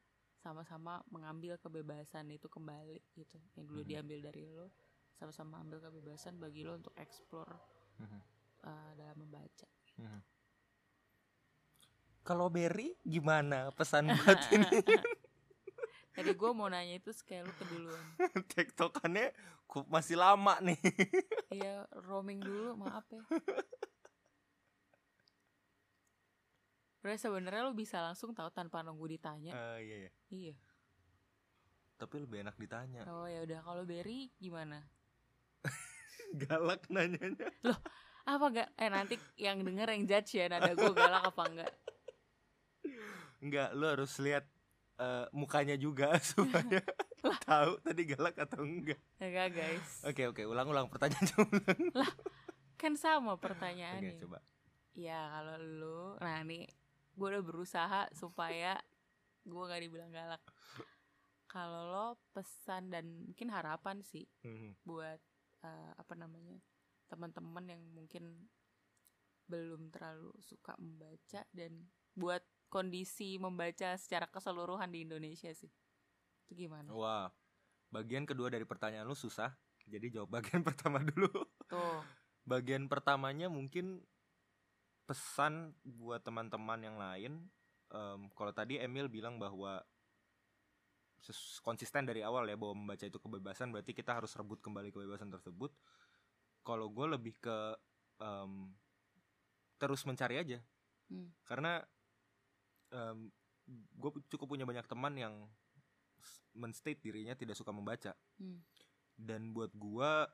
sama-sama 0.40 1.04
mengambil 1.12 1.60
kebebasan 1.60 2.32
itu 2.32 2.48
kembali 2.48 2.96
gitu 3.12 3.36
yang 3.58 3.68
dulu 3.68 3.84
Mhm. 3.84 3.88
diambil 3.90 4.18
dari 4.24 4.48
lo 4.48 4.72
sama-sama 5.20 5.60
ambil 5.60 5.84
kebebasan 5.84 6.40
bagi 6.40 6.64
lo 6.64 6.80
untuk 6.80 6.96
explore 6.96 7.60
Mhm. 8.00 8.20
uh, 8.64 8.90
dalam 8.96 9.16
membaca 9.20 9.68
Mhm. 10.00 10.39
Kalau 12.30 12.46
Berry 12.46 12.94
gimana 13.02 13.74
pesan 13.74 14.06
buat 14.14 14.38
ini? 14.54 14.70
Tadi 16.14 16.30
gue 16.30 16.50
mau 16.54 16.70
nanya 16.70 17.02
itu 17.02 17.10
kayak 17.26 17.50
lo 17.50 17.52
keduluan. 17.58 18.04
Tektokannya 18.54 19.34
ku- 19.66 19.86
masih 19.90 20.14
lama 20.14 20.62
nih. 20.62 20.78
Iya 21.50 21.90
roaming 22.06 22.38
dulu 22.38 22.78
maaf 22.78 23.02
ya. 23.10 23.18
Berarti 27.02 27.18
sebenarnya 27.18 27.66
lo 27.66 27.74
bisa 27.74 27.98
langsung 27.98 28.30
tahu 28.30 28.46
tanpa 28.54 28.86
nunggu 28.86 29.10
ditanya? 29.10 29.50
Eh, 29.74 29.78
iya, 29.82 29.96
iya. 30.06 30.10
iya. 30.30 30.54
Tapi 31.98 32.14
lebih 32.22 32.46
enak 32.46 32.54
ditanya. 32.62 33.10
Oh 33.10 33.26
ya 33.26 33.42
udah. 33.42 33.58
Kalau 33.66 33.82
Berry 33.82 34.30
gimana? 34.38 34.86
galak 36.46 36.86
nanyanya. 36.86 37.50
Apa 38.22 38.44
gak? 38.54 38.68
Eh 38.78 38.86
nanti 38.86 39.18
yang 39.34 39.58
denger 39.66 39.88
yang 39.90 40.02
judge 40.06 40.38
ya 40.38 40.46
nada 40.46 40.78
gue 40.78 40.92
galak 40.94 41.26
apa 41.26 41.42
enggak? 41.50 41.72
Enggak, 43.40 43.72
lu 43.72 43.84
harus 43.88 44.12
lihat 44.20 44.44
eh, 44.96 45.26
mukanya 45.32 45.76
juga 45.76 46.16
supaya 46.32 46.80
tahu 47.48 47.80
tadi 47.80 48.02
galak 48.06 48.36
atau 48.36 48.62
enggak. 48.64 49.00
Enggak 49.18 49.48
guys. 49.52 49.88
Oke 50.04 50.28
oke, 50.28 50.42
ulang-ulang 50.44 50.88
pertanyaan 50.88 51.28
ulang. 51.44 52.16
Kan 52.76 52.96
sama 52.96 53.36
Oke, 53.36 53.44
pertanyaannya. 53.44 54.20
coba. 54.20 54.38
Ya 54.92 55.28
kalau 55.30 55.56
lu, 55.56 56.00
nah 56.18 56.40
nih 56.42 56.66
gue 57.14 57.26
udah 57.28 57.44
berusaha 57.44 58.00
supaya 58.12 58.80
gue 59.44 59.62
gak 59.62 59.82
dibilang 59.82 60.10
galak. 60.10 60.40
Kalau 61.46 61.82
lo 61.90 62.06
pesan 62.30 62.88
dan 62.88 63.26
mungkin 63.26 63.50
harapan 63.50 64.00
sih 64.00 64.22
Hmm, 64.40 64.72
buat 64.86 65.18
eh, 65.60 65.90
apa 65.96 66.14
namanya 66.14 66.56
teman-teman 67.10 67.66
yang 67.66 67.82
mungkin 67.90 68.46
belum 69.50 69.90
terlalu 69.90 70.30
suka 70.38 70.78
membaca 70.78 71.42
dan 71.50 71.90
buat 72.14 72.42
kondisi 72.70 73.36
membaca 73.36 73.98
secara 73.98 74.30
keseluruhan 74.30 74.88
di 74.88 75.02
Indonesia 75.02 75.50
sih 75.50 75.68
itu 76.46 76.66
gimana 76.66 76.90
Wah, 76.94 77.28
bagian 77.90 78.26
kedua 78.26 78.50
dari 78.50 78.66
pertanyaan 78.66 79.06
lu 79.06 79.14
susah. 79.14 79.50
Jadi 79.86 80.14
jawab 80.14 80.30
bagian 80.40 80.62
pertama 80.62 81.02
dulu. 81.02 81.30
tuh 81.66 82.02
Bagian 82.46 82.86
pertamanya 82.86 83.50
mungkin 83.50 84.02
pesan 85.06 85.74
buat 85.82 86.22
teman-teman 86.22 86.80
yang 86.82 86.96
lain. 86.98 87.32
Em, 87.90 88.20
kalau 88.34 88.54
tadi 88.54 88.78
Emil 88.78 89.10
bilang 89.10 89.38
bahwa 89.42 89.82
konsisten 91.60 92.08
dari 92.08 92.24
awal 92.24 92.48
ya 92.48 92.56
bahwa 92.56 92.78
membaca 92.78 93.04
itu 93.04 93.18
kebebasan, 93.18 93.74
berarti 93.74 93.92
kita 93.92 94.16
harus 94.16 94.32
rebut 94.38 94.62
kembali 94.62 94.94
kebebasan 94.94 95.28
tersebut. 95.28 95.74
Kalau 96.62 96.86
gue 96.90 97.06
lebih 97.10 97.34
ke 97.42 97.58
em, 98.22 98.70
terus 99.78 100.02
mencari 100.06 100.38
aja, 100.38 100.58
Hmm. 101.10 101.26
karena 101.42 101.82
gue 103.70 104.10
cukup 104.28 104.46
punya 104.48 104.66
banyak 104.66 104.86
teman 104.86 105.14
yang 105.14 105.34
menstate 106.52 106.98
dirinya 106.98 107.32
tidak 107.32 107.54
suka 107.54 107.70
membaca 107.70 108.12
Hmm. 108.36 108.60
dan 109.14 109.52
buat 109.52 109.70
gua 109.72 110.26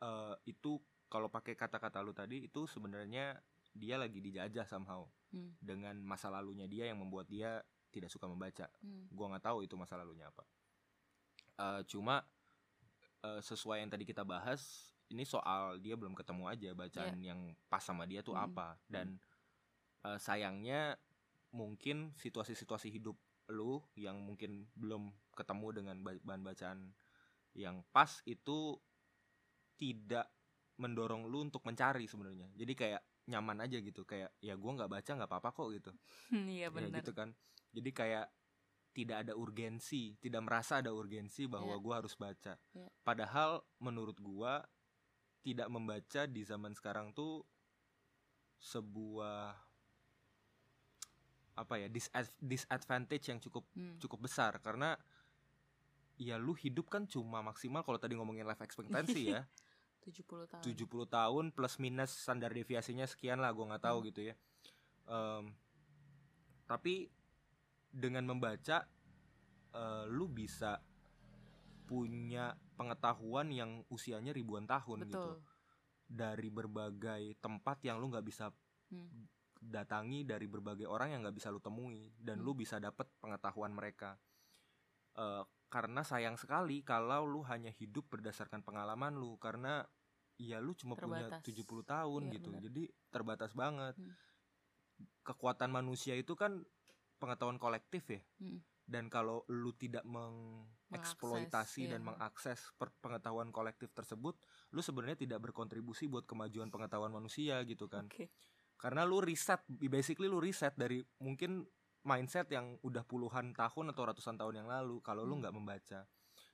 eh, 0.00 0.36
itu 0.46 0.80
kalau 1.06 1.28
pakai 1.28 1.52
kata-kata 1.54 2.00
lu 2.00 2.10
tadi 2.10 2.46
itu 2.46 2.64
sebenarnya 2.64 3.36
dia 3.74 3.96
lagi 3.98 4.18
dijajah 4.18 4.64
somehow 4.64 5.04
Hmm. 5.30 5.52
dengan 5.60 5.98
masa 6.00 6.30
lalunya 6.30 6.64
dia 6.64 6.88
yang 6.88 7.02
membuat 7.02 7.28
dia 7.28 7.60
tidak 7.90 8.08
suka 8.08 8.24
membaca 8.24 8.70
Hmm. 8.80 9.06
gua 9.12 9.34
nggak 9.34 9.44
tahu 9.44 9.62
itu 9.62 9.74
masa 9.76 10.00
lalunya 10.00 10.28
apa 10.28 10.44
Eh, 11.54 11.82
cuma 11.86 12.18
eh, 13.22 13.38
sesuai 13.38 13.78
yang 13.78 13.90
tadi 13.92 14.02
kita 14.02 14.26
bahas 14.26 14.90
ini 15.06 15.22
soal 15.22 15.78
dia 15.78 15.94
belum 15.94 16.10
ketemu 16.12 16.50
aja 16.50 16.70
bacaan 16.74 17.14
yang 17.22 17.40
pas 17.70 17.78
sama 17.78 18.10
dia 18.10 18.26
tuh 18.26 18.34
Mm. 18.34 18.42
apa 18.50 18.74
dan 18.90 19.14
eh, 20.02 20.18
sayangnya 20.18 20.98
mungkin 21.54 22.10
situasi-situasi 22.18 22.90
hidup 22.90 23.14
lu 23.54 23.78
yang 23.94 24.18
mungkin 24.24 24.66
belum 24.74 25.14
ketemu 25.38 25.66
dengan 25.70 25.96
ba- 26.02 26.18
bahan 26.24 26.42
bacaan 26.42 26.78
yang 27.54 27.86
pas 27.94 28.10
itu 28.26 28.74
tidak 29.78 30.26
mendorong 30.80 31.30
lu 31.30 31.46
untuk 31.46 31.62
mencari 31.62 32.10
sebenarnya. 32.10 32.50
Jadi 32.58 32.72
kayak 32.74 33.02
nyaman 33.30 33.62
aja 33.64 33.78
gitu 33.80 34.02
kayak 34.04 34.34
ya 34.42 34.58
gua 34.58 34.74
nggak 34.76 34.90
baca 34.90 35.10
nggak 35.14 35.30
apa-apa 35.30 35.50
kok 35.54 35.68
gitu. 35.70 35.90
Iya 36.34 36.66
ya 36.66 36.74
benar 36.74 37.00
gitu 37.00 37.12
kan. 37.14 37.30
Jadi 37.70 37.90
kayak 37.94 38.26
tidak 38.94 39.26
ada 39.26 39.34
urgensi 39.34 40.14
tidak 40.22 40.42
merasa 40.46 40.78
ada 40.78 40.94
urgensi 40.94 41.46
bahwa 41.50 41.74
Iya. 41.78 41.82
gua 41.82 41.94
harus 42.02 42.14
baca. 42.14 42.54
Iya. 42.74 42.88
padahal 43.02 43.58
menurut 43.82 44.14
gua 44.22 44.62
tidak 45.42 45.66
membaca 45.68 46.24
di 46.30 46.40
zaman 46.46 46.72
sekarang 46.78 47.10
tuh 47.12 47.42
sebuah 48.62 49.52
apa 51.54 51.78
ya 51.78 51.86
disad- 51.86 52.34
disadvantage 52.38 53.30
yang 53.30 53.38
cukup 53.38 53.62
Hmm. 53.72 53.94
cukup 53.98 54.26
besar 54.26 54.58
karena 54.58 54.98
ya 56.16 56.38
lu 56.38 56.54
hidup 56.54 56.86
kan 56.86 57.06
cuma 57.06 57.42
maksimal 57.42 57.82
kalau 57.82 57.98
tadi 57.98 58.14
ngomongin 58.14 58.42
life 58.42 58.62
expectancy 58.62 59.30
ya 59.30 59.42
70 60.04 60.46
tahun 60.46 60.62
70 60.62 61.06
tahun 61.08 61.44
plus 61.50 61.78
minus 61.78 62.10
standar 62.12 62.50
deviasinya 62.50 63.06
sekian 63.06 63.38
lah 63.38 63.50
gue 63.50 63.64
nggak 63.64 63.82
tahu 63.82 63.98
Hmm. 64.02 64.08
gitu 64.10 64.20
ya 64.30 64.34
Em, 65.04 65.52
tapi 66.64 67.12
dengan 67.88 68.24
membaca 68.24 68.88
eh, 69.70 70.04
lu 70.08 70.26
bisa 70.26 70.80
punya 71.84 72.56
pengetahuan 72.74 73.52
yang 73.52 73.84
usianya 73.90 74.32
ribuan 74.32 74.64
tahun 74.64 75.04
gitu 75.04 75.18
betul 75.20 75.36
dari 76.04 76.48
berbagai 76.48 77.36
tempat 77.38 77.82
yang 77.82 77.98
lu 77.98 78.08
nggak 78.08 78.24
bisa 78.24 78.48
Hmm. 78.88 79.26
Datangi 79.64 80.22
dari 80.22 80.44
berbagai 80.44 80.84
orang 80.84 81.16
yang 81.16 81.20
nggak 81.24 81.34
bisa 81.34 81.48
lu 81.48 81.58
temui 81.58 82.12
dan 82.20 82.38
Hmm. 82.38 82.44
lu 82.44 82.52
bisa 82.52 82.76
dapet 82.76 83.08
pengetahuan 83.18 83.72
mereka 83.72 84.20
Eh, 85.14 85.44
karena 85.70 86.02
sayang 86.02 86.34
sekali 86.34 86.82
kalau 86.82 87.22
lu 87.22 87.46
hanya 87.46 87.70
hidup 87.70 88.10
berdasarkan 88.10 88.66
pengalaman 88.66 89.14
lu 89.14 89.38
karena 89.38 89.86
ya 90.34 90.58
lu 90.58 90.74
cuma 90.74 90.98
punya 90.98 91.30
Terbatas. 91.30 91.46
70 91.46 91.86
tahun 91.86 92.22
Iya, 92.26 92.32
gitu 92.34 92.50
benar. 92.50 92.62
jadi 92.66 92.82
terbatas 93.14 93.54
banget 93.54 93.94
Hmm. 93.94 94.10
kekuatan 95.22 95.70
manusia 95.70 96.18
itu 96.18 96.34
kan 96.34 96.66
pengetahuan 97.22 97.62
kolektif 97.62 98.10
ya 98.10 98.26
Hmm. 98.42 98.58
dan 98.90 99.06
kalau 99.06 99.46
lu 99.46 99.70
tidak 99.72 100.02
mengeksploitasi 100.02 101.86
Mengakses, 101.86 101.92
dan 101.94 102.00
iya. 102.02 102.08
mengakses 102.10 102.60
per- 102.74 102.98
pengetahuan 102.98 103.54
kolektif 103.54 103.94
tersebut 103.94 104.34
lu 104.74 104.82
sebenarnya 104.82 105.14
tidak 105.14 105.46
berkontribusi 105.46 106.10
buat 106.10 106.26
kemajuan 106.26 106.74
pengetahuan 106.74 107.14
manusia 107.14 107.62
gitu 107.62 107.86
kan 107.86 108.10
oke 108.10 108.26
karena 108.84 109.08
lu 109.08 109.24
riset 109.24 109.64
basically 109.88 110.28
lu 110.28 110.44
riset 110.44 110.76
dari 110.76 111.00
mungkin 111.24 111.64
mindset 112.04 112.52
yang 112.52 112.76
udah 112.84 113.00
puluhan 113.00 113.56
tahun 113.56 113.96
atau 113.96 114.02
ratusan 114.04 114.36
tahun 114.36 114.60
yang 114.60 114.68
lalu 114.68 115.00
kalau 115.00 115.24
lu 115.24 115.40
Hmm. 115.40 115.48
nggak 115.48 115.56
membaca 115.56 116.00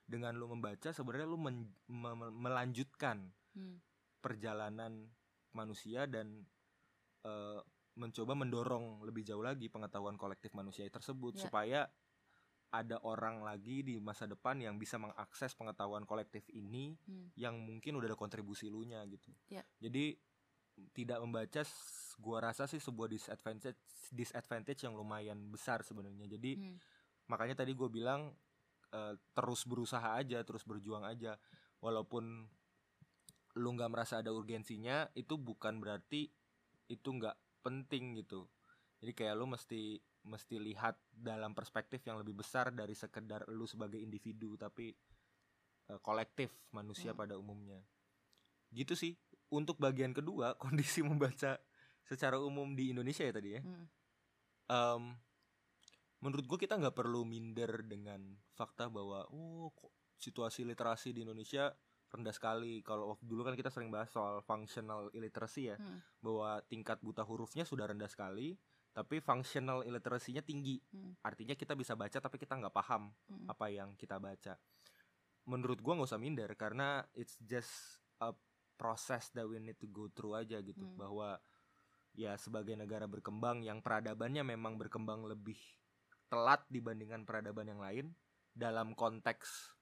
dengan 0.07 0.31
lu 0.39 0.47
membaca 0.47 0.95
sebenarnya 0.95 1.27
lu 1.27 1.35
men- 1.35 1.75
me- 1.91 2.15
me- 2.15 2.31
melanjutkan 2.31 3.35
Hmm. 3.51 3.83
perjalanan 4.23 5.11
manusia 5.51 6.07
dan 6.07 6.47
eh, 7.21 7.61
mencoba 7.93 8.33
mendorong 8.33 9.03
lebih 9.03 9.21
jauh 9.21 9.43
lagi 9.43 9.69
pengetahuan 9.69 10.15
kolektif 10.17 10.55
manusia 10.55 10.87
tersebut 10.89 11.37
Ya. 11.37 11.41
supaya 11.45 11.81
ada 12.71 12.97
orang 13.03 13.43
lagi 13.43 13.83
di 13.83 13.99
masa 13.99 14.25
depan 14.25 14.57
yang 14.57 14.79
bisa 14.79 14.95
mengakses 14.95 15.51
pengetahuan 15.53 16.07
kolektif 16.07 16.47
ini 16.49 16.95
Hmm. 17.05 17.29
yang 17.35 17.59
mungkin 17.61 17.99
udah 17.99 18.09
ada 18.09 18.17
kontribusi 18.17 18.71
lu 18.71 18.87
nya 18.87 19.03
gitu. 19.05 19.29
Ya. 19.51 19.61
Jadi 19.77 20.15
tidak 20.93 21.19
membaca 21.23 21.61
gua 22.21 22.37
rasa 22.51 22.65
sih 22.69 22.81
sebuah 22.81 23.09
disadvantage 23.09 23.79
disadvantage 24.11 24.81
yang 24.85 24.93
lumayan 24.97 25.39
besar 25.49 25.81
sebenarnya. 25.85 26.27
Jadi 26.37 26.57
Hmm. 26.57 26.77
makanya 27.31 27.63
tadi 27.63 27.71
gue 27.73 27.87
bilang 27.87 28.33
eh, 28.91 29.15
terus 29.35 29.63
berusaha 29.67 30.19
aja, 30.19 30.43
terus 30.43 30.63
berjuang 30.67 31.03
aja. 31.07 31.39
Walaupun 31.79 32.45
lu 33.59 33.69
nggak 33.75 33.91
merasa 33.91 34.19
ada 34.23 34.31
urgensinya, 34.31 35.11
itu 35.15 35.35
bukan 35.35 35.79
berarti 35.83 36.31
itu 36.87 37.09
nggak 37.17 37.35
penting 37.65 38.15
gitu. 38.19 38.47
Jadi 39.01 39.11
kayak 39.17 39.35
lu 39.39 39.45
mesti 39.49 39.99
mesti 40.21 40.55
lihat 40.61 40.95
dalam 41.09 41.51
perspektif 41.57 42.05
yang 42.05 42.21
lebih 42.21 42.37
besar 42.37 42.69
dari 42.71 42.93
sekedar 42.93 43.49
lu 43.49 43.65
sebagai 43.65 43.97
individu, 43.99 44.55
tapi 44.55 44.93
eh, 45.91 45.99
kolektif 46.01 46.51
manusia 46.71 47.11
Hmm. 47.11 47.19
pada 47.21 47.35
umumnya. 47.39 47.81
Gitu 48.71 48.93
sih. 48.95 49.13
Untuk 49.51 49.77
bagian 49.77 50.15
kedua, 50.15 50.55
kondisi 50.63 51.03
membaca 51.03 51.59
secara 52.01 52.39
umum 52.39 52.71
di 52.73 52.95
Indonesia 52.95 53.27
ya 53.27 53.33
tadi 53.35 53.49
ya. 53.55 53.61
Hmm. 53.61 53.85
Em, 54.71 55.03
menurut 56.23 56.45
gue 56.47 56.59
kita 56.63 56.79
nggak 56.79 56.95
perlu 56.95 57.27
minder 57.27 57.83
dengan 57.83 58.21
fakta 58.55 58.87
bahwa 58.87 59.27
oh 59.29 59.73
kok 59.73 59.91
situasi 60.15 60.63
literasi 60.63 61.11
di 61.11 61.25
Indonesia 61.25 61.73
rendah 62.11 62.35
sekali. 62.35 62.83
Kalau 62.83 63.15
waktu 63.15 63.23
dulu 63.25 63.41
kan 63.43 63.55
kita 63.55 63.71
sering 63.71 63.89
bahas 63.89 64.11
soal 64.11 64.43
functional 64.43 65.11
illiteracy 65.11 65.71
ya, 65.71 65.77
Hmm. 65.79 65.99
bahwa 66.19 66.59
tingkat 66.67 66.99
buta 66.99 67.23
hurufnya 67.23 67.63
sudah 67.63 67.87
rendah 67.87 68.07
sekali, 68.11 68.55
tapi 68.91 69.23
functional 69.23 69.87
illiteracy-nya 69.87 70.43
tinggi. 70.43 70.79
Hmm. 70.91 71.15
Artinya 71.23 71.55
kita 71.55 71.73
bisa 71.75 71.95
baca 71.95 72.19
tapi 72.19 72.35
kita 72.35 72.59
nggak 72.59 72.75
paham 72.75 73.11
Hmm. 73.31 73.47
apa 73.47 73.65
yang 73.71 73.95
kita 73.95 74.19
baca. 74.19 74.59
Menurut 75.47 75.79
gua 75.81 75.97
nggak 75.97 76.09
usah 76.11 76.21
minder 76.21 76.51
karena 76.59 77.01
it's 77.15 77.39
just 77.41 77.97
a 78.21 78.35
process 78.81 79.29
that 79.37 79.45
we 79.45 79.61
need 79.61 79.77
to 79.77 79.85
go 79.85 80.09
through 80.09 80.41
aja 80.41 80.57
gitu. 80.65 80.81
Hmm. 80.81 80.97
bahwa 80.97 81.37
ya 82.17 82.33
sebagai 82.41 82.73
negara 82.73 83.05
berkembang 83.05 83.61
yang 83.61 83.85
peradabannya 83.85 84.41
memang 84.41 84.81
berkembang 84.81 85.29
lebih 85.29 85.61
telat 86.33 86.65
dibandingkan 86.73 87.21
peradaban 87.21 87.69
yang 87.69 87.77
lain 87.77 88.05
dalam 88.49 88.97
konteks 88.97 89.77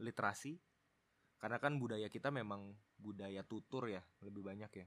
literasi. 0.00 0.56
Karena 1.36 1.60
kan 1.60 1.76
budaya 1.76 2.08
kita 2.08 2.32
memang 2.32 2.72
budaya 2.96 3.44
tutur 3.44 3.92
ya 3.92 4.00
lebih 4.24 4.40
banyak 4.40 4.72
ya. 4.72 4.86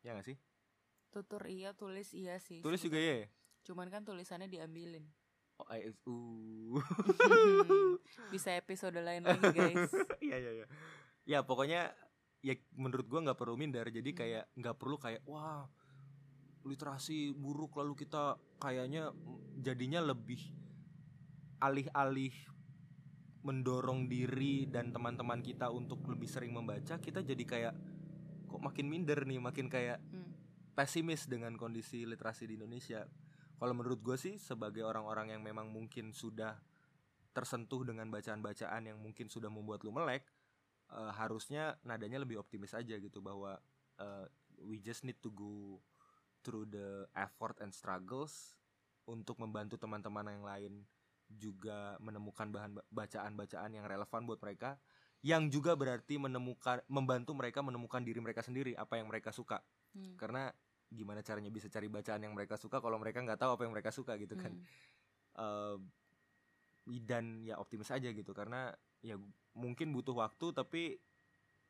Ya 0.00 0.16
nggak 0.16 0.32
sih? 0.32 0.38
Tutur 1.12 1.44
iya 1.44 1.76
tulis 1.76 2.12
iya 2.16 2.40
sih 2.40 2.64
tulis 2.64 2.80
juga 2.80 2.96
ya? 2.96 3.28
Cuman 3.68 3.92
kan 3.92 4.04
tulisannya 4.04 4.48
diambilin. 4.48 5.04
OISU 5.58 6.20
bisa 8.32 8.54
episode 8.54 8.94
lain 9.02 9.26
lagi 9.26 9.50
guys. 9.50 9.90
Iya 10.24 10.36
iya 10.38 10.52
iya. 10.62 10.66
Ya 11.26 11.38
pokoknya 11.42 11.90
ya 12.44 12.54
menurut 12.78 13.06
gua 13.06 13.20
nggak 13.24 13.38
perlu 13.38 13.58
minder. 13.58 13.86
Jadi 13.88 14.10
Hmm. 14.14 14.18
kayak 14.18 14.44
nggak 14.54 14.76
perlu 14.78 14.96
kayak 14.96 15.22
wah 15.26 15.66
literasi 16.66 17.32
buruk 17.32 17.78
lalu 17.78 17.94
kita 17.96 18.36
kayaknya 18.60 19.14
jadinya 19.62 20.02
lebih 20.02 20.42
alih-alih 21.58 22.34
mendorong 23.42 24.10
diri 24.10 24.66
dan 24.66 24.90
teman-teman 24.90 25.40
kita 25.40 25.70
untuk 25.70 26.02
lebih 26.10 26.26
sering 26.26 26.52
membaca, 26.52 26.98
kita 26.98 27.22
jadi 27.22 27.44
kayak 27.46 27.74
kok 28.50 28.60
makin 28.60 28.86
minder 28.90 29.22
nih, 29.24 29.38
makin 29.38 29.70
kayak 29.70 30.02
Hmm. 30.10 30.34
pesimis 30.74 31.26
dengan 31.26 31.54
kondisi 31.58 32.04
literasi 32.04 32.46
di 32.50 32.58
Indonesia. 32.58 33.06
Kalau 33.58 33.74
menurut 33.74 33.98
gue 34.02 34.14
sih 34.14 34.38
sebagai 34.38 34.86
orang-orang 34.86 35.34
yang 35.34 35.42
memang 35.42 35.70
mungkin 35.70 36.14
sudah 36.14 36.54
tersentuh 37.34 37.82
dengan 37.86 38.10
bacaan-bacaan 38.10 38.86
yang 38.86 38.98
mungkin 38.98 39.26
sudah 39.26 39.50
membuat 39.50 39.82
lu 39.82 39.90
melek, 39.90 40.26
eh, 40.92 41.12
harusnya 41.16 41.76
nadanya 41.84 42.22
lebih 42.22 42.40
optimis 42.40 42.72
aja 42.72 42.96
gitu 42.96 43.20
bahwa 43.20 43.60
eh, 44.00 44.26
we 44.64 44.80
just 44.80 45.04
need 45.04 45.18
to 45.20 45.30
go 45.32 45.78
through 46.42 46.68
the 46.68 47.04
effort 47.18 47.58
and 47.60 47.74
struggles 47.74 48.56
untuk 49.08 49.40
membantu 49.40 49.80
teman-teman 49.80 50.26
yang 50.28 50.44
lain 50.44 50.72
juga 51.28 51.96
menemukan 52.00 52.48
bahan 52.48 52.72
ba- 52.80 52.86
bacaan-bacaan 52.88 53.70
yang 53.76 53.84
relevan 53.84 54.24
buat 54.24 54.40
mereka 54.40 54.80
yang 55.20 55.50
juga 55.50 55.74
berarti 55.74 56.16
menemukan 56.16 56.80
membantu 56.88 57.34
mereka 57.36 57.60
menemukan 57.60 58.00
diri 58.00 58.22
mereka 58.22 58.40
sendiri 58.40 58.72
apa 58.78 58.96
yang 58.96 59.10
mereka 59.10 59.34
suka 59.34 59.60
Hmm. 59.88 60.20
karena 60.20 60.52
gimana 60.92 61.24
caranya 61.24 61.48
bisa 61.48 61.64
cari 61.72 61.88
bacaan 61.88 62.20
yang 62.20 62.36
mereka 62.36 62.60
suka 62.60 62.76
kalau 62.76 63.00
mereka 63.00 63.24
nggak 63.24 63.40
tahu 63.40 63.56
apa 63.56 63.62
yang 63.64 63.72
mereka 63.72 63.88
suka 63.88 64.20
gitu 64.20 64.36
kan 64.36 64.52
Hmm. 64.52 64.68
Eh, 65.38 65.76
dan 67.04 67.44
ya 67.44 67.60
optimis 67.60 67.92
aja 67.92 68.08
gitu 68.08 68.32
karena 68.32 68.72
ya 69.04 69.14
mungkin 69.58 69.90
butuh 69.90 70.14
waktu 70.14 70.54
tapi 70.54 71.02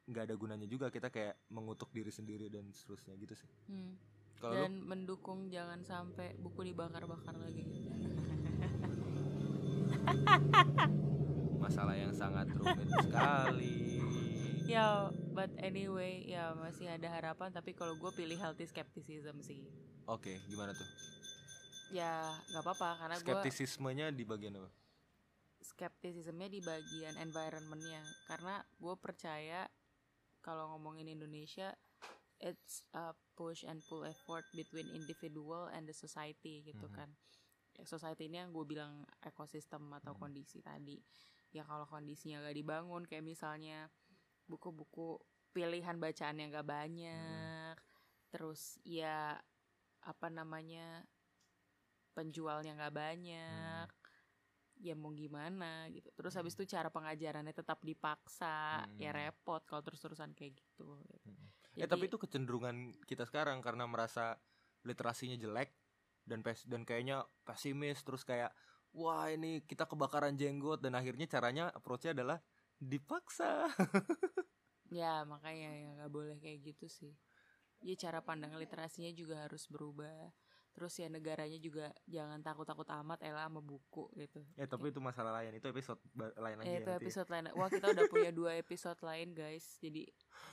nggak 0.09 0.25
ada 0.29 0.37
gunanya 0.37 0.67
juga 0.69 0.91
kita 0.93 1.11
kayak 1.13 1.37
mengutuk 1.53 1.93
diri 1.93 2.11
sendiri 2.13 2.49
dan 2.53 2.73
seterusnya 2.73 3.17
gitu 3.17 3.35
sih. 3.37 3.49
Hmm. 3.69 3.97
kalau 4.41 4.55
lu? 4.55 4.61
Dan 4.65 4.81
mendukung 4.85 5.51
jangan 5.53 5.85
sampai 5.85 6.37
buku 6.41 6.63
dibakar-bakar 6.73 7.37
lagi. 7.37 7.65
Masalah 11.65 11.97
yang 11.97 12.13
sangat 12.17 12.49
rumit 12.57 12.89
sekali. 13.05 14.01
Ya 14.69 15.09
but 15.33 15.49
anyway 15.61 16.25
ya 16.29 16.53
masih 16.57 16.89
ada 16.89 17.09
harapan 17.09 17.53
tapi 17.53 17.73
kalau 17.73 17.97
gue 17.97 18.11
pilih 18.17 18.37
healthy 18.41 18.65
skepticism 18.65 19.41
sih. 19.45 19.69
Oke 20.09 20.41
gimana 20.49 20.73
tuh? 20.73 20.89
Ya 21.93 22.33
nggak 22.53 22.65
apa-apa 22.65 22.89
karena 23.05 23.17
gue 23.21 23.29
skeptisismenya 23.29 24.09
di 24.13 24.25
bagian 24.25 24.57
apa 24.61 24.71
skeptisismnya 25.61 26.49
di 26.49 26.61
bagian 26.61 27.19
environmentnya. 27.19 28.03
Karena 28.27 28.63
gue 28.79 28.95
percaya 28.97 29.67
kalau 30.41 30.71
ngomongin 30.77 31.11
Indonesia 31.11 31.75
it's 32.39 32.87
a 32.95 33.11
push 33.35 33.67
and 33.67 33.83
pull 33.91 34.07
effort 34.07 34.47
between 34.55 34.87
individual 34.95 35.67
and 35.69 35.91
the 35.91 35.95
society 35.97 36.63
gitu 36.63 36.87
Mhm. 36.87 36.95
kan. 36.95 37.11
Ya, 37.75 37.83
society 37.87 38.27
ini 38.31 38.39
yang 38.43 38.55
gue 38.55 38.65
bilang 38.67 39.03
ekosistem 39.23 39.83
atau 39.95 40.15
Mhm. 40.15 40.21
kondisi 40.23 40.63
tadi. 40.63 40.99
Ya 41.51 41.67
kalau 41.67 41.87
kondisinya 41.87 42.43
gak 42.47 42.55
dibangun 42.55 43.03
kayak 43.09 43.27
misalnya 43.27 43.91
buku-buku 44.47 45.19
pilihan 45.51 45.99
bacaan 45.99 46.39
yang 46.39 46.55
gak 46.55 46.69
banyak 46.69 47.75
terus 48.29 48.77
ya 48.85 49.41
apa 50.05 50.29
namanya 50.29 51.01
penjualnya 52.13 52.77
nggak 52.77 52.93
banyak 52.95 53.89
ya 54.79 54.95
mau 54.95 55.11
gimana 55.13 55.91
gitu. 55.91 56.09
Terus 56.15 56.35
habis 56.39 56.55
itu 56.55 56.65
cara 56.71 56.89
pengajarannya 56.89 57.53
tetap 57.55 57.83
dipaksa 57.83 58.87
ya 58.99 59.11
Hmm. 59.11 59.19
repot 59.19 59.63
kalau 59.67 59.83
terus-terusan 59.83 60.33
kayak 60.39 60.59
gitu, 60.63 60.99
gitu. 61.07 61.29
ya 61.79 61.87
tapi 61.87 62.11
itu 62.11 62.19
kecenderungan 62.19 62.95
kita 63.07 63.23
sekarang 63.27 63.63
karena 63.63 63.87
merasa 63.87 64.39
literasinya 64.83 65.39
jelek 65.39 65.75
dan 66.27 66.43
pes 66.43 66.67
dan 66.67 66.83
kayaknya 66.87 67.27
pesimis 67.47 68.03
terus 68.03 68.23
kayak 68.23 68.51
wah 68.95 69.29
ini 69.29 69.63
kita 69.67 69.85
kebakaran 69.85 70.35
jenggot. 70.39 70.81
Dan 70.81 70.95
akhirnya 70.97 71.27
caranya 71.29 71.65
approach-nya 71.75 72.15
adalah 72.17 72.39
dipaksa. 72.79 73.67
Ya 74.89 75.21
makanya 75.29 75.69
ya 75.69 75.89
nggak 76.01 76.13
boleh 76.13 76.37
kayak 76.41 76.73
gitu 76.73 76.89
sih. 76.89 77.13
Ya 77.85 77.95
cara 77.95 78.25
pandang 78.25 78.57
literasinya 78.57 79.13
juga 79.13 79.45
harus 79.45 79.69
berubah 79.69 80.33
terus 80.73 80.95
ya 80.95 81.07
negaranya 81.07 81.59
juga 81.59 81.91
jangan 82.07 82.39
takut-takut 82.39 82.87
amat 83.03 83.19
elah 83.21 83.51
sama 83.51 83.59
buku 83.59 84.07
gitu. 84.15 84.41
Ya 84.55 84.65
tapi 84.65 84.95
itu 84.95 85.03
masalah 85.03 85.35
lain 85.37 85.59
itu 85.59 85.67
episode 85.67 85.99
lain 86.17 86.57
lagi 86.57 86.69
Eh, 86.69 86.75
ya 86.75 86.79
itu 86.79 86.87
nanti 86.87 86.95
ya. 86.95 87.03
episode 87.03 87.29
lain. 87.29 87.45
Wah 87.53 87.69
kita 87.69 87.87
udah 87.91 88.05
punya 88.07 88.31
dua 88.31 88.53
episode 88.55 89.01
lain 89.03 89.29
guys. 89.35 89.67
Jadi 89.79 90.07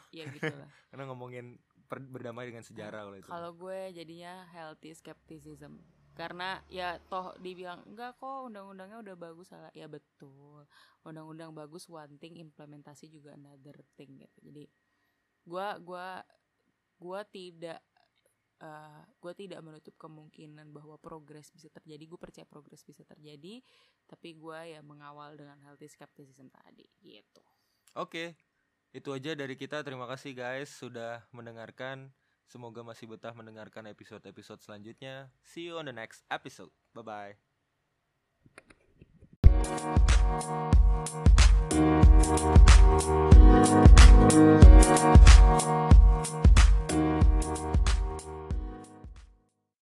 ya 0.10 0.26
gitulah. 0.28 0.66
Karena 0.90 1.04
ngomongin 1.08 1.46
per- 1.86 2.10
berdamai 2.10 2.50
dengan 2.50 2.66
sejarah 2.66 3.06
kalau 3.06 3.18
itu. 3.18 3.30
Kalau 3.30 3.52
gue 3.54 3.80
jadinya 3.94 4.50
healthy 4.50 4.92
skepticism. 4.92 5.78
Karena 6.16 6.64
ya 6.72 6.96
toh 7.06 7.36
dibilang 7.38 7.84
enggak 7.86 8.16
kok 8.16 8.48
undang-undangnya 8.48 9.04
udah 9.04 9.16
bagus. 9.20 9.52
Salah. 9.52 9.70
Ya 9.76 9.86
betul. 9.86 10.66
Undang-undang 11.04 11.54
bagus 11.54 11.86
one 11.86 12.18
thing 12.18 12.40
implementasi 12.40 13.12
juga 13.12 13.36
another 13.36 13.78
thing 13.94 14.18
gitu. 14.18 14.38
Jadi 14.42 14.64
gua 15.44 15.78
gua 15.78 16.24
gua 16.98 17.22
tidak 17.22 17.84
Eh, 18.56 19.04
gue 19.20 19.34
tidak 19.36 19.60
menutup 19.60 20.00
kemungkinan 20.00 20.72
bahwa 20.72 20.96
progres 20.96 21.52
bisa 21.52 21.68
terjadi. 21.68 22.08
Gue 22.08 22.16
percaya 22.16 22.48
progres 22.48 22.88
bisa 22.88 23.04
terjadi 23.04 23.60
tapi 24.08 24.38
gue 24.38 24.60
ya 24.78 24.80
mengawal 24.80 25.36
dengan 25.36 25.60
healthy 25.60 25.92
skepticism 25.92 26.48
tadi 26.48 26.88
gitu. 27.04 27.44
Oke 28.00 28.08
okay. 28.08 28.28
itu 28.96 29.12
aja 29.12 29.36
dari 29.36 29.60
kita. 29.60 29.84
Terima 29.84 30.08
kasih 30.08 30.32
guys 30.32 30.72
sudah 30.72 31.28
mendengarkan. 31.36 32.16
Semoga 32.46 32.86
masih 32.86 33.10
betah 33.10 33.34
mendengarkan 33.34 33.90
episode-episode 33.90 34.62
selanjutnya. 34.62 35.34
See 35.42 35.68
you 35.68 35.82
on 35.82 35.90
the 35.90 35.96
next 35.96 36.24
episode. 36.30 36.72
Bye 36.94 37.04
bye 37.04 37.36